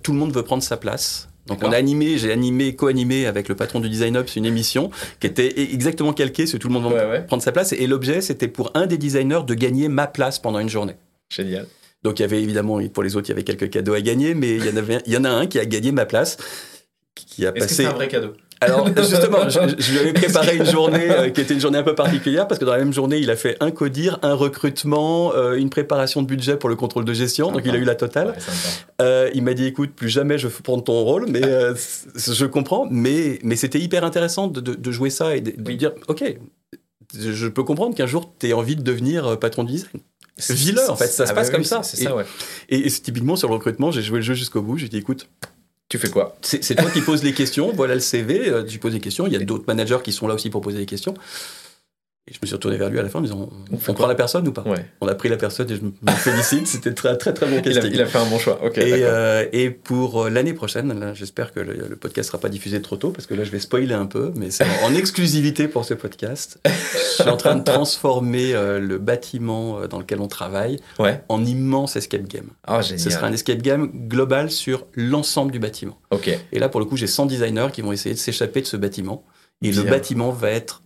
Tout 0.02 0.12
le 0.12 0.18
monde 0.18 0.32
veut 0.32 0.42
prendre 0.42 0.62
sa 0.62 0.76
place. 0.76 1.28
Donc 1.46 1.58
on 1.62 1.72
a 1.72 1.76
animé, 1.76 2.18
j'ai 2.18 2.30
animé, 2.30 2.76
co-animé 2.76 3.26
avec 3.26 3.48
le 3.48 3.56
patron 3.56 3.80
du 3.80 3.88
Design 3.88 4.16
Ops 4.16 4.36
une 4.36 4.46
émission 4.46 4.90
qui 5.18 5.26
était 5.26 5.60
exactement 5.72 6.12
calquée 6.12 6.46
sur 6.46 6.58
tout 6.58 6.68
le 6.68 6.74
monde 6.74 6.92
va 6.92 7.20
prendre 7.22 7.42
sa 7.42 7.52
place. 7.52 7.72
Et 7.72 7.86
l'objet, 7.86 8.20
c'était 8.20 8.48
pour 8.48 8.70
un 8.74 8.86
des 8.86 8.98
designers 8.98 9.40
de 9.46 9.54
gagner 9.54 9.88
ma 9.88 10.06
place 10.06 10.38
pendant 10.38 10.60
une 10.60 10.68
journée. 10.68 10.94
Génial. 11.30 11.66
Donc 12.02 12.18
il 12.18 12.22
y 12.22 12.24
avait 12.24 12.42
évidemment, 12.42 12.80
pour 12.88 13.02
les 13.02 13.16
autres, 13.16 13.28
il 13.28 13.30
y 13.30 13.32
avait 13.32 13.44
quelques 13.44 13.70
cadeaux 13.70 13.94
à 13.94 14.00
gagner, 14.00 14.34
mais 14.34 14.56
il 14.56 14.66
y 14.66 14.70
en, 14.70 14.76
avait, 14.76 14.98
il 15.06 15.12
y 15.12 15.16
en 15.16 15.24
a 15.24 15.30
un 15.30 15.46
qui 15.46 15.58
a 15.58 15.64
gagné 15.64 15.92
ma 15.92 16.06
place. 16.06 16.36
Qui 17.14 17.46
a 17.46 17.52
Est-ce 17.54 17.66
que 17.66 17.74
c'est 17.74 17.86
un 17.86 17.92
vrai 17.92 18.08
cadeau? 18.08 18.32
Alors 18.62 18.86
justement, 18.96 19.48
je, 19.48 19.92
lui 19.92 19.98
avais 19.98 20.12
préparé 20.12 20.56
une 20.56 20.66
journée 20.66 21.10
euh, 21.10 21.30
qui 21.30 21.40
était 21.40 21.54
une 21.54 21.60
journée 21.60 21.78
un 21.78 21.82
peu 21.82 21.94
particulière 21.94 22.46
parce 22.46 22.58
que 22.58 22.64
dans 22.64 22.72
la 22.72 22.78
même 22.78 22.92
journée, 22.92 23.18
il 23.18 23.30
a 23.30 23.36
fait 23.36 23.56
un 23.60 23.70
codir, 23.70 24.18
un 24.22 24.34
recrutement, 24.34 25.34
euh, 25.34 25.54
une 25.54 25.70
préparation 25.70 26.22
de 26.22 26.26
budget 26.26 26.56
pour 26.56 26.68
le 26.68 26.76
contrôle 26.76 27.04
de 27.04 27.12
gestion. 27.12 27.50
Donc 27.50 27.62
il 27.64 27.74
a 27.74 27.78
eu 27.78 27.84
la 27.84 27.94
totale. 27.94 28.36
Euh, 29.00 29.30
il 29.34 29.42
m'a 29.42 29.54
dit 29.54 29.66
écoute, 29.66 29.92
plus 29.94 30.08
jamais 30.08 30.38
je 30.38 30.46
veux 30.46 30.62
prendre 30.62 30.84
ton 30.84 31.02
rôle, 31.02 31.26
mais 31.28 31.42
je 31.42 32.46
comprends. 32.46 32.86
Mais 32.90 33.38
mais 33.42 33.56
c'était 33.56 33.80
hyper 33.80 34.04
intéressant 34.04 34.48
de, 34.48 34.92
jouer 34.92 35.10
ça 35.10 35.36
et 35.36 35.40
de, 35.40 35.72
dire 35.72 35.92
ok, 36.08 36.36
je 37.18 37.46
peux 37.48 37.64
comprendre 37.64 37.96
qu'un 37.96 38.06
jour 38.06 38.32
tu 38.38 38.48
aies 38.48 38.52
envie 38.52 38.76
de 38.76 38.82
devenir 38.82 39.38
patron 39.38 39.64
de 39.64 39.70
design. 39.70 40.00
Vis-le, 40.48 40.90
en 40.90 40.96
fait, 40.96 41.08
ça 41.08 41.26
se 41.26 41.32
passe 41.34 41.50
comme 41.50 41.64
ça. 41.64 41.82
C'est 41.82 41.98
ça, 41.98 42.16
ouais. 42.16 42.24
Et, 42.70 42.86
et, 42.86 42.90
typiquement 42.90 43.36
sur 43.36 43.48
le 43.48 43.54
recrutement, 43.54 43.90
j'ai 43.90 44.02
joué 44.02 44.16
le 44.18 44.22
jeu 44.22 44.34
jusqu'au 44.34 44.62
bout. 44.62 44.78
J'ai 44.78 44.88
dit 44.88 44.96
écoute, 44.96 45.28
tu 45.92 45.98
fais 45.98 46.08
quoi? 46.08 46.34
C'est 46.40 46.74
toi 46.74 46.90
qui 46.90 47.02
poses 47.02 47.22
les 47.22 47.34
questions, 47.34 47.70
voilà 47.70 47.92
le 47.92 48.00
CV, 48.00 48.48
euh, 48.48 48.64
tu 48.64 48.78
poses 48.78 48.94
des 48.94 49.00
questions, 49.00 49.26
il 49.26 49.34
y 49.34 49.36
a 49.36 49.40
d'autres 49.40 49.64
managers 49.66 49.98
qui 50.02 50.10
sont 50.10 50.26
là 50.26 50.32
aussi 50.32 50.48
pour 50.48 50.62
poser 50.62 50.78
des 50.78 50.86
questions. 50.86 51.12
Et 52.30 52.34
je 52.34 52.38
me 52.40 52.46
suis 52.46 52.54
retourné 52.54 52.76
vers 52.76 52.88
lui 52.88 53.00
à 53.00 53.02
la 53.02 53.08
fin 53.08 53.18
en 53.18 53.22
disant 53.22 53.48
On, 53.72 53.74
on 53.88 53.94
prend 53.94 54.06
la 54.06 54.14
personne 54.14 54.46
ou 54.46 54.52
pas? 54.52 54.62
Ouais. 54.62 54.86
On 55.00 55.08
a 55.08 55.14
pris 55.16 55.28
la 55.28 55.36
personne 55.36 55.68
et 55.68 55.74
je 55.74 55.80
me 55.82 55.90
félicite. 56.16 56.68
C'était 56.68 56.94
très, 56.94 57.16
très, 57.16 57.34
très 57.34 57.46
bon 57.46 57.54
Il 57.54 57.58
a, 57.58 57.72
casting. 57.80 57.90
il 57.92 58.00
a 58.00 58.06
fait 58.06 58.18
un 58.18 58.26
bon 58.26 58.38
choix. 58.38 58.60
Ok. 58.64 58.78
Et, 58.78 58.90
d'accord. 58.90 59.08
euh, 59.10 59.44
et 59.52 59.70
pour 59.70 60.22
euh, 60.22 60.30
l'année 60.30 60.52
prochaine, 60.52 61.12
j'espère 61.14 61.52
que 61.52 61.58
le, 61.58 61.72
le 61.88 61.96
podcast 61.96 62.28
sera 62.28 62.38
pas 62.38 62.48
diffusé 62.48 62.80
trop 62.80 62.94
tôt 62.96 63.10
parce 63.10 63.26
que 63.26 63.34
là 63.34 63.42
je 63.42 63.50
vais 63.50 63.58
spoiler 63.58 63.94
un 63.94 64.06
peu, 64.06 64.30
mais 64.36 64.52
c'est 64.52 64.62
en, 64.84 64.86
en 64.86 64.94
exclusivité 64.94 65.66
pour 65.66 65.84
ce 65.84 65.94
podcast. 65.94 66.60
Je 66.64 67.22
suis 67.22 67.28
en 67.28 67.36
train 67.36 67.56
de 67.56 67.64
transformer 67.64 68.54
euh, 68.54 68.78
le 68.78 68.98
bâtiment 68.98 69.88
dans 69.88 69.98
lequel 69.98 70.20
on 70.20 70.28
travaille 70.28 70.78
Ouais. 71.00 71.24
en 71.28 71.44
immense 71.44 71.96
escape 71.96 72.28
game. 72.28 72.46
Ah, 72.64 72.82
génial. 72.82 73.00
Ce 73.00 73.10
sera 73.10 73.26
un 73.26 73.32
escape 73.32 73.62
game 73.62 73.90
global 74.06 74.48
sur 74.48 74.86
l'ensemble 74.94 75.50
du 75.50 75.58
bâtiment. 75.58 75.98
Ok. 76.12 76.30
Et 76.52 76.58
là, 76.60 76.68
pour 76.68 76.78
le 76.78 76.86
coup, 76.86 76.96
j'ai 76.96 77.08
100 77.08 77.26
designers 77.26 77.68
qui 77.72 77.82
vont 77.82 77.90
essayer 77.90 78.14
de 78.14 78.20
s'échapper 78.20 78.60
de 78.60 78.66
ce 78.66 78.76
bâtiment. 78.76 79.24
Et 79.60 79.72
le 79.72 79.82
bâtiment 79.82 80.30
va 80.30 80.50
être 80.50 80.82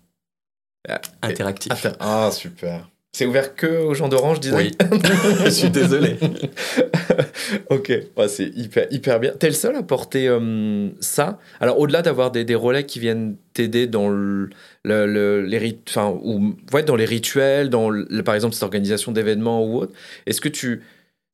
interactif. 1.22 1.72
Attends. 1.72 1.96
Ah, 2.00 2.30
super. 2.32 2.88
C'est 3.12 3.24
ouvert 3.24 3.54
que 3.54 3.66
aux 3.66 3.94
gens 3.94 4.08
d'Orange, 4.08 4.40
design 4.40 4.70
Oui, 4.92 4.98
je 5.46 5.50
suis 5.50 5.70
désolé. 5.70 6.16
ok, 7.70 7.92
ouais, 8.16 8.28
c'est 8.28 8.48
hyper, 8.54 8.86
hyper 8.90 9.20
bien. 9.20 9.32
T'es 9.38 9.46
le 9.48 9.54
seul 9.54 9.74
à 9.76 9.82
porter 9.82 10.28
euh, 10.28 10.88
ça? 11.00 11.38
Alors, 11.60 11.78
au-delà 11.78 12.02
d'avoir 12.02 12.30
des, 12.30 12.44
des 12.44 12.54
relais 12.54 12.84
qui 12.84 13.00
viennent 13.00 13.36
t'aider 13.54 13.86
dans 13.86 14.08
le, 14.10 14.50
le- 14.84 15.06
le- 15.06 15.42
les, 15.42 15.58
rit- 15.58 15.80
enfin, 15.88 16.14
ou, 16.22 16.56
ouais, 16.72 16.82
dans 16.82 16.96
les 16.96 17.04
rituels, 17.06 17.70
dans, 17.70 17.88
le- 17.90 18.22
par 18.22 18.34
exemple, 18.34 18.54
cette 18.54 18.64
organisation 18.64 19.12
d'événements 19.12 19.64
ou 19.64 19.78
autre, 19.78 19.92
est-ce 20.26 20.40
que 20.42 20.48
tu 20.50 20.82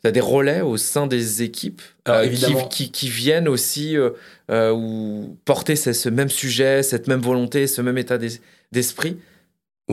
as 0.04 0.10
des 0.12 0.20
relais 0.20 0.60
au 0.60 0.76
sein 0.76 1.06
des 1.06 1.42
équipes 1.42 1.82
Alors, 2.04 2.20
euh, 2.20 2.28
qui, 2.28 2.68
qui, 2.68 2.90
qui 2.92 3.08
viennent 3.08 3.48
aussi 3.48 3.96
euh, 3.96 4.10
euh, 4.50 4.70
ou 4.72 5.36
porter 5.44 5.76
ce, 5.76 5.92
ce 5.92 6.08
même 6.08 6.28
sujet, 6.28 6.82
cette 6.82 7.06
même 7.08 7.20
volonté, 7.20 7.66
ce 7.66 7.80
même 7.82 7.98
état 7.98 8.18
d'es- 8.18 8.40
d'esprit? 8.72 9.16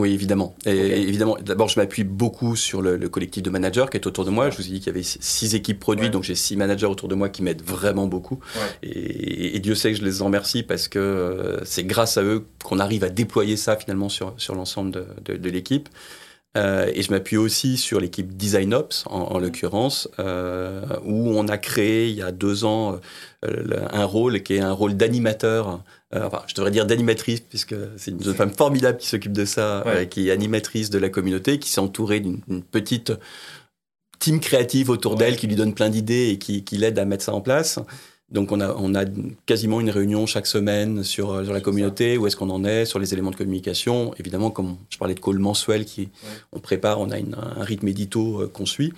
Oui, 0.00 0.12
évidemment. 0.14 0.54
Et, 0.64 0.70
évidemment, 1.02 1.36
d'abord, 1.44 1.68
je 1.68 1.78
m'appuie 1.78 2.04
beaucoup 2.04 2.56
sur 2.56 2.80
le, 2.80 2.96
le 2.96 3.08
collectif 3.08 3.42
de 3.42 3.50
managers 3.50 3.84
qui 3.90 3.96
est 3.98 4.06
autour 4.06 4.24
de 4.24 4.30
moi. 4.30 4.48
Je 4.50 4.56
vous 4.56 4.62
ai 4.66 4.70
dit 4.70 4.78
qu'il 4.80 4.86
y 4.86 4.90
avait 4.90 5.02
six- 5.02 5.54
équipes 5.54 5.78
produits, 5.78 6.06
Ouais. 6.06 6.10
donc 6.10 6.22
j'ai 6.24 6.34
six 6.34 6.56
managers 6.56 6.86
autour 6.86 7.08
de 7.08 7.14
moi 7.14 7.28
qui 7.28 7.42
m'aident 7.42 7.62
vraiment 7.62 8.06
beaucoup. 8.06 8.40
Ouais. 8.56 8.88
Et, 8.88 9.56
et 9.56 9.60
Dieu 9.60 9.74
sait 9.74 9.92
que 9.92 9.98
je 9.98 10.04
les 10.04 10.22
en 10.22 10.26
remercie 10.26 10.62
parce 10.62 10.88
que 10.88 10.98
euh, 10.98 11.64
c'est 11.64 11.84
grâce 11.84 12.16
à 12.16 12.22
eux 12.22 12.46
qu'on 12.64 12.78
arrive 12.78 13.04
à 13.04 13.10
déployer 13.10 13.56
ça 13.56 13.76
finalement 13.76 14.08
sur, 14.08 14.32
sur 14.38 14.54
l'ensemble 14.54 14.90
de, 14.92 15.04
de- 15.26 15.36
de 15.36 15.50
l'équipe. 15.50 15.88
Euh, 16.56 16.90
et 16.94 17.02
je 17.02 17.10
m'appuie 17.12 17.36
aussi 17.36 17.76
sur 17.76 18.00
l'équipe 18.00 18.36
Design 18.36 18.74
Ops, 18.74 19.04
en, 19.06 19.20
en 19.20 19.38
l'occurrence, 19.38 20.08
euh, 20.18 20.82
où 21.04 21.28
on 21.30 21.46
a 21.46 21.58
créé 21.58 22.08
il 22.08 22.16
y 22.16 22.22
a 22.22 22.32
deux 22.32 22.64
ans 22.64 22.98
euh, 23.44 23.86
un 23.92 24.04
rôle 24.04 24.42
qui 24.42 24.54
est 24.54 24.60
un 24.60 24.72
rôle 24.72 24.94
d'animateur. 24.96 25.82
Euh, 26.14 26.24
enfin, 26.26 26.42
je 26.48 26.54
devrais 26.54 26.70
dire 26.72 26.86
d'animatrice, 26.86 27.40
puisque 27.40 27.74
c'est 27.96 28.10
une 28.10 28.22
jeune 28.22 28.34
femme 28.34 28.50
formidable 28.52 28.98
qui 28.98 29.06
s'occupe 29.06 29.32
de 29.32 29.44
ça, 29.44 29.84
Ouais. 29.86 29.92
euh, 29.96 30.04
qui 30.06 30.28
est 30.28 30.32
animatrice 30.32 30.90
de 30.90 30.98
la 30.98 31.08
communauté, 31.08 31.58
qui 31.60 31.70
s'est 31.70 31.80
entourée 31.80 32.18
d'une 32.20 32.40
petite 32.62 33.12
team 34.18 34.40
créative 34.40 34.90
autour 34.90 35.12
Ouais. 35.12 35.18
d'elle, 35.18 35.36
qui 35.36 35.46
lui 35.46 35.54
donne 35.56 35.72
plein 35.74 35.88
d'idées 35.88 36.30
et 36.30 36.38
qui, 36.38 36.64
qui 36.64 36.76
l'aide 36.76 36.98
à 36.98 37.04
mettre 37.04 37.24
ça 37.24 37.32
en 37.32 37.40
place. 37.40 37.78
Donc 38.28 38.52
on 38.52 38.60
a, 38.60 38.74
on 38.76 38.94
a 38.94 39.04
quasiment 39.46 39.80
une 39.80 39.90
réunion 39.90 40.24
chaque 40.26 40.46
semaine 40.46 41.02
sur, 41.02 41.32
euh, 41.32 41.44
sur 41.44 41.52
la 41.52 41.60
communauté, 41.60 42.16
où 42.18 42.26
est-ce 42.26 42.36
qu'on 42.36 42.50
en 42.50 42.64
est, 42.64 42.84
sur 42.84 42.98
les 43.00 43.12
éléments 43.12 43.30
de 43.32 43.36
communication. 43.36 44.12
Évidemment, 44.18 44.50
comme 44.50 44.76
je 44.88 44.98
parlais 44.98 45.14
de 45.14 45.20
call 45.20 45.38
mensuel, 45.38 45.84
qui, 45.84 46.10
on 46.52 46.60
prépare, 46.60 47.00
on 47.00 47.10
a 47.10 47.18
une- 47.18 47.34
un 47.34 47.62
rythme 47.64 47.88
édito 47.88 48.42
euh, 48.42 48.48
qu'on 48.48 48.66
suit. 48.66 48.92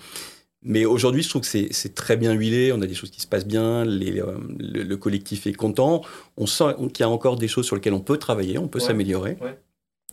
Mais 0.65 0.85
aujourd'hui, 0.85 1.23
je 1.23 1.29
trouve 1.29 1.41
que 1.41 1.47
c'est 1.47 1.95
très 1.95 2.15
bien 2.15 2.31
huilé, 2.33 2.71
on 2.71 2.81
a 2.81 2.85
des 2.87 2.93
choses 2.93 3.09
qui 3.11 3.19
se 3.21 3.27
passent 3.27 3.45
bien, 3.45 3.83
les, 3.85 4.21
euh, 4.21 4.37
le, 4.59 4.83
le 4.83 4.97
collectif 4.97 5.45
est 5.45 5.53
content, 5.53 6.01
on 6.37 6.45
sent 6.45 6.75
qu'il 6.93 7.01
y 7.01 7.03
a 7.03 7.09
encore 7.09 7.35
des 7.35 7.47
choses 7.49 7.65
sur 7.65 7.75
lesquelles 7.75 7.93
on 7.93 7.99
peut 7.99 8.17
travailler, 8.17 8.57
on 8.57 8.67
peut 8.69 8.79
Ouais. 8.79 8.85
s'améliorer. 8.85 9.37
Ouais. 9.41 9.57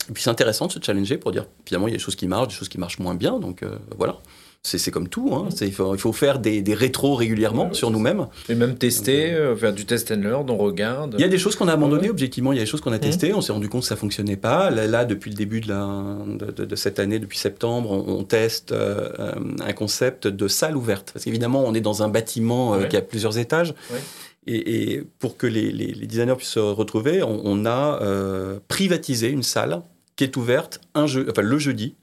Et 0.09 0.13
puis 0.13 0.23
c'est 0.23 0.31
intéressant 0.31 0.67
de 0.67 0.73
se 0.73 0.81
challenger 0.83 1.19
pour 1.19 1.31
dire, 1.31 1.47
finalement, 1.67 1.87
il 1.87 1.93
y 1.93 1.95
a 1.95 1.99
des 1.99 2.03
choses 2.03 2.17
qui 2.17 2.27
marchent, 2.27 2.49
des 2.49 2.55
choses 2.55 2.69
qui 2.69 2.79
marchent 2.79 2.99
moins 2.99 3.15
bien, 3.15 3.39
donc 3.39 3.63
euh, 3.63 3.77
voilà. 3.97 4.19
C'est 4.63 4.91
comme 4.91 5.09
tout, 5.09 5.31
hein. 5.35 5.49
C'est- 5.57 5.67
il, 5.67 5.73
faut, 5.73 5.95
il 5.95 5.99
faut 5.99 6.13
faire 6.13 6.39
des, 6.39 6.61
des 6.61 6.75
rétros 6.75 7.15
régulièrement 7.15 7.69
Ouais, 7.69 7.75
sur 7.75 7.91
nous-mêmes. 7.91 8.27
Et 8.51 8.55
même 8.55 8.75
tester, 8.77 9.33
euh, 9.33 9.57
faire 9.57 9.73
du 9.73 9.87
test 9.87 10.11
and 10.11 10.17
learn, 10.21 10.51
on 10.51 10.59
regarde. 10.59 11.15
Il 11.17 11.23
y 11.23 11.25
a 11.25 11.29
des 11.29 11.39
choses 11.39 11.57
qu'on 11.57 11.67
a 11.67 11.73
abandonnées, 11.73 12.03
Ouais. 12.05 12.11
Objectivement. 12.11 12.53
Il 12.53 12.57
y 12.57 12.59
a 12.61 12.65
des 12.65 12.71
choses 12.71 12.83
qu'on 12.83 12.93
a 12.93 12.99
testées. 12.99 13.33
On 13.33 13.41
s'est 13.41 13.53
rendu 13.53 13.71
compte 13.71 13.83
que 13.83 13.87
ça 13.89 13.97
fonctionnait 13.97 14.37
pas. 14.37 14.69
Là, 14.69 14.87
là, 14.87 15.07
depuis 15.07 15.31
le 15.31 15.37
début 15.37 15.63
de, 15.63 15.69
la, 15.69 15.87
de, 16.27 16.51
de- 16.53 16.65
de 16.67 16.77
cette 16.77 16.99
année, 16.99 17.19
depuis 17.19 17.39
septembre, 17.39 17.91
on, 17.91 18.19
on 18.19 18.23
teste 18.25 18.73
euh, 18.73 19.09
euh, 19.19 19.33
un 19.65 19.73
concept 19.73 20.27
de 20.27 20.47
salle 20.47 20.77
ouverte. 20.77 21.11
Parce 21.15 21.25
qu'évidemment, 21.25 21.65
on 21.67 21.73
est 21.73 21.81
dans 21.81 22.03
un 22.03 22.09
bâtiment 22.09 22.75
euh, 22.75 22.81
Ouais. 22.81 22.89
qui 22.89 22.97
a 22.99 23.03
plusieurs 23.03 23.39
étages. 23.39 23.75
Et, 24.47 24.93
et 24.95 25.03
pour 25.21 25.39
que 25.39 25.47
les, 25.47 25.73
les- 25.73 25.93
les 25.95 26.07
designers 26.07 26.37
puissent 26.37 26.49
se 26.51 26.59
retrouver, 26.61 27.23
on, 27.23 27.41
on 27.45 27.65
a 27.65 27.99
euh, 28.03 28.59
privatisé 28.69 29.29
une 29.31 29.43
salle 29.43 29.81
qui 30.17 30.25
est 30.25 30.37
ouverte 30.37 30.81
un 30.95 31.07
jeu, 31.07 31.27
enfin, 31.31 31.41
le 31.43 31.59
jeudi, 31.59 31.95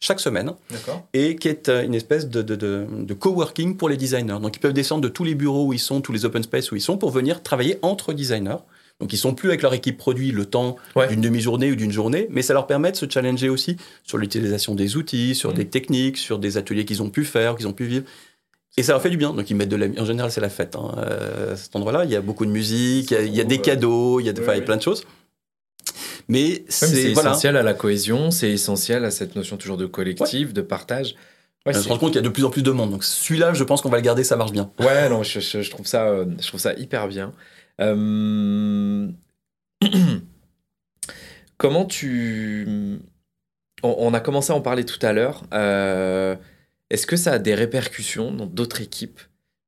chaque 0.00 0.20
semaine 0.20 0.52
D'accord. 0.70 1.06
et 1.14 1.36
qui 1.36 1.48
est 1.48 1.68
euh, 1.68 1.82
une 1.84 1.94
espèce 1.94 2.28
de, 2.28 2.42
de, 2.42 2.56
de- 2.56 2.86
de 2.90 3.14
coworking 3.14 3.76
pour 3.76 3.88
les 3.88 3.96
designers. 3.96 4.38
Donc 4.40 4.56
ils 4.56 4.60
peuvent 4.60 4.72
descendre 4.74 5.00
de 5.02 5.08
tous 5.08 5.24
les 5.24 5.34
bureaux 5.34 5.66
où 5.66 5.72
ils 5.72 5.78
sont, 5.78 6.00
tous 6.00 6.12
les 6.12 6.24
open 6.24 6.42
space 6.42 6.70
où 6.72 6.76
ils 6.76 6.80
sont, 6.82 6.98
pour 6.98 7.10
venir 7.10 7.42
travailler 7.42 7.78
entre 7.82 8.12
designers. 8.12 8.58
Donc 9.00 9.12
ils 9.12 9.16
sont 9.18 9.34
plus 9.34 9.48
avec 9.48 9.62
leur 9.62 9.74
équipe 9.74 9.96
produit 9.98 10.30
le 10.30 10.44
temps 10.46 10.76
Ouais. 10.94 11.08
d'une 11.08 11.20
demi-journée 11.20 11.72
ou 11.72 11.74
d'une 11.76 11.90
journée, 11.90 12.26
mais 12.30 12.42
ça 12.42 12.52
leur 12.54 12.66
permet 12.66 12.92
de 12.92 12.96
se 12.96 13.06
challenger 13.08 13.48
aussi 13.48 13.76
sur 14.04 14.18
l'utilisation 14.18 14.74
des 14.74 14.96
outils, 14.96 15.34
sur 15.34 15.50
Mhm. 15.50 15.56
des 15.56 15.66
techniques, 15.66 16.16
sur 16.18 16.38
des 16.38 16.56
ateliers 16.58 16.84
qu'ils 16.84 17.02
ont 17.02 17.10
pu 17.10 17.24
faire, 17.24 17.56
qu'ils 17.56 17.66
ont 17.66 17.72
pu 17.72 17.86
vivre. 17.86 18.04
Et 18.76 18.82
ça 18.82 18.92
leur 18.92 19.00
fait 19.02 19.10
du 19.10 19.16
bien. 19.16 19.32
Donc 19.32 19.48
ils 19.50 19.54
mettent 19.56 19.68
de 19.68 19.76
la... 19.76 19.86
En 20.00 20.04
général, 20.04 20.30
c'est 20.30 20.40
la 20.40 20.48
fête. 20.50 20.76
hein. 20.76 20.94
Euh, 20.98 21.54
à 21.54 21.56
cet 21.56 21.74
endroit-là, 21.76 22.04
il 22.04 22.10
y 22.10 22.16
a 22.16 22.20
beaucoup 22.20 22.44
de 22.46 22.50
musique, 22.50 23.10
il 23.10 23.14
y 23.14 23.16
a, 23.16 23.22
il 23.22 23.34
y 23.34 23.40
a 23.40 23.44
des 23.44 23.58
cadeaux, 23.60 24.20
il 24.20 24.26
y 24.26 24.28
a, 24.28 24.32
de- 24.32 24.42
enfin, 24.42 24.52
il 24.54 24.58
y 24.58 24.60
a 24.60 24.64
plein 24.64 24.76
de 24.76 24.82
choses. 24.82 25.04
Mais 26.28 26.64
c'est 26.68 27.12
voilà. 27.12 27.30
essentiel 27.30 27.56
à 27.56 27.62
la 27.62 27.74
cohésion, 27.74 28.30
c'est 28.30 28.50
essentiel 28.50 29.04
à 29.04 29.10
cette 29.10 29.36
notion 29.36 29.56
toujours 29.56 29.76
de 29.76 29.86
collectif, 29.86 30.52
de 30.52 30.62
partage. 30.62 31.14
Ouais, 31.66 31.72
On 31.74 31.78
se 31.78 31.82
c'est- 31.84 31.88
rend 31.90 31.98
compte 31.98 32.10
qu'il 32.12 32.16
y 32.16 32.24
a 32.24 32.28
de 32.28 32.28
plus 32.28 32.44
en 32.44 32.50
plus 32.50 32.62
de 32.62 32.70
monde. 32.70 32.90
Donc 32.90 33.04
celui-là, 33.04 33.54
je 33.54 33.64
pense 33.64 33.80
qu'on 33.80 33.88
va 33.88 33.96
le 33.98 34.02
garder, 34.02 34.24
ça 34.24 34.36
marche 34.36 34.52
bien. 34.52 34.70
Ouais, 34.80 35.08
non, 35.08 35.22
je, 35.22 35.40
je- 35.40 35.62
je 35.62 35.70
trouve 35.70 35.86
ça, 35.86 36.06
euh, 36.08 36.26
je 36.40 36.46
trouve 36.46 36.60
ça 36.60 36.74
hyper 36.74 37.08
bien. 37.08 37.32
Euh, 37.80 39.08
Comment 41.56 41.84
tu... 41.84 42.98
On, 43.82 43.94
on 43.98 44.14
a 44.14 44.20
commencé 44.20 44.52
à 44.52 44.56
en 44.56 44.60
parler 44.60 44.84
tout 44.84 45.04
à 45.06 45.12
l'heure. 45.12 45.44
Euh, 45.54 46.36
Est-ce 46.90 47.06
que 47.06 47.16
ça 47.16 47.32
a 47.32 47.38
des 47.38 47.54
répercussions 47.54 48.32
dans 48.32 48.46
d'autres 48.46 48.80
équipes? 48.80 49.20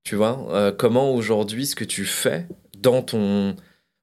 Tu 0.04 0.14
vois, 0.16 0.46
Euh, 0.50 0.72
comment 0.72 1.12
aujourd'hui 1.14 1.66
ce 1.66 1.74
que 1.74 1.84
tu 1.84 2.04
fais 2.04 2.46
dans 2.78 3.02
ton... 3.02 3.56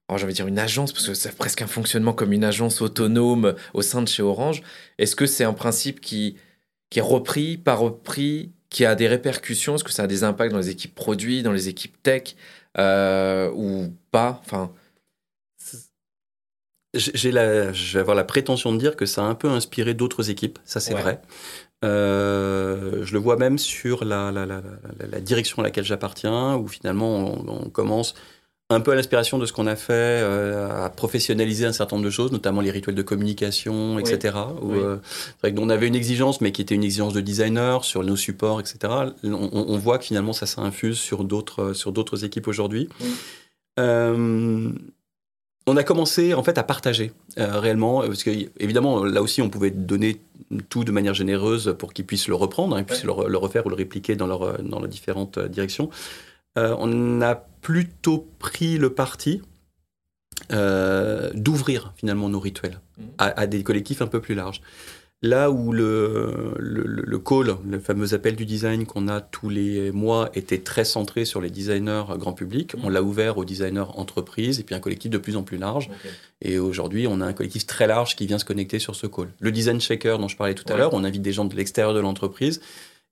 Alors 0.08 0.18
j'allais 0.18 0.34
dire 0.34 0.46
une 0.46 0.58
agence, 0.58 0.92
parce 0.92 1.06
que 1.06 1.14
c'est 1.14 1.34
presque 1.36 1.62
un 1.62 1.66
fonctionnement 1.66 2.12
comme 2.12 2.32
une 2.32 2.44
agence 2.44 2.82
autonome 2.82 3.54
au 3.72 3.82
sein 3.82 4.02
de 4.02 4.08
chez 4.08 4.22
Orange. 4.22 4.62
Est-ce 4.98 5.16
que 5.16 5.26
c'est 5.26 5.44
un 5.44 5.54
principe 5.54 6.00
qui, 6.00 6.36
qui 6.90 6.98
est 6.98 7.02
repris, 7.02 7.56
pas 7.58 7.74
repris, 7.74 8.52
qui 8.70 8.84
a 8.84 8.94
des 8.94 9.08
répercussions? 9.08 9.76
Est-ce 9.76 9.84
que 9.84 9.92
ça 9.92 10.04
a 10.04 10.06
des 10.06 10.24
impacts 10.24 10.52
dans 10.52 10.58
les 10.58 10.70
équipes 10.70 10.94
produits, 10.94 11.42
dans 11.42 11.52
les 11.52 11.68
équipes 11.68 12.02
tech 12.02 12.36
euh, 12.78 13.50
ou 13.54 13.94
pas? 14.10 14.40
Enfin, 14.44 14.72
J'ai 16.94 17.32
la, 17.32 17.72
je 17.72 17.94
vais 17.94 18.00
avoir 18.00 18.14
la 18.14 18.22
prétention 18.22 18.72
de 18.72 18.78
dire 18.78 18.94
que 18.94 19.04
ça 19.04 19.22
a 19.22 19.24
un 19.24 19.34
peu 19.34 19.48
inspiré 19.50 19.94
d'autres 19.94 20.30
équipes, 20.30 20.60
ça 20.64 20.78
c'est 20.78 20.94
Ouais. 20.94 21.02
vrai. 21.02 21.20
Euh, 21.84 23.04
je 23.04 23.12
le 23.14 23.18
vois 23.20 23.36
même 23.36 23.58
sur 23.58 24.04
la, 24.04 24.32
la, 24.32 24.46
la, 24.46 24.62
la- 24.62 25.06
la 25.08 25.20
direction 25.20 25.58
à 25.60 25.64
laquelle 25.64 25.84
j'appartiens, 25.84 26.56
où 26.56 26.68
finalement 26.68 27.16
on, 27.18 27.64
on 27.66 27.70
commence 27.70 28.14
un 28.70 28.80
peu 28.80 28.92
à 28.92 28.94
l'inspiration 28.94 29.38
de 29.38 29.44
ce 29.46 29.52
qu'on 29.52 29.66
a 29.66 29.76
fait, 29.76 29.92
euh, 29.92 30.84
à 30.86 30.88
professionnaliser 30.90 31.66
un 31.66 31.72
certain 31.72 31.96
nombre 31.96 32.06
de 32.06 32.10
choses, 32.10 32.32
notamment 32.32 32.60
les 32.62 32.70
rituels 32.70 32.94
de 32.94 33.02
communication, 33.02 33.98
etc. 33.98 34.34
Où, 34.62 34.72
Oui. 34.72 34.78
euh, 34.78 34.96
vrai 35.42 35.52
que 35.52 35.60
on 35.60 35.68
avait 35.68 35.86
une 35.86 35.94
exigence, 35.94 36.40
mais 36.40 36.50
qui 36.50 36.62
était 36.62 36.74
une 36.74 36.82
exigence 36.84 37.12
de 37.12 37.20
designer 37.20 37.84
sur 37.84 38.02
nos 38.02 38.16
supports, 38.16 38.60
etc. 38.60 38.92
On, 39.22 39.76
voit 39.78 39.98
que 39.98 40.04
finalement 40.06 40.32
ça 40.32 40.46
s'infuse 40.46 40.98
sur 40.98 41.24
d'autres 41.24 41.74
sur 41.74 41.92
d'autres 41.92 42.24
équipes 42.24 42.48
aujourd'hui. 42.48 42.88
Oui. 43.00 43.06
Euh, 43.80 44.70
on 45.66 45.76
a 45.76 45.82
commencé 45.82 46.32
en 46.34 46.42
fait 46.42 46.56
à 46.58 46.62
partager 46.62 47.12
euh, 47.38 47.58
réellement, 47.60 48.00
parce 48.00 48.22
que 48.24 48.30
évidemment 48.58 49.04
là 49.04 49.20
aussi 49.22 49.42
on 49.42 49.50
pouvait 49.50 49.70
donner 49.70 50.20
tout 50.68 50.84
de 50.84 50.92
manière 50.92 51.14
généreuse 51.14 51.74
pour 51.78 51.92
qu'ils 51.92 52.04
puissent 52.06 52.28
le 52.28 52.34
reprendre, 52.34 52.76
hein, 52.76 52.80
ils 52.80 52.84
puissent 52.84 53.04
Ouais. 53.04 53.14
le, 53.14 53.24
re- 53.24 53.28
le 53.28 53.38
refaire 53.38 53.66
ou 53.66 53.68
le 53.70 53.74
répliquer 53.74 54.14
dans, 54.16 54.26
leur, 54.26 54.62
dans 54.62 54.80
les 54.80 54.88
différentes 54.88 55.38
euh, 55.38 55.48
directions. 55.48 55.90
Euh, 56.58 56.74
on 56.78 57.20
a 57.22 57.34
plutôt 57.34 58.28
pris 58.38 58.78
le 58.78 58.90
parti 58.90 59.42
euh, 60.52 61.30
d'ouvrir 61.34 61.92
finalement 61.96 62.28
nos 62.28 62.40
rituels 62.40 62.80
Mhm. 62.98 63.06
à, 63.18 63.40
à 63.40 63.46
des 63.46 63.62
collectifs 63.62 64.02
un 64.02 64.06
peu 64.06 64.20
plus 64.20 64.34
larges. 64.34 64.60
Là 65.22 65.50
où 65.50 65.72
le, 65.72 66.54
le, 66.58 67.18
call, 67.18 67.56
le 67.66 67.78
fameux 67.80 68.12
appel 68.12 68.36
du 68.36 68.44
design 68.44 68.84
qu'on 68.84 69.08
a 69.08 69.22
tous 69.22 69.48
les 69.48 69.90
mois, 69.90 70.28
était 70.34 70.58
très 70.58 70.84
centré 70.84 71.24
sur 71.24 71.40
les 71.40 71.48
designers 71.50 72.04
grand 72.18 72.34
public, 72.34 72.74
Mhm. 72.76 72.80
on 72.84 72.88
l'a 72.90 73.02
ouvert 73.02 73.38
aux 73.38 73.44
designers 73.46 73.86
entreprises 73.96 74.60
et 74.60 74.64
puis 74.64 74.74
un 74.74 74.80
collectif 74.80 75.10
de 75.10 75.16
plus 75.18 75.36
en 75.36 75.42
plus 75.42 75.56
large. 75.56 75.88
Et 76.42 76.58
aujourd'hui, 76.58 77.06
on 77.06 77.20
a 77.22 77.26
un 77.26 77.32
collectif 77.32 77.66
très 77.66 77.86
large 77.86 78.16
qui 78.16 78.26
vient 78.26 78.38
se 78.38 78.44
connecter 78.44 78.78
sur 78.78 78.94
ce 78.96 79.06
call. 79.06 79.28
Le 79.40 79.50
design 79.50 79.80
shaker 79.80 80.18
dont 80.18 80.28
je 80.28 80.36
parlais 80.36 80.54
tout 80.54 80.70
à 80.70 80.76
l'heure, 80.76 80.92
on 80.92 81.04
invite 81.04 81.22
des 81.22 81.32
gens 81.32 81.46
de 81.46 81.56
l'extérieur 81.56 81.94
de 81.94 82.00
l'entreprise, 82.00 82.60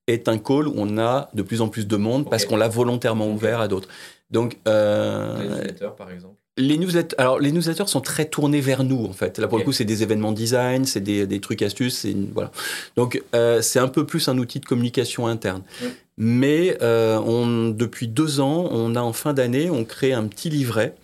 est 0.06 0.28
un 0.28 0.38
call 0.38 0.68
où 0.68 0.74
on 0.76 0.98
a 0.98 1.30
de 1.34 1.42
plus 1.42 1.60
en 1.60 1.68
plus 1.68 1.86
de 1.86 1.96
monde 1.96 2.28
parce 2.28 2.44
qu'on 2.44 2.56
l'a 2.56 2.68
volontairement 2.68 3.28
ouvert 3.28 3.60
à 3.60 3.68
d'autres. 3.68 3.88
Donc, 4.30 4.58
euh, 4.66 5.38
les 5.38 5.48
newsletters, 5.48 5.90
par 5.96 6.10
exemple. 6.10 6.34
les 6.56 6.78
newsletters, 6.78 7.16
alors 7.18 7.38
les 7.38 7.52
newsletters 7.52 7.86
sont 7.86 8.00
très 8.00 8.24
tournés 8.24 8.60
vers 8.60 8.82
nous 8.82 9.04
en 9.04 9.12
fait. 9.12 9.38
Là 9.38 9.46
pour 9.46 9.58
le 9.58 9.64
coup, 9.64 9.72
c'est 9.72 9.84
des 9.84 10.02
événements 10.02 10.32
design, 10.32 10.86
c'est 10.86 11.00
des, 11.00 11.26
des, 11.26 11.40
trucs 11.40 11.62
astuces, 11.62 11.98
c'est 11.98 12.16
voilà. 12.32 12.50
Donc 12.96 13.22
euh, 13.34 13.60
c'est 13.60 13.78
un 13.78 13.88
peu 13.88 14.06
plus 14.06 14.28
un 14.28 14.38
outil 14.38 14.58
de 14.58 14.64
communication 14.64 15.26
interne. 15.26 15.62
Mais 16.16 16.76
euh, 16.82 17.18
on, 17.18 17.68
depuis 17.68 18.08
deux 18.08 18.40
ans, 18.40 18.68
on 18.70 18.94
a 18.96 19.00
en 19.00 19.12
fin 19.12 19.32
d'année, 19.32 19.70
on 19.70 19.84
crée 19.84 20.12
un 20.12 20.26
petit 20.26 20.50
livret. 20.50 20.94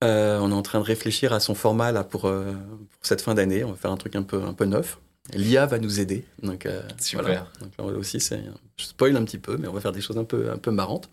On 0.00 0.50
est 0.52 0.54
en 0.54 0.62
train 0.62 0.78
de 0.78 0.84
réfléchir 0.84 1.32
à 1.32 1.40
son 1.40 1.56
format 1.56 1.90
là 1.90 2.04
pour, 2.04 2.22
pour 2.22 3.02
cette 3.02 3.20
fin 3.20 3.34
d'année. 3.34 3.64
On 3.64 3.70
va 3.70 3.76
faire 3.76 3.90
un 3.90 3.96
truc 3.96 4.14
un 4.14 4.22
peu 4.22 4.40
un 4.40 4.52
peu 4.52 4.64
neuf. 4.64 4.98
L'IA 5.34 5.66
va 5.66 5.78
nous 5.78 6.00
aider. 6.00 6.24
Donc, 6.42 6.66
Super. 6.98 7.50
Donc 7.60 7.72
là 7.78 7.98
aussi, 7.98 8.20
c'est, 8.20 8.42
je 8.76 8.84
spoil 8.84 9.16
un 9.16 9.24
petit 9.24 9.38
peu, 9.38 9.56
mais 9.56 9.68
on 9.68 9.72
va 9.72 9.80
faire 9.80 9.92
des 9.92 10.00
choses 10.00 10.18
un 10.18 10.24
peu, 10.24 10.50
un 10.50 10.58
peu 10.58 10.70
marrantes. 10.70 11.10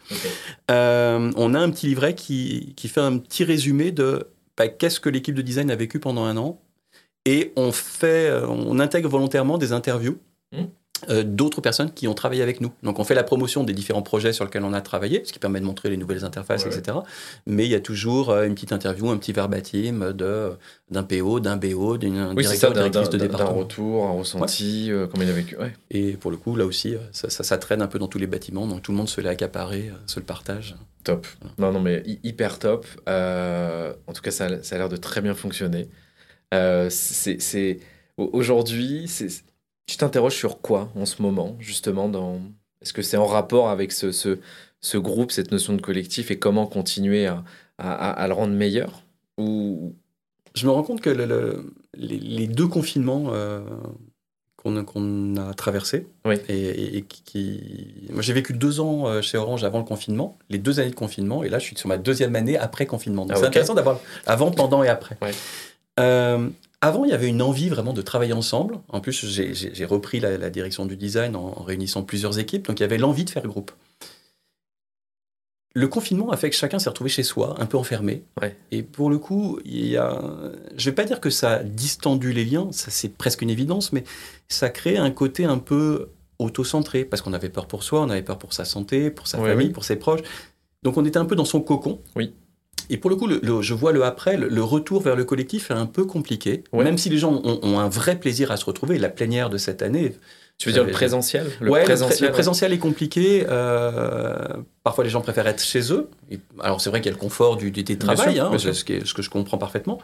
Euh, 0.72 1.32
on 1.36 1.54
a 1.54 1.60
un 1.60 1.70
petit 1.70 1.88
livret 1.88 2.16
qui, 2.16 2.74
qui 2.76 2.88
fait 2.88 3.02
un 3.02 3.18
petit 3.18 3.44
résumé 3.44 3.92
de 3.92 4.28
bah, 4.58 4.68
qu'est-ce 4.68 5.00
que 5.00 5.10
l'équipe 5.10 5.36
de 5.36 5.42
design 5.42 5.70
a 5.72 5.76
vécu 5.76 6.00
pendant 6.00 6.24
un 6.26 6.38
an. 6.38 6.62
Et 7.26 7.54
on, 7.56 7.72
fait, 7.72 8.32
on 8.48 8.80
intègre 8.80 9.10
volontairement 9.10 9.58
des 9.58 9.74
interviews. 9.74 10.20
Mmh. 10.52 10.66
Euh, 11.10 11.24
d'autres 11.24 11.62
personnes 11.62 11.92
qui 11.92 12.08
ont 12.08 12.14
travaillé 12.14 12.42
avec 12.42 12.62
nous. 12.62 12.72
Donc 12.84 13.00
on 13.00 13.04
fait 13.04 13.16
la 13.16 13.24
promotion 13.24 13.64
des 13.64 13.74
différents 13.74 14.02
projets 14.02 14.34
sur 14.34 14.46
lesquels 14.46 14.64
on 14.64 14.74
a 14.74 14.82
travaillé, 14.82 15.24
ce 15.26 15.34
qui 15.34 15.40
permet 15.40 15.60
de 15.60 15.66
montrer 15.66 15.90
les 15.90 15.98
nouvelles 15.98 16.26
interfaces, 16.26 16.66
etc. 16.66 16.98
Mais 17.46 17.66
il 17.66 17.72
y 17.72 17.76
a 17.76 17.80
toujours 17.80 18.30
euh, 18.30 18.46
une 18.46 18.56
petite 18.56 18.72
interview, 18.72 19.10
un 19.10 19.18
petit 19.18 19.34
verbatim 19.34 20.14
de 20.14 20.52
d'un 20.92 21.04
PO, 21.04 21.40
d'un 21.40 21.58
BO, 21.58 21.98
d'un 21.98 22.36
oui, 22.36 22.44
directeur, 22.44 22.70
ça, 22.70 22.74
directrice 22.74 23.10
de 23.10 23.18
département. 23.18 23.52
D'un 23.52 23.58
retour, 23.58 24.06
un 24.06 24.12
ressenti, 24.12 24.92
euh, 24.92 25.08
comment 25.08 25.24
il 25.24 25.30
a 25.30 25.34
vécu. 25.34 25.58
Et 25.90 26.12
pour 26.14 26.30
le 26.30 26.38
coup, 26.38 26.56
là 26.56 26.66
aussi, 26.66 26.96
ça, 27.12 27.30
ça, 27.30 27.58
traîne 27.58 27.82
un 27.82 27.88
peu 27.88 27.98
dans 27.98 28.08
tous 28.08 28.20
les 28.20 28.28
bâtiments, 28.28 28.68
donc 28.68 28.84
tout 28.84 28.92
le 28.92 28.98
monde 28.98 29.10
se 29.10 29.20
l'est 29.20 29.30
accaparé, 29.30 29.92
se 30.06 30.20
le 30.20 30.26
partage. 30.26 30.76
Top. 31.04 31.26
Non, 31.58 31.72
non, 31.72 31.80
mais 31.80 32.04
hyper 32.24 32.60
top. 32.60 32.86
en 33.08 34.14
tout 34.14 34.22
cas, 34.22 34.32
ça, 34.32 34.62
ça 34.62 34.76
a 34.76 34.78
l'air 34.78 34.90
de 34.90 34.98
très 34.98 35.22
bien 35.22 35.34
fonctionner. 35.34 35.90
c'est 36.90 37.80
aujourd'hui, 38.18 39.08
c'est 39.08 39.30
tu 39.86 39.98
t'interroges 39.98 40.36
sur 40.36 40.62
quoi 40.62 40.90
en 40.96 41.06
ce 41.06 41.22
moment, 41.22 41.56
justement 41.60 42.10
dans... 42.10 42.40
Est-ce 42.82 42.94
que 42.94 43.02
c'est 43.02 43.18
en 43.18 43.26
rapport 43.26 43.70
avec 43.70 43.92
ce, 43.92 44.12
ce, 44.12 44.40
ce, 44.82 44.98
groupe, 44.98 45.32
cette 45.32 45.52
notion 45.52 45.74
de 45.74 45.82
collectif, 45.82 46.30
et 46.32 46.38
comment 46.38 46.68
continuer 46.68 47.26
à, 47.26 47.44
à, 47.78 48.12
à 48.12 48.28
le 48.28 48.34
rendre 48.34 48.54
meilleur? 48.54 49.04
Ou... 49.38 49.94
Je 50.54 50.66
me 50.66 50.72
rends 50.72 50.84
compte 50.84 51.02
que 51.02 51.10
le, 51.10 51.74
les, 51.96 52.48
deux 52.48 52.68
confinements 52.68 53.26
euh, 53.34 53.62
qu'on 54.58 55.36
a 55.36 55.54
traversés, 55.54 56.08
oui. 56.26 56.36
et, 56.48 57.02
qui... 57.04 58.08
Moi, 58.12 58.22
j'ai 58.22 58.34
vécu 58.34 58.54
deux 58.54 58.80
ans 58.80 59.08
euh, 59.08 59.22
chez 59.22 59.38
Orange 59.38 59.64
avant 59.64 59.80
le 59.80 59.86
confinement, 59.86 60.38
les 60.50 60.58
deux 60.58 60.80
années 60.80 60.92
de 60.92 60.96
confinement, 60.96 61.44
et 61.44 61.50
là, 61.50 61.60
je 61.60 61.66
suis 61.66 61.78
sur 61.78 61.90
ma 61.90 61.98
deuxième 61.98 62.36
année 62.36 62.58
après 62.58 62.86
confinement. 62.86 63.26
Donc, 63.26 63.34
ah, 63.36 63.40
c'est 63.40 63.48
intéressant 63.48 63.74
d'avoir 63.74 64.00
avant, 64.26 64.52
pendant 64.52 64.82
et 64.84 64.88
après. 64.88 65.18
Ouais. 65.22 65.32
Euh, 66.00 66.50
avant, 66.86 67.06
il 67.06 67.12
y 67.12 67.14
avait 67.14 67.28
une 67.28 67.42
envie 67.42 67.70
vraiment 67.70 67.94
de 67.94 68.02
travailler 68.02 68.34
ensemble. 68.34 68.80
En 68.90 69.02
plus, 69.02 69.26
j'ai 69.26 69.86
repris 69.86 70.20
la, 70.20 70.50
direction 70.50 70.86
du 70.86 70.96
design 70.96 71.36
en, 71.36 71.52
réunissant 71.64 72.04
plusieurs 72.04 72.40
équipes, 72.40 72.68
donc 72.68 72.80
il 72.80 72.84
y 72.84 72.86
avait 72.86 72.98
l'envie 72.98 73.26
de 73.26 73.30
faire 73.30 73.46
groupe. 73.48 73.72
Le 75.74 75.90
confinement 75.90 76.32
a 76.32 76.38
fait 76.38 76.50
que 76.50 76.56
chacun 76.56 76.80
s'est 76.80 76.88
retrouvé 76.88 77.10
chez 77.10 77.24
soi, 77.24 77.56
un 77.60 77.66
peu 77.66 77.78
enfermé. 77.78 78.24
Et 78.72 78.82
pour 78.82 79.10
le 79.10 79.18
coup, 79.18 79.60
il 79.66 79.88
y 79.88 79.98
a... 79.98 80.22
je 80.78 80.86
ne 80.86 80.92
vais 80.92 80.96
pas 80.96 81.04
dire 81.04 81.20
que 81.20 81.30
ça 81.30 81.56
a 81.56 81.64
distendu 81.64 82.32
les 82.32 82.46
liens, 82.46 82.70
ça 82.72 82.92
c'est 82.92 83.10
presque 83.10 83.42
une 83.42 83.50
évidence, 83.50 83.92
mais 83.92 84.06
ça 84.48 84.70
crée 84.70 84.98
un 84.98 85.12
côté 85.12 85.44
un 85.44 85.58
peu 85.58 86.10
auto-centré, 86.40 87.04
parce 87.04 87.22
qu'on 87.22 87.34
avait 87.34 87.50
peur 87.50 87.68
pour 87.68 87.84
soi, 87.84 88.02
on 88.02 88.10
avait 88.10 88.22
peur 88.22 88.38
pour 88.38 88.54
sa 88.54 88.64
santé, 88.64 89.10
pour 89.12 89.28
sa 89.28 89.38
famille, 89.38 89.70
pour 89.70 89.84
ses 89.84 89.98
proches. 89.98 90.22
Donc 90.84 90.98
on 90.98 91.04
était 91.04 91.18
un 91.18 91.26
peu 91.26 91.36
dans 91.36 91.46
son 91.46 91.62
cocon. 91.62 92.00
Oui. 92.16 92.34
Et 92.90 92.98
pour 92.98 93.10
le 93.10 93.16
coup, 93.16 93.30
je 93.62 93.74
vois 93.74 93.92
le 93.92 94.04
après, 94.04 94.38
le, 94.38 94.64
retour 94.64 95.02
vers 95.02 95.16
le 95.16 95.24
collectif 95.24 95.72
est 95.72 95.76
un 95.76 95.86
peu 95.86 96.06
compliqué. 96.06 96.64
Même 96.74 96.98
si 96.98 97.10
les 97.10 97.18
gens 97.18 97.42
ont, 97.44 97.80
un 97.80 97.90
vrai 97.90 98.20
plaisir 98.20 98.52
à 98.52 98.58
se 98.58 98.66
retrouver, 98.66 98.98
la 98.98 99.10
plénière 99.10 99.50
de 99.50 99.58
cette 99.58 99.82
année. 99.82 100.16
Tu 100.58 100.70
veux 100.70 100.74
dire 100.74 100.86
le 100.86 100.92
présentiel 100.92 101.48
le, 101.60 101.70
présentiel, 101.70 102.30
le, 102.30 102.32
présentiel 102.32 102.72
est 102.72 102.78
compliqué. 102.78 103.46
Euh, 103.50 104.38
parfois, 104.84 105.04
les 105.04 105.10
gens 105.10 105.20
préfèrent 105.20 105.48
être 105.48 105.62
chez 105.62 105.92
eux. 105.92 106.10
alors, 106.62 106.80
c'est 106.80 106.90
vrai 106.90 107.02
qu'il 107.02 107.12
y 107.12 107.14
a 107.14 107.18
le 107.18 107.20
confort 107.20 107.58
du, 107.58 107.72
du, 107.72 107.84
travail, 107.98 108.40
hein, 108.40 108.52
ce, 108.58 108.72
ce, 108.72 108.84
que 108.86 109.22
je 109.22 109.30
comprends 109.30 109.58
parfaitement. 109.58 110.00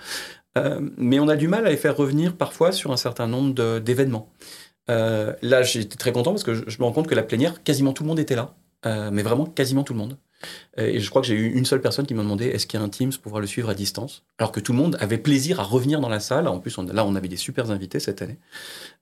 Euh, 0.57 0.81
mais 0.97 1.19
on 1.19 1.29
a 1.29 1.37
du 1.37 1.47
mal 1.47 1.65
à 1.65 1.69
les 1.69 1.77
faire 1.77 1.95
revenir 1.95 2.35
parfois 2.35 2.73
sur 2.73 2.91
un 2.91 2.97
certain 2.97 3.27
nombre 3.27 3.79
d'événements. 3.79 4.29
Euh, 4.89 5.31
là, 5.41 5.63
j'étais 5.63 5.95
très 5.95 6.11
content 6.11 6.31
parce 6.31 6.43
que 6.43 6.53
je, 6.53 6.63
je, 6.67 6.79
me 6.79 6.83
rends 6.83 6.91
compte 6.91 7.07
que 7.07 7.15
la 7.15 7.23
plénière, 7.23 7.63
quasiment 7.63 7.93
tout 7.93 8.03
le 8.03 8.09
monde 8.09 8.19
était 8.19 8.35
là. 8.35 8.53
mais 9.11 9.23
vraiment, 9.23 9.45
quasiment 9.45 9.83
tout 9.83 9.93
le 9.93 9.99
monde. 9.99 10.17
Et 10.77 10.99
je 10.99 11.09
crois 11.09 11.21
que 11.21 11.27
j'ai 11.27 11.35
eu 11.35 11.51
une 11.53 11.65
seule 11.65 11.81
personne 11.81 12.05
qui 12.05 12.13
m'a 12.13 12.23
demandé 12.23 12.45
est-ce 12.45 12.65
qu'il 12.65 12.79
y 12.79 12.83
a 12.83 12.85
un 12.85 12.89
Teams 12.89 13.11
pour 13.11 13.21
pouvoir 13.21 13.41
le 13.41 13.47
suivre 13.47 13.69
à 13.69 13.73
distance? 13.73 14.23
Alors 14.39 14.51
que 14.51 14.59
tout 14.59 14.71
le 14.71 14.77
monde 14.77 14.97
avait 14.99 15.17
plaisir 15.17 15.59
à 15.59 15.63
revenir 15.63 15.99
dans 15.99 16.09
la 16.09 16.19
salle. 16.19 16.47
En 16.47 16.59
plus, 16.59 16.77
là, 16.77 17.05
on 17.05 17.15
avait 17.15 17.27
des 17.27 17.37
super 17.37 17.71
invités 17.71 17.99
cette 17.99 18.21
année. 18.21 18.37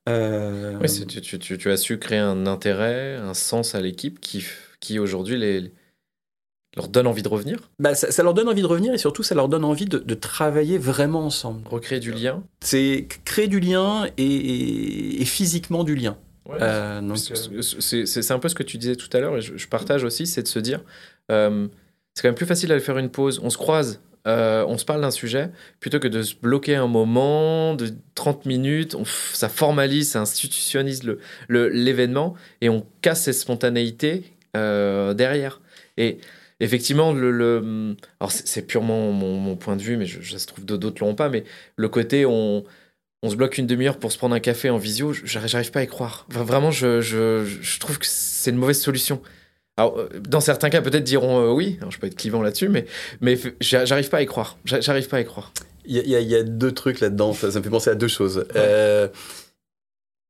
Euh... 0.07 0.77
Oui, 0.81 1.05
tu, 1.07 1.21
tu, 1.21 1.57
tu, 1.57 1.71
as 1.71 1.77
su 1.77 1.99
créer 1.99 2.19
un 2.19 2.47
intérêt, 2.47 3.15
un 3.15 3.33
sens 3.33 3.75
à 3.75 3.81
l'équipe 3.81 4.19
qui, 4.19 4.43
qui 4.79 4.99
aujourd'hui 4.99 5.37
les, 5.37 5.71
leur 6.75 6.87
donne 6.87 7.07
envie 7.07 7.23
de 7.23 7.29
revenir? 7.29 7.69
Bah, 7.79 7.95
ça, 7.95 8.23
leur 8.23 8.33
donne 8.33 8.47
envie 8.47 8.61
de 8.61 8.67
revenir 8.67 8.93
et 8.93 8.97
surtout 8.97 9.23
ça 9.23 9.35
leur 9.35 9.49
donne 9.49 9.65
envie 9.65 9.85
de, 9.85 9.99
de 9.99 10.13
travailler 10.15 10.77
vraiment 10.77 11.25
ensemble. 11.25 11.67
Recréer 11.67 11.99
du 11.99 12.11
lien? 12.11 12.43
C'est 12.61 13.07
créer 13.25 13.47
du 13.47 13.59
lien 13.59 14.07
et, 14.17 15.21
et 15.21 15.25
physiquement 15.25 15.83
du 15.83 15.95
lien. 15.95 16.17
Euh, 16.61 17.01
euh, 17.01 17.61
c'est 17.61 18.31
un 18.31 18.39
peu 18.39 18.49
ce 18.49 18.55
que 18.55 18.63
tu 18.63 18.77
disais 18.77 18.95
tout 18.95 19.09
à 19.13 19.19
l'heure 19.19 19.37
et 19.37 19.41
je, 19.41 19.67
partage 19.67 20.03
aussi, 20.03 20.25
c'est 20.25 20.43
de 20.43 20.47
se 20.47 20.59
dire, 20.59 20.81
euh, 21.31 21.67
c'est 22.13 22.21
quand 22.21 22.29
même 22.29 22.35
plus 22.35 22.45
facile 22.45 22.69
d'aller 22.69 22.81
faire 22.81 22.97
une 22.97 23.09
pause, 23.09 23.39
on 23.43 23.49
se 23.49 23.57
croise, 23.57 24.01
on 24.25 24.77
se 24.77 24.85
parle 24.85 25.01
d'un 25.01 25.09
sujet, 25.09 25.49
plutôt 25.79 25.99
que 25.99 26.07
de 26.07 26.21
se 26.21 26.35
bloquer 26.35 26.75
un 26.75 26.85
moment 26.85 27.73
de 27.73 27.89
30 28.13 28.45
minutes, 28.45 28.95
ça 29.33 29.49
formalise, 29.49 30.11
ça 30.11 30.21
institutionnise 30.21 31.01
l'événement 31.49 32.35
le, 32.35 32.65
et 32.65 32.69
on 32.69 32.85
casse 33.01 33.23
cette 33.23 33.33
spontanéité 33.33 34.25
derrière. 34.53 35.61
Et 35.97 36.19
effectivement, 36.59 37.11
le, 37.11 37.31
le 37.31 37.95
c'est 38.29 38.67
purement 38.67 39.11
mon, 39.11 39.55
point 39.55 39.75
de 39.75 39.81
vue, 39.81 39.97
mais 39.97 40.05
je, 40.05 40.37
se 40.37 40.45
trouve 40.45 40.63
d'autres 40.63 41.03
l'ont 41.03 41.15
pas, 41.15 41.29
mais 41.29 41.43
le 41.75 41.89
côté 41.89 42.27
on 42.27 42.63
on 43.21 43.29
se 43.29 43.35
bloque 43.35 43.57
une 43.57 43.67
demi-heure 43.67 43.97
pour 43.97 44.11
se 44.11 44.17
prendre 44.17 44.35
un 44.35 44.39
café 44.39 44.69
en 44.69 44.77
visio, 44.77 45.13
j'arrive 45.13 45.71
pas 45.71 45.81
à 45.81 45.83
y 45.83 45.87
croire. 45.87 46.25
vraiment, 46.29 46.71
je, 46.71 47.77
trouve 47.79 47.99
que 47.99 48.05
c'est 48.07 48.51
une 48.51 48.57
mauvaise 48.57 48.79
solution. 48.79 49.21
Alors, 49.79 49.97
euh, 49.97 50.09
dans 50.19 50.41
certains 50.41 50.69
cas, 50.69 50.81
peut-être 50.81 51.05
diront 51.05 51.39
euh, 51.39 51.53
oui, 51.53 51.77
alors, 51.79 51.89
je 51.89 51.99
peux 51.99 52.07
être 52.07 52.17
clivant 52.17 52.41
là-dessus, 52.41 52.67
mais, 52.67 52.85
mais 53.21 53.39
j'arrive 53.61 54.09
pas 54.09 54.17
à 54.17 54.21
y 54.21 54.25
croire. 54.25 54.57
J'arrive 54.65 55.07
pas 55.07 55.17
à 55.17 55.21
y 55.21 55.25
croire. 55.25 55.53
Il 55.85 55.95
y, 55.95 56.11
y, 56.11 56.35
a 56.35 56.43
deux 56.43 56.73
trucs 56.73 56.99
là-dedans, 56.99 57.31
ça, 57.31 57.47
me 57.47 57.51
fait 57.63 57.69
penser 57.69 57.89
à 57.89 57.95
deux 57.95 58.09
choses. 58.09 58.45
Euh, 58.57 59.07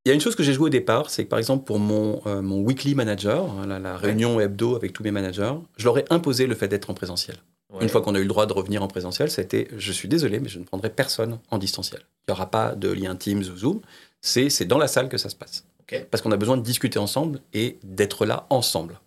il 0.05 0.09
y 0.09 0.11
a 0.11 0.13
une 0.13 0.21
chose 0.21 0.35
que 0.35 0.43
j'ai 0.43 0.53
joué 0.53 0.67
au 0.67 0.69
départ, 0.69 1.09
c'est 1.09 1.25
que 1.25 1.29
par 1.29 1.39
exemple 1.39 1.65
pour 1.65 1.79
mon, 1.79 2.21
mon 2.25 2.61
weekly 2.61 2.95
manager, 2.95 3.51
hein, 3.51 3.79
la, 3.79 3.97
réunion 3.97 4.39
hebdo 4.39 4.75
avec 4.75 4.93
tous 4.93 5.03
mes 5.03 5.11
managers, 5.11 5.55
je 5.77 5.83
leur 5.83 5.97
ai 5.97 6.05
imposé 6.11 6.47
le 6.47 6.55
fait 6.55 6.67
d'être 6.67 6.89
en 6.89 6.93
présentiel. 6.93 7.35
Une 7.81 7.89
fois 7.89 8.01
qu'on 8.01 8.15
a 8.15 8.19
eu 8.19 8.23
le 8.23 8.29
droit 8.29 8.45
de 8.45 8.53
revenir 8.53 8.81
en 8.83 8.87
présentiel, 8.87 9.29
c'était 9.29 9.67
je 9.75 9.91
suis 9.91 10.07
désolé, 10.07 10.39
mais 10.39 10.47
je 10.47 10.59
ne 10.59 10.63
prendrai 10.63 10.89
personne 10.89 11.39
en 11.49 11.57
distanciel. 11.57 12.01
Il 12.27 12.31
n'y 12.31 12.37
aura 12.37 12.49
pas 12.49 12.75
de 12.75 12.89
lien 12.89 13.15
Teams 13.15 13.43
ou 13.43 13.57
Zoom. 13.57 13.81
C'est 14.21 14.65
dans 14.65 14.77
la 14.77 14.87
salle 14.87 15.09
que 15.09 15.17
ça 15.17 15.29
se 15.29 15.35
passe. 15.35 15.65
Parce 16.11 16.21
qu'on 16.21 16.31
a 16.31 16.37
besoin 16.37 16.55
de 16.55 16.61
discuter 16.61 16.99
ensemble 16.99 17.41
et 17.53 17.79
d'être 17.83 18.25
là 18.25 18.45
ensemble. 18.49 18.99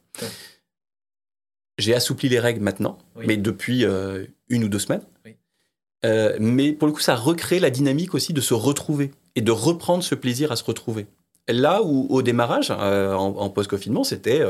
J'ai 1.79 1.95
assoupli 1.95 2.29
les 2.29 2.39
règles 2.39 2.61
maintenant, 2.61 2.99
mais 3.17 3.37
depuis 3.37 3.85
euh, 3.85 4.27
une 4.49 4.65
ou 4.65 4.69
deux 4.69 4.79
semaines. 4.79 5.03
Euh, 6.05 6.37
mais 6.41 6.73
pour 6.73 6.89
le 6.89 6.93
coup, 6.93 7.01
ça 7.01 7.15
recrée 7.15 7.61
la 7.61 7.71
dynamique 7.71 8.15
aussi 8.15 8.33
de 8.33 8.41
se 8.41 8.55
retrouver 8.55 9.13
et 9.37 9.41
de 9.41 9.53
reprendre 9.53 10.03
ce 10.03 10.15
plaisir 10.15 10.53
à 10.53 10.57
se 10.57 10.65
retrouver. 10.65 11.07
Là 11.49 11.83
où 11.83 12.07
au 12.11 12.23
démarrage, 12.23 12.71
euh, 12.71 13.15
en, 13.15 13.37
en 13.37 13.51
post-confinement, 13.51 14.05
c'était 14.05 14.43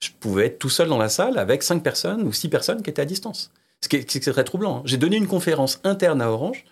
je 0.00 0.10
pouvais 0.20 0.46
être 0.46 0.58
tout 0.58 0.68
seul 0.68 0.88
dans 0.88 0.98
la 0.98 1.08
salle 1.08 1.38
avec 1.38 1.62
cinq 1.62 1.82
personnes 1.82 2.22
ou 2.22 2.32
six 2.32 2.48
personnes 2.48 2.82
qui 2.82 2.90
étaient 2.90 3.02
à 3.02 3.06
distance. 3.06 3.52
Ce 3.82 3.88
qui 3.88 3.96
est, 3.96 4.32
très 4.32 4.44
troublant. 4.44 4.78
Hein. 4.78 4.82
J'ai 4.84 4.96
donné 4.96 5.16
une 5.16 5.26
conférence 5.26 5.80
interne 5.84 6.22
à 6.22 6.30
Orange 6.30 6.64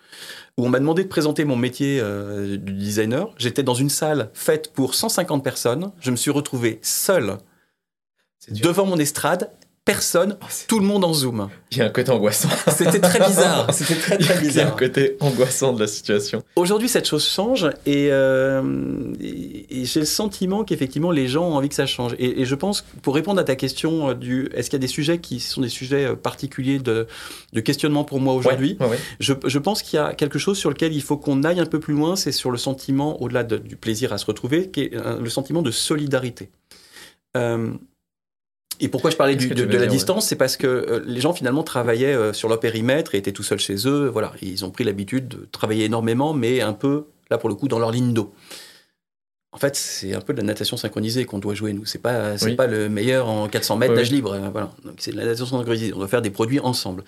où 0.57 0.65
on 0.65 0.69
m'a 0.69 0.79
demandé 0.79 1.03
de 1.03 1.07
présenter 1.07 1.45
mon 1.45 1.55
métier 1.55 1.99
euh, 2.01 2.57
de 2.57 2.71
designer. 2.71 3.33
J'étais 3.37 3.63
dans 3.63 3.73
une 3.73 3.89
salle 3.89 4.29
faite 4.33 4.73
pour 4.73 4.95
150 4.95 5.43
personnes. 5.43 5.91
Je 5.99 6.11
me 6.11 6.15
suis 6.15 6.31
retrouvé 6.31 6.79
seul 6.81 7.37
devant 8.49 8.85
mon 8.85 8.97
estrade 8.97 9.49
personne, 9.85 10.35
oh, 10.41 10.45
tout 10.67 10.79
le 10.79 10.85
monde 10.85 11.05
en 11.05 11.13
Zoom. 11.13 11.47
Il 11.71 11.77
y 11.77 11.81
a 11.81 11.85
un 11.85 11.89
côté 11.89 12.09
angoissant. 12.09 12.49
C'était 12.75 12.99
très 12.99 13.19
bizarre. 13.19 13.71
C'était 13.73 13.93
très, 13.93 14.17
très 14.17 14.39
bizarre. 14.39 14.55
Il 14.55 14.57
y 14.57 14.59
a 14.59 14.67
un 14.73 14.77
côté 14.77 15.15
angoissant 15.19 15.73
de 15.73 15.79
la 15.79 15.85
situation. 15.85 16.41
Aujourd'hui, 16.55 16.89
cette 16.89 17.07
chose 17.07 17.23
change 17.23 17.69
et, 17.85 18.11
euh, 18.11 18.63
j'ai 19.19 19.99
le 19.99 20.05
sentiment 20.07 20.63
qu'effectivement, 20.63 21.11
les 21.11 21.27
gens 21.27 21.47
ont 21.47 21.53
envie 21.53 21.69
que 21.69 21.75
ça 21.75 21.85
change. 21.85 22.15
Et, 22.17 22.45
je 22.45 22.55
pense, 22.55 22.83
pour 23.03 23.13
répondre 23.13 23.39
à 23.39 23.43
ta 23.43 23.55
question 23.55 24.09
euh, 24.09 24.13
du 24.15 24.49
est-ce 24.55 24.71
qu'il 24.71 24.77
y 24.77 24.81
a 24.81 24.85
des 24.85 24.87
sujets 24.87 25.19
qui 25.19 25.39
sont 25.39 25.61
des 25.61 25.69
sujets 25.69 26.05
euh, 26.05 26.15
particuliers 26.15 26.79
de, 26.79 27.05
de 27.53 27.59
questionnement 27.61 28.03
pour 28.03 28.19
moi 28.19 28.33
aujourd'hui, 28.33 28.79
je, 29.19 29.33
je, 29.45 29.59
pense 29.59 29.83
qu'il 29.83 29.97
y 29.97 30.01
a 30.01 30.13
quelque 30.15 30.39
chose 30.39 30.57
sur 30.57 30.71
lequel 30.71 30.93
il 30.93 31.01
faut 31.01 31.17
qu'on 31.17 31.43
aille 31.43 31.59
un 31.59 31.65
peu 31.65 31.79
plus 31.79 31.93
loin, 31.93 32.15
c'est 32.15 32.31
sur 32.31 32.49
le 32.49 32.57
sentiment, 32.57 33.21
au-delà 33.21 33.43
du 33.43 33.75
plaisir 33.75 34.13
à 34.13 34.17
se 34.17 34.25
retrouver, 34.25 34.69
qui 34.71 34.81
est 34.81 34.93
le 34.93 35.29
sentiment 35.29 35.61
de 35.61 35.71
solidarité. 35.71 36.49
Et 38.79 38.87
pourquoi 38.89 39.09
je 39.11 39.15
parlais 39.15 39.35
de, 39.35 39.77
la 39.77 39.87
distance 39.87 40.27
C'est 40.27 40.35
parce 40.35 40.57
que 40.57 40.67
euh, 40.67 41.03
les 41.05 41.21
gens 41.21 41.33
finalement 41.33 41.63
travaillaient 41.63 42.13
euh, 42.13 42.33
sur 42.33 42.49
leur 42.49 42.59
périmètre 42.59 43.15
et 43.15 43.17
étaient 43.17 43.31
tout 43.31 43.43
seuls 43.43 43.59
chez 43.59 43.87
eux. 43.87 44.07
Voilà, 44.07 44.33
ils 44.41 44.65
ont 44.65 44.71
pris 44.71 44.83
l'habitude 44.83 45.27
de 45.27 45.47
travailler 45.51 45.85
énormément, 45.85 46.33
mais 46.33 46.61
un 46.61 46.73
peu, 46.73 47.05
là 47.29 47.37
pour 47.37 47.49
le 47.49 47.55
coup, 47.55 47.67
dans 47.67 47.79
leur 47.79 47.91
ligne 47.91 48.13
d'eau. 48.13 48.33
En 49.51 49.57
fait, 49.57 49.77
c'est 49.77 50.13
un 50.13 50.19
peu 50.19 50.33
de 50.33 50.39
la 50.39 50.43
natation 50.43 50.75
synchronisée 50.75 51.23
qu'on 51.23 51.39
doit 51.39 51.53
jouer, 51.53 51.71
nous. 51.71 51.85
C'est 51.85 52.01
pas, 52.01 52.37
c'est 52.37 52.57
pas 52.57 52.67
le 52.67 52.89
meilleur 52.89 53.29
en 53.29 53.47
400 53.47 53.77
mètres 53.77 53.93
d'âge 53.93 54.11
libre. 54.11 54.33
Hein, 54.33 54.49
voilà. 54.51 54.73
Donc, 54.83 54.95
c'est 54.97 55.11
de 55.11 55.17
la 55.17 55.23
natation 55.23 55.45
synchronisée. 55.45 55.93
On 55.93 55.99
doit 55.99 56.09
faire 56.09 56.21
des 56.21 56.29
produits 56.29 56.59
ensemble. 56.59 57.05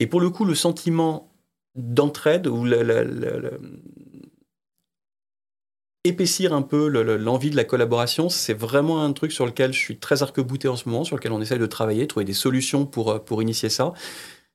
Et 0.00 0.08
pour 0.08 0.20
le 0.20 0.30
coup, 0.30 0.44
le 0.44 0.56
sentiment 0.56 1.30
d'entraide 1.76 2.48
ou 2.48 2.64
la, 2.64 2.82
épaissir 6.08 6.52
un 6.52 6.62
peu 6.62 6.88
l'envie 6.88 7.50
de 7.50 7.56
la 7.56 7.64
collaboration, 7.64 8.28
c'est 8.28 8.54
vraiment 8.54 9.04
un 9.04 9.12
truc 9.12 9.32
sur 9.32 9.46
lequel 9.46 9.72
je 9.72 9.78
suis 9.78 9.98
très 9.98 10.22
arc-bouté 10.22 10.68
en 10.68 10.76
ce 10.76 10.88
moment, 10.88 11.04
sur 11.04 11.16
lequel 11.16 11.32
on 11.32 11.40
essaie 11.40 11.58
de 11.58 11.66
travailler, 11.66 12.06
trouver 12.06 12.24
des 12.24 12.32
solutions 12.32 12.86
pour, 12.86 13.10
euh, 13.10 13.18
pour 13.18 13.42
initier 13.42 13.68
ça. 13.68 13.92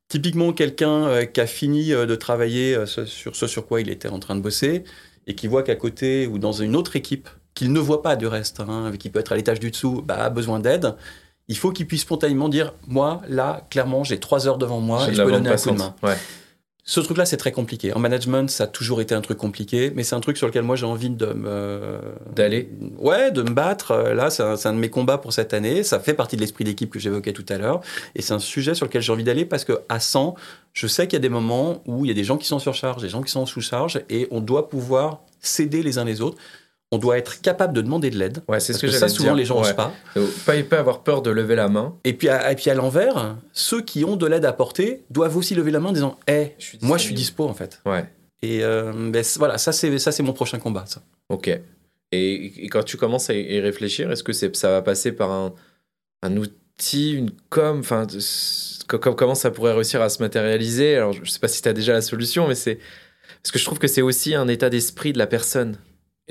Typiquement, 0.07 0.53
quelqu'un 0.53 1.07
euh, 1.07 1.25
qui 1.25 1.39
a 1.39 1.47
fini 1.47 1.93
euh, 1.93 2.05
de 2.05 2.15
travailler 2.15 2.77
sur 2.85 3.35
ce 3.35 3.47
sur 3.47 3.65
quoi 3.65 3.81
il 3.81 3.89
était 3.89 4.09
en 4.09 4.19
train 4.19 4.35
de 4.35 4.41
bosser 4.41 4.83
et 5.27 5.35
qui 5.35 5.47
voit 5.47 5.63
qu'à 5.63 5.75
côté 5.75 6.27
ou 6.27 6.39
dans 6.39 6.51
une 6.51 6.75
autre 6.75 6.95
équipe, 6.95 7.29
qu'il 7.53 7.71
ne 7.71 7.79
voit 7.79 8.01
pas 8.01 8.15
du 8.15 8.27
reste, 8.27 8.59
hein, 8.59 8.91
qui 8.97 9.09
peut 9.09 9.19
être 9.19 9.31
à 9.31 9.35
l'étage 9.35 9.59
du 9.59 9.71
dessous, 9.71 10.01
bah, 10.05 10.23
a 10.23 10.29
besoin 10.29 10.59
d'aide, 10.59 10.95
il 11.47 11.57
faut 11.57 11.71
qu'il 11.71 11.85
puisse 11.85 12.01
spontanément 12.01 12.49
dire 12.49 12.73
Moi, 12.87 13.21
là, 13.27 13.67
clairement, 13.69 14.03
j'ai 14.03 14.19
trois 14.19 14.47
heures 14.47 14.57
devant 14.57 14.79
moi 14.79 15.07
et 15.09 15.13
je 15.13 15.21
peux 15.21 15.31
donner 15.31 15.49
un 15.49 15.55
coup 15.55 15.71
de 15.71 15.77
main. 15.77 15.95
Ce 16.83 16.99
truc-là, 16.99 17.25
c'est 17.25 17.37
très 17.37 17.51
compliqué. 17.51 17.93
En 17.93 17.99
management, 17.99 18.49
ça 18.49 18.63
a 18.63 18.67
toujours 18.67 19.01
été 19.01 19.13
un 19.13 19.21
truc 19.21 19.37
compliqué, 19.37 19.91
mais 19.95 20.03
c'est 20.03 20.15
un 20.15 20.19
truc 20.19 20.37
sur 20.37 20.47
lequel 20.47 20.63
moi 20.63 20.75
j'ai 20.75 20.87
envie 20.87 21.11
de 21.11 21.27
me. 21.27 21.99
D'aller 22.35 22.69
Ouais, 22.97 23.31
de 23.31 23.43
me 23.43 23.51
battre. 23.51 23.95
Là, 24.13 24.29
c'est 24.31 24.41
un, 24.41 24.55
un, 24.63 24.73
de 24.73 24.79
mes 24.79 24.89
combats 24.89 25.19
pour 25.19 25.31
cette 25.31 25.53
année. 25.53 25.83
Ça 25.83 25.99
fait 25.99 26.15
partie 26.15 26.35
de 26.35 26.41
l'esprit 26.41 26.63
d'équipe 26.63 26.89
que 26.89 26.99
j'évoquais 26.99 27.33
tout 27.33 27.45
à 27.49 27.57
l'heure. 27.57 27.81
Et 28.15 28.21
c'est 28.21 28.33
un 28.33 28.39
sujet 28.39 28.73
sur 28.73 28.87
lequel 28.87 29.01
j'ai 29.01 29.11
envie 29.11 29.23
d'aller 29.23 29.45
parce 29.45 29.63
qu'à 29.63 29.99
100, 29.99 30.35
je 30.73 30.87
sais 30.87 31.07
qu'il 31.07 31.13
y 31.13 31.17
a 31.17 31.21
des 31.21 31.29
moments 31.29 31.83
où 31.85 32.03
il 32.05 32.07
y 32.07 32.11
a 32.11 32.15
des 32.15 32.23
gens 32.23 32.37
qui 32.37 32.47
sont 32.47 32.55
en 32.55 32.59
surcharge, 32.59 33.01
des 33.01 33.09
gens 33.09 33.21
qui 33.21 33.31
sont 33.31 33.41
en 33.41 33.45
sous-charge, 33.45 34.01
et 34.09 34.27
on 34.31 34.41
doit 34.41 34.69
pouvoir 34.69 35.21
s'aider 35.39 35.83
les 35.83 35.97
uns 35.97 36.05
les 36.05 36.21
autres 36.21 36.37
on 36.91 36.97
doit 36.97 37.17
être 37.17 37.41
capable 37.41 37.73
de 37.73 37.81
demander 37.81 38.09
de 38.09 38.17
l'aide. 38.17 38.43
Ouais, 38.49 38.59
c'est 38.59 38.73
ce 38.73 38.79
que, 38.79 38.87
que 38.87 38.91
ça, 38.91 39.07
souvent, 39.07 39.33
les 39.33 39.45
gens 39.45 39.57
n'osent 39.57 39.73
pas. 39.73 39.93
Pas, 40.45 40.61
pas 40.63 40.79
avoir 40.79 41.03
peur 41.03 41.21
de 41.21 41.31
lever 41.31 41.55
la 41.55 41.69
main. 41.69 41.95
Et 42.03 42.13
puis, 42.13 42.27
à, 42.27 42.51
et 42.51 42.55
puis 42.55 42.69
à 42.69 42.73
l'envers, 42.73 43.37
ceux 43.53 43.81
qui 43.81 44.03
ont 44.03 44.17
de 44.17 44.25
l'aide 44.25 44.43
à 44.43 44.49
apporter 44.49 45.03
doivent 45.09 45.37
aussi 45.37 45.55
lever 45.55 45.71
la 45.71 45.79
main 45.79 45.89
en 45.89 45.93
disant 45.93 46.19
hey, 46.27 46.53
moi, 46.81 46.97
je 46.97 47.03
suis 47.03 47.13
dispo, 47.13 47.47
en 47.47 47.53
fait. 47.53 47.79
Ouais. 47.85 48.05
Et 48.41 48.63
euh, 48.63 48.91
ben, 48.93 49.23
voilà, 49.37 49.57
ça, 49.57 49.71
c'est, 49.71 50.21
mon 50.21 50.33
prochain 50.33 50.59
combat. 50.59 50.83
Ça. 50.85 51.01
Ok. 51.29 51.49
Et, 52.11 52.67
quand 52.69 52.83
tu 52.83 52.97
commences 52.97 53.29
à 53.29 53.35
y 53.35 53.59
réfléchir, 53.61 54.11
est-ce 54.11 54.23
que 54.23 54.33
ça 54.33 54.69
va 54.69 54.81
passer 54.81 55.13
par 55.13 55.31
un, 55.31 55.53
un 56.23 56.35
outil, 56.35 57.13
une 57.13 57.31
com 57.49 57.79
enfin, 57.79 58.05
Comment 58.87 59.35
ça 59.35 59.49
pourrait 59.51 59.73
réussir 59.73 60.01
à 60.01 60.09
se 60.09 60.21
matérialiser? 60.21 60.97
Alors, 60.97 61.13
je 61.13 61.29
sais 61.29 61.39
pas 61.39 61.47
si 61.47 61.61
tu 61.61 61.69
as 61.69 61.73
déjà 61.73 61.93
la 61.93 62.01
solution, 62.01 62.49
mais 62.49 62.55
c'est. 62.55 62.79
Parce 63.41 63.51
que 63.51 63.59
je 63.59 63.63
trouve 63.63 63.79
que 63.79 63.87
c'est 63.87 64.01
aussi 64.01 64.35
un 64.35 64.49
état 64.49 64.69
d'esprit 64.69 65.13
de 65.13 65.17
la 65.17 65.27
personne 65.27 65.77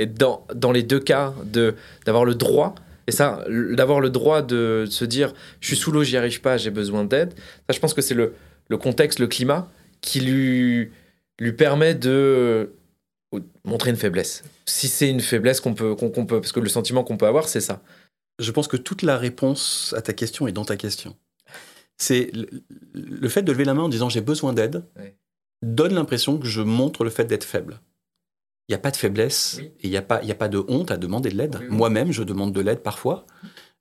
et 0.01 0.07
dans, 0.07 0.47
dans 0.55 0.73
les 0.73 0.83
deux 0.83 0.99
cas, 0.99 1.35
de, 1.45 1.77
d'avoir 2.07 2.25
le 2.25 2.35
droit, 2.35 2.75
et 3.07 3.13
ça, 3.13 3.45
d'avoir 3.49 4.01
le 4.01 4.09
droit 4.09 4.41
de 4.41 4.87
se 4.89 5.05
dire 5.05 5.35
je 5.61 5.69
suis 5.69 5.77
sous 5.77 5.93
l'eau, 5.93 6.03
j'y 6.03 6.17
arrive 6.17 6.41
pas, 6.41 6.57
j'ai 6.57 6.71
besoin 6.71 7.05
d'aide, 7.05 7.35
ça, 7.69 7.75
je 7.75 7.79
pense 7.79 7.93
que 7.93 8.01
c'est 8.01 8.15
le, 8.15 8.35
le 8.69 8.79
contexte, 8.79 9.19
le 9.19 9.27
climat 9.27 9.69
qui 10.01 10.21
lui, 10.21 10.91
lui 11.39 11.53
permet 11.53 11.95
de 11.95 12.73
montrer 13.65 13.91
une 13.91 13.97
faiblesse. 13.97 14.43
Si 14.67 14.89
c'est 14.89 15.11
une 15.11 15.21
faiblesse 15.21 15.61
qu'on 15.61 15.75
peut, 15.75 15.95
qu'on, 15.95 16.11
peut, 16.11 16.41
parce 16.41 16.53
que 16.53 16.61
le 16.61 16.69
sentiment 16.69 17.05
qu'on 17.05 17.19
peut 17.19 17.27
avoir, 17.27 17.47
c'est 17.49 17.61
ça. 17.61 17.83
Je 18.39 18.51
pense 18.53 18.69
que 18.69 18.79
toute 18.79 19.03
la 19.03 19.19
réponse 19.19 19.95
à 19.97 20.01
ta 20.01 20.15
question 20.15 20.47
est 20.49 20.53
dans 20.53 20.65
ta 20.65 20.77
question. 20.77 21.15
C'est 21.99 22.31
le, 22.95 23.29
fait 23.29 23.43
de 23.43 23.53
lever 23.53 23.65
la 23.65 23.75
main 23.75 23.83
en 23.83 23.91
disant 23.91 24.09
j'ai 24.09 24.23
besoin 24.23 24.55
d'aide 24.55 24.83
donne 25.63 25.93
l'impression 25.93 26.39
que 26.39 26.47
je 26.47 26.63
montre 26.63 27.05
le 27.05 27.11
fait 27.11 27.27
d'être 27.27 27.45
faible 27.45 27.81
il 28.71 28.75
n'y 28.75 28.77
a 28.77 28.79
pas 28.79 28.93
de 28.93 28.97
faiblesse 28.97 29.59
et 29.59 29.73
il 29.83 29.91
n'y 29.91 29.97
a, 29.97 30.03
pas, 30.03 30.21
a 30.25 30.35
pas 30.35 30.49
de 30.49 30.65
honte 30.69 30.93
à 30.93 30.97
demander 30.97 31.29
de 31.31 31.37
l'aide. 31.37 31.59
Moi-même, 31.71 32.13
je 32.13 32.23
demande 32.23 32.53
de 32.53 32.61
l'aide 32.61 32.85
parfois. 32.85 33.27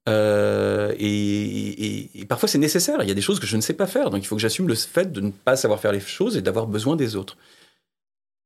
Euh, 0.09 0.95
et, 0.97 2.25
parfois, 2.27 2.49
c'est 2.49 2.57
nécessaire. 2.57 2.97
Il 3.03 3.07
y 3.07 3.11
a 3.11 3.13
des 3.13 3.21
choses 3.21 3.39
que 3.39 3.45
je 3.45 3.55
ne 3.55 3.61
sais 3.61 3.75
pas 3.75 3.85
faire. 3.85 4.09
Donc, 4.09 4.23
il 4.23 4.25
faut 4.25 4.35
que 4.35 4.41
j'assume 4.41 4.67
le 4.67 4.73
fait 4.73 5.11
de 5.11 5.21
ne 5.21 5.29
pas 5.29 5.55
savoir 5.55 5.79
faire 5.79 5.91
les 5.91 5.99
choses 5.99 6.37
et 6.37 6.41
d'avoir 6.41 6.65
besoin 6.65 6.95
des 6.95 7.15
autres. 7.15 7.37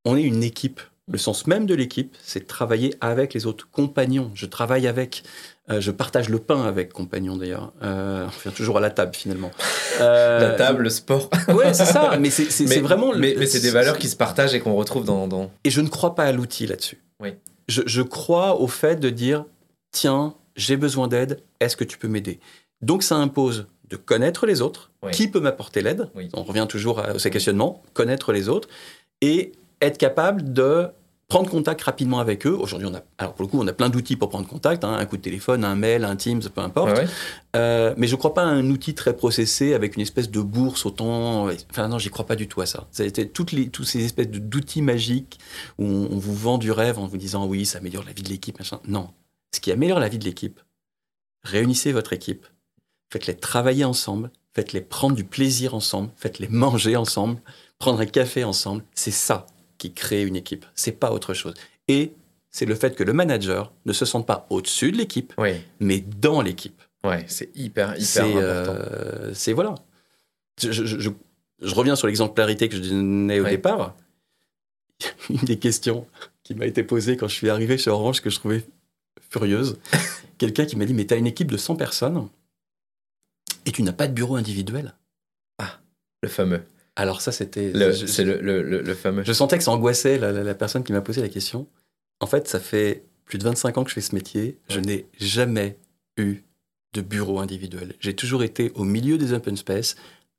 On 0.04 0.18
est 0.18 0.22
une 0.22 0.44
équipe. 0.44 0.82
Le 1.12 1.18
sens 1.18 1.48
même 1.48 1.66
de 1.66 1.76
l'équipe, 1.76 2.16
c'est 2.24 2.42
de 2.42 2.46
travailler 2.46 2.96
avec 3.02 3.34
les 3.34 3.46
autres 3.46 3.68
compagnons. 3.70 4.32
Je 4.36 4.46
travaille 4.46 4.88
avec. 4.88 5.24
Euh, 5.70 5.82
je 5.82 5.92
partage 5.92 6.30
le 6.30 6.40
pain 6.40 6.64
avec 6.64 6.94
compagnons 6.94 7.36
d'ailleurs. 7.36 7.74
Euh, 7.84 8.26
on 8.26 8.42
vient 8.42 8.52
toujours 8.52 8.78
à 8.78 8.82
la 8.82 8.90
table 8.90 9.14
finalement. 9.14 9.52
Euh, 10.00 10.40
la 10.40 10.52
table, 10.52 10.84
le 10.84 10.90
sport. 10.90 11.30
ouais, 11.50 11.74
c'est 11.74 11.86
ça. 11.86 12.18
Mais 12.20 12.30
c'est 12.30 12.80
vraiment. 12.80 13.14
Mais, 13.16 13.36
mais 13.38 13.46
c'est 13.46 13.60
des 13.60 13.72
valeurs 13.72 13.98
qui 13.98 14.08
se 14.08 14.16
partagent 14.16 14.54
et 14.54 14.62
qu'on 14.62 14.76
retrouve 14.76 15.04
dans, 15.04 15.28
dans, 15.28 15.52
Et 15.66 15.70
je 15.70 15.82
ne 15.82 15.90
crois 15.90 16.16
pas 16.16 16.24
à 16.24 16.32
l'outil 16.32 16.68
là-dessus. 16.68 17.02
Oui. 17.20 17.36
Je, 17.68 17.82
je, 17.86 18.02
crois 18.02 18.60
au 18.60 18.68
fait 18.68 18.98
de 18.98 19.10
dire 19.10 19.46
tiens, 19.92 20.36
j'ai 20.56 20.78
besoin 20.78 21.10
d'aide. 21.10 21.42
Est-ce 21.60 21.76
que 21.76 21.84
tu 21.84 21.98
peux 21.98 22.08
m'aider? 22.08 22.40
Donc 22.82 23.04
ça 23.04 23.16
impose 23.16 23.68
de 23.90 23.98
connaître 23.98 24.46
les 24.46 24.62
autres. 24.62 24.92
Qui 25.12 25.28
peut 25.28 25.42
m'apporter 25.42 25.82
l'aide? 25.82 26.10
On 26.34 26.44
revient 26.44 26.66
toujours 26.68 27.00
à 27.00 27.20
ces 27.20 27.30
questionnements. 27.30 27.84
Connaître 27.94 28.32
les 28.32 28.48
autres 28.48 28.70
et 29.20 29.52
être 29.86 29.98
capable 29.98 30.54
de 30.54 30.90
prendre 31.34 31.50
contact 31.50 31.82
rapidement 31.82 32.20
avec 32.20 32.46
eux. 32.46 32.56
Aujourd'hui, 32.60 32.88
on 32.88 32.94
a, 32.94 33.02
alors 33.18 33.34
pour 33.34 33.44
le 33.44 33.50
coup, 33.50 33.60
on 33.60 33.68
a 33.68 33.74
plein 33.74 33.90
d'outils 33.90 34.16
pour 34.16 34.30
prendre 34.30 34.48
contact, 34.48 34.84
hein, 34.84 34.94
un 34.94 35.06
coup 35.06 35.18
de 35.18 35.22
téléphone, 35.24 35.64
un 35.64 35.76
mail, 35.76 36.04
un 36.04 36.16
Teams, 36.16 36.42
peu 36.54 36.62
importe. 36.62 37.02
Euh, 37.56 37.96
mais 37.98 38.06
je 38.06 38.14
ne 38.14 38.18
crois 38.20 38.36
pas 38.36 38.44
à 38.44 38.46
un 38.46 38.70
outil 38.70 38.94
très 38.94 39.16
processé 39.16 39.74
avec 39.74 39.96
une 39.96 40.04
espèce 40.04 40.30
de 40.30 40.42
bourse 40.42 40.86
autant. 40.86 41.50
Enfin 41.72 41.88
non, 41.88 41.98
j'y 41.98 42.10
crois 42.10 42.28
pas 42.28 42.36
du 42.36 42.48
tout 42.48 42.62
à 42.62 42.68
ça. 42.68 42.88
C'était 42.92 43.26
toutes 43.26 43.52
les, 43.52 43.70
tous 43.70 43.84
ces 43.84 44.06
espèces 44.06 44.30
d'outils 44.30 44.84
magiques 44.84 45.40
où 45.80 45.86
on, 45.86 46.18
vous 46.18 46.36
vend 46.36 46.60
du 46.60 46.72
rêve 46.72 47.00
en 47.00 47.08
vous 47.08 47.18
disant 47.18 47.48
oui, 47.48 47.66
ça 47.66 47.80
améliore 47.80 48.04
la 48.06 48.14
vie 48.14 48.24
de 48.24 48.30
l'équipe, 48.30 48.60
machin. 48.60 48.80
Non, 48.88 49.10
ce 49.52 49.60
qui 49.60 49.72
améliore 49.72 50.00
la 50.00 50.10
vie 50.10 50.20
de 50.20 50.26
l'équipe, 50.26 50.60
réunissez 51.44 51.94
votre 51.94 52.14
équipe, 52.14 52.46
faites-les 53.12 53.36
travailler 53.36 53.86
ensemble, 53.86 54.30
faites-les 54.54 54.82
prendre 54.82 55.16
du 55.16 55.24
plaisir 55.24 55.74
ensemble, 55.74 56.12
faites-les 56.16 56.48
manger 56.48 56.96
ensemble, 56.96 57.42
prendre 57.80 58.00
un 58.02 58.06
café 58.06 58.44
ensemble. 58.44 58.84
C'est 58.94 59.10
ça 59.10 59.48
qui 59.84 59.92
crée 59.92 60.24
une 60.24 60.38
équipe. 60.38 60.66
C'est 60.76 60.94
pas 60.94 61.12
autre 61.12 61.34
chose. 61.34 61.54
Et 61.90 62.14
c'est 62.50 62.66
le 62.66 62.74
fait 62.74 62.96
que 62.96 63.04
le 63.04 63.12
manager 63.12 63.74
ne 63.86 63.92
se 63.92 64.06
sente 64.06 64.26
pas 64.26 64.48
au-dessus 64.50 64.94
de 64.94 64.98
l'équipe, 64.98 65.34
mais 65.82 66.00
dans 66.00 66.42
l'équipe. 66.42 66.82
Ouais, 67.04 67.26
c'est 67.28 67.50
hyper, 67.54 68.00
hyper 68.00 68.26
important. 68.26 69.34
c'est 69.34 69.52
voilà. 69.52 69.76
Je, 70.62 71.10
reviens 71.62 71.98
sur 71.98 72.08
l'exemplarité 72.08 72.70
que 72.70 72.78
je 72.78 72.82
donnais 72.82 73.42
au 73.42 73.44
départ. 73.44 73.94
Une 75.30 75.36
des 75.40 75.60
questions 75.60 76.08
qui 76.44 76.56
m'a 76.56 76.66
été 76.66 76.84
posée 76.84 77.18
quand 77.18 77.28
je 77.28 77.36
suis 77.36 77.50
arrivé 77.50 77.78
chez 77.78 77.90
Orange 77.90 78.22
que 78.22 78.30
je 78.30 78.40
trouvais 78.40 78.64
furieuse. 79.32 79.80
Quelqu'un 80.38 80.66
qui 80.66 80.78
m'a 80.78 80.86
dit 80.86 80.94
Mais 80.94 81.06
tu 81.06 81.14
as 81.14 81.18
une 81.18 81.28
équipe 81.28 81.52
de 81.52 81.58
100 81.58 81.76
personnes 81.76 82.30
et 83.66 83.74
tu 83.74 83.84
n'as 83.84 83.92
pas 83.92 84.08
de 84.08 84.14
bureau 84.14 84.38
individuel. 84.38 84.94
Ah, 85.58 85.82
le 86.22 86.30
fameux. 86.30 86.64
Alors 86.96 87.22
ça, 87.22 87.32
c'était... 87.32 87.72
C'est 87.96 88.24
le, 88.24 88.94
fameux... 88.94 89.24
Je 89.24 89.34
sentais 89.34 89.58
que 89.58 89.64
ça 89.64 89.72
angoissait 89.72 90.18
la, 90.18 90.56
personne 90.56 90.84
qui 90.84 90.94
m'a 90.94 91.02
posé 91.02 91.22
la 91.22 91.30
question. 91.30 91.68
En 92.20 92.28
fait, 92.28 92.48
ça 92.48 92.60
fait 92.60 93.04
plus 93.26 93.38
de 93.38 93.44
25 93.44 93.78
ans 93.78 93.84
que 93.84 93.90
je 93.90 93.96
fais 93.96 94.02
ce 94.02 94.14
métier. 94.14 94.60
Je 94.70 94.80
n'ai 94.80 95.08
jamais 95.20 95.78
eu 96.18 96.42
de 96.94 97.02
bureau 97.02 97.40
individuel. 97.40 97.96
J'ai 98.00 98.16
toujours 98.16 98.44
été 98.44 98.72
au 98.76 98.84
milieu 98.84 99.18
des 99.18 99.34
open 99.34 99.58
space, 99.58 99.96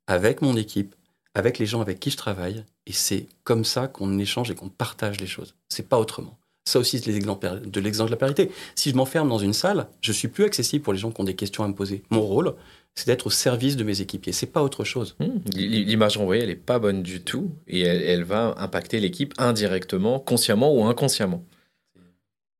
avec 0.07 0.41
mon 0.41 0.55
équipe, 0.55 0.95
avec 1.33 1.59
les 1.59 1.65
gens 1.65 1.81
avec 1.81 1.99
qui 1.99 2.09
je 2.09 2.17
travaille. 2.17 2.63
Et 2.85 2.93
c'est 2.93 3.27
comme 3.43 3.65
ça 3.65 3.87
qu'on 3.87 4.17
échange 4.19 4.49
et 4.51 4.55
qu'on 4.55 4.69
partage 4.69 5.19
les 5.19 5.27
choses. 5.27 5.55
C'est 5.69 5.89
pas 5.89 5.99
autrement. 5.99 6.37
Ça 6.67 6.79
aussi, 6.79 6.99
c'est 6.99 7.11
de 7.11 7.79
l'exemplarité. 7.81 8.51
Si 8.73 8.89
je 8.89 8.95
m'enferme 8.95 9.29
dans 9.29 9.37
une 9.37 9.53
salle, 9.53 9.87
je 10.01 10.11
suis 10.11 10.29
plus 10.29 10.45
accessible 10.45 10.83
pour 10.83 10.93
les 10.93 10.99
gens 10.99 11.11
qui 11.11 11.21
ont 11.21 11.25
des 11.25 11.35
questions 11.35 11.63
à 11.63 11.67
me 11.67 11.75
poser. 11.75 12.03
Mon 12.09 12.21
rôle, 12.21 12.55
c'est 12.95 13.07
d'être 13.07 13.27
au 13.27 13.29
service 13.29 13.75
de 13.75 13.83
mes 13.83 14.01
équipiers. 14.01 14.31
C'est 14.31 14.51
pas 14.51 14.63
autre 14.63 14.83
chose. 14.83 15.15
Hmm. 15.19 15.39
L'image 15.53 16.17
renvoyée, 16.17 16.43
elle 16.43 16.49
est 16.49 16.55
pas 16.55 16.79
bonne 16.79 17.03
du 17.03 17.21
tout 17.21 17.51
et 17.67 17.81
elle, 17.81 18.23
va 18.23 18.55
impacter 18.57 18.99
l'équipe 18.99 19.33
indirectement, 19.37 20.19
consciemment 20.19 20.73
ou 20.73 20.85
inconsciemment. 20.85 21.43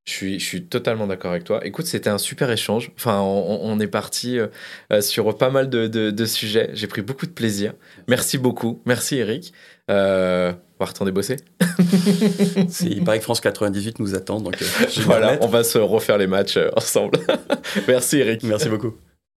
Je 0.04 0.14
suis, 0.14 0.40
je 0.40 0.46
suis 0.46 0.66
totalement 0.66 1.08
d'accord 1.08 1.32
avec 1.32 1.46
toi. 1.46 1.66
Écoute, 1.66 1.88
c'était 1.88 2.12
un 2.12 2.20
super 2.20 2.52
échange. 2.52 2.92
Enfin, 2.96 3.22
on, 3.22 3.80
est 3.80 3.88
parti 3.88 4.38
euh, 4.38 5.02
sur 5.02 5.36
pas 5.36 5.50
mal 5.50 5.68
de, 5.68 5.88
de, 5.88 6.26
sujets. 6.26 6.70
J'ai 6.74 6.86
pris 6.86 7.02
beaucoup 7.02 7.26
de 7.26 7.32
plaisir. 7.32 7.74
Merci 8.08 8.38
beaucoup. 8.38 8.84
Merci 8.86 9.16
Eric. 9.16 9.52
Euh, 9.90 10.54
on 10.80 10.84
va 10.84 10.90
retourner 10.90 11.12
bosser. 11.12 11.38
il 12.82 13.04
paraît 13.04 13.18
que 13.18 13.24
France 13.24 13.42
98 13.42 13.98
nous 13.98 14.14
attend. 14.14 14.42
Donc, 14.42 14.62
euh, 14.62 14.66
voilà, 15.06 15.40
on 15.42 15.48
va 15.48 15.64
se 15.64 15.80
refaire 15.80 16.20
les 16.20 16.28
matchs 16.28 16.60
ensemble. 16.76 17.18
Merci 17.88 18.18
Eric. 18.18 18.44
Merci 18.44 18.70
beaucoup. 18.70 18.94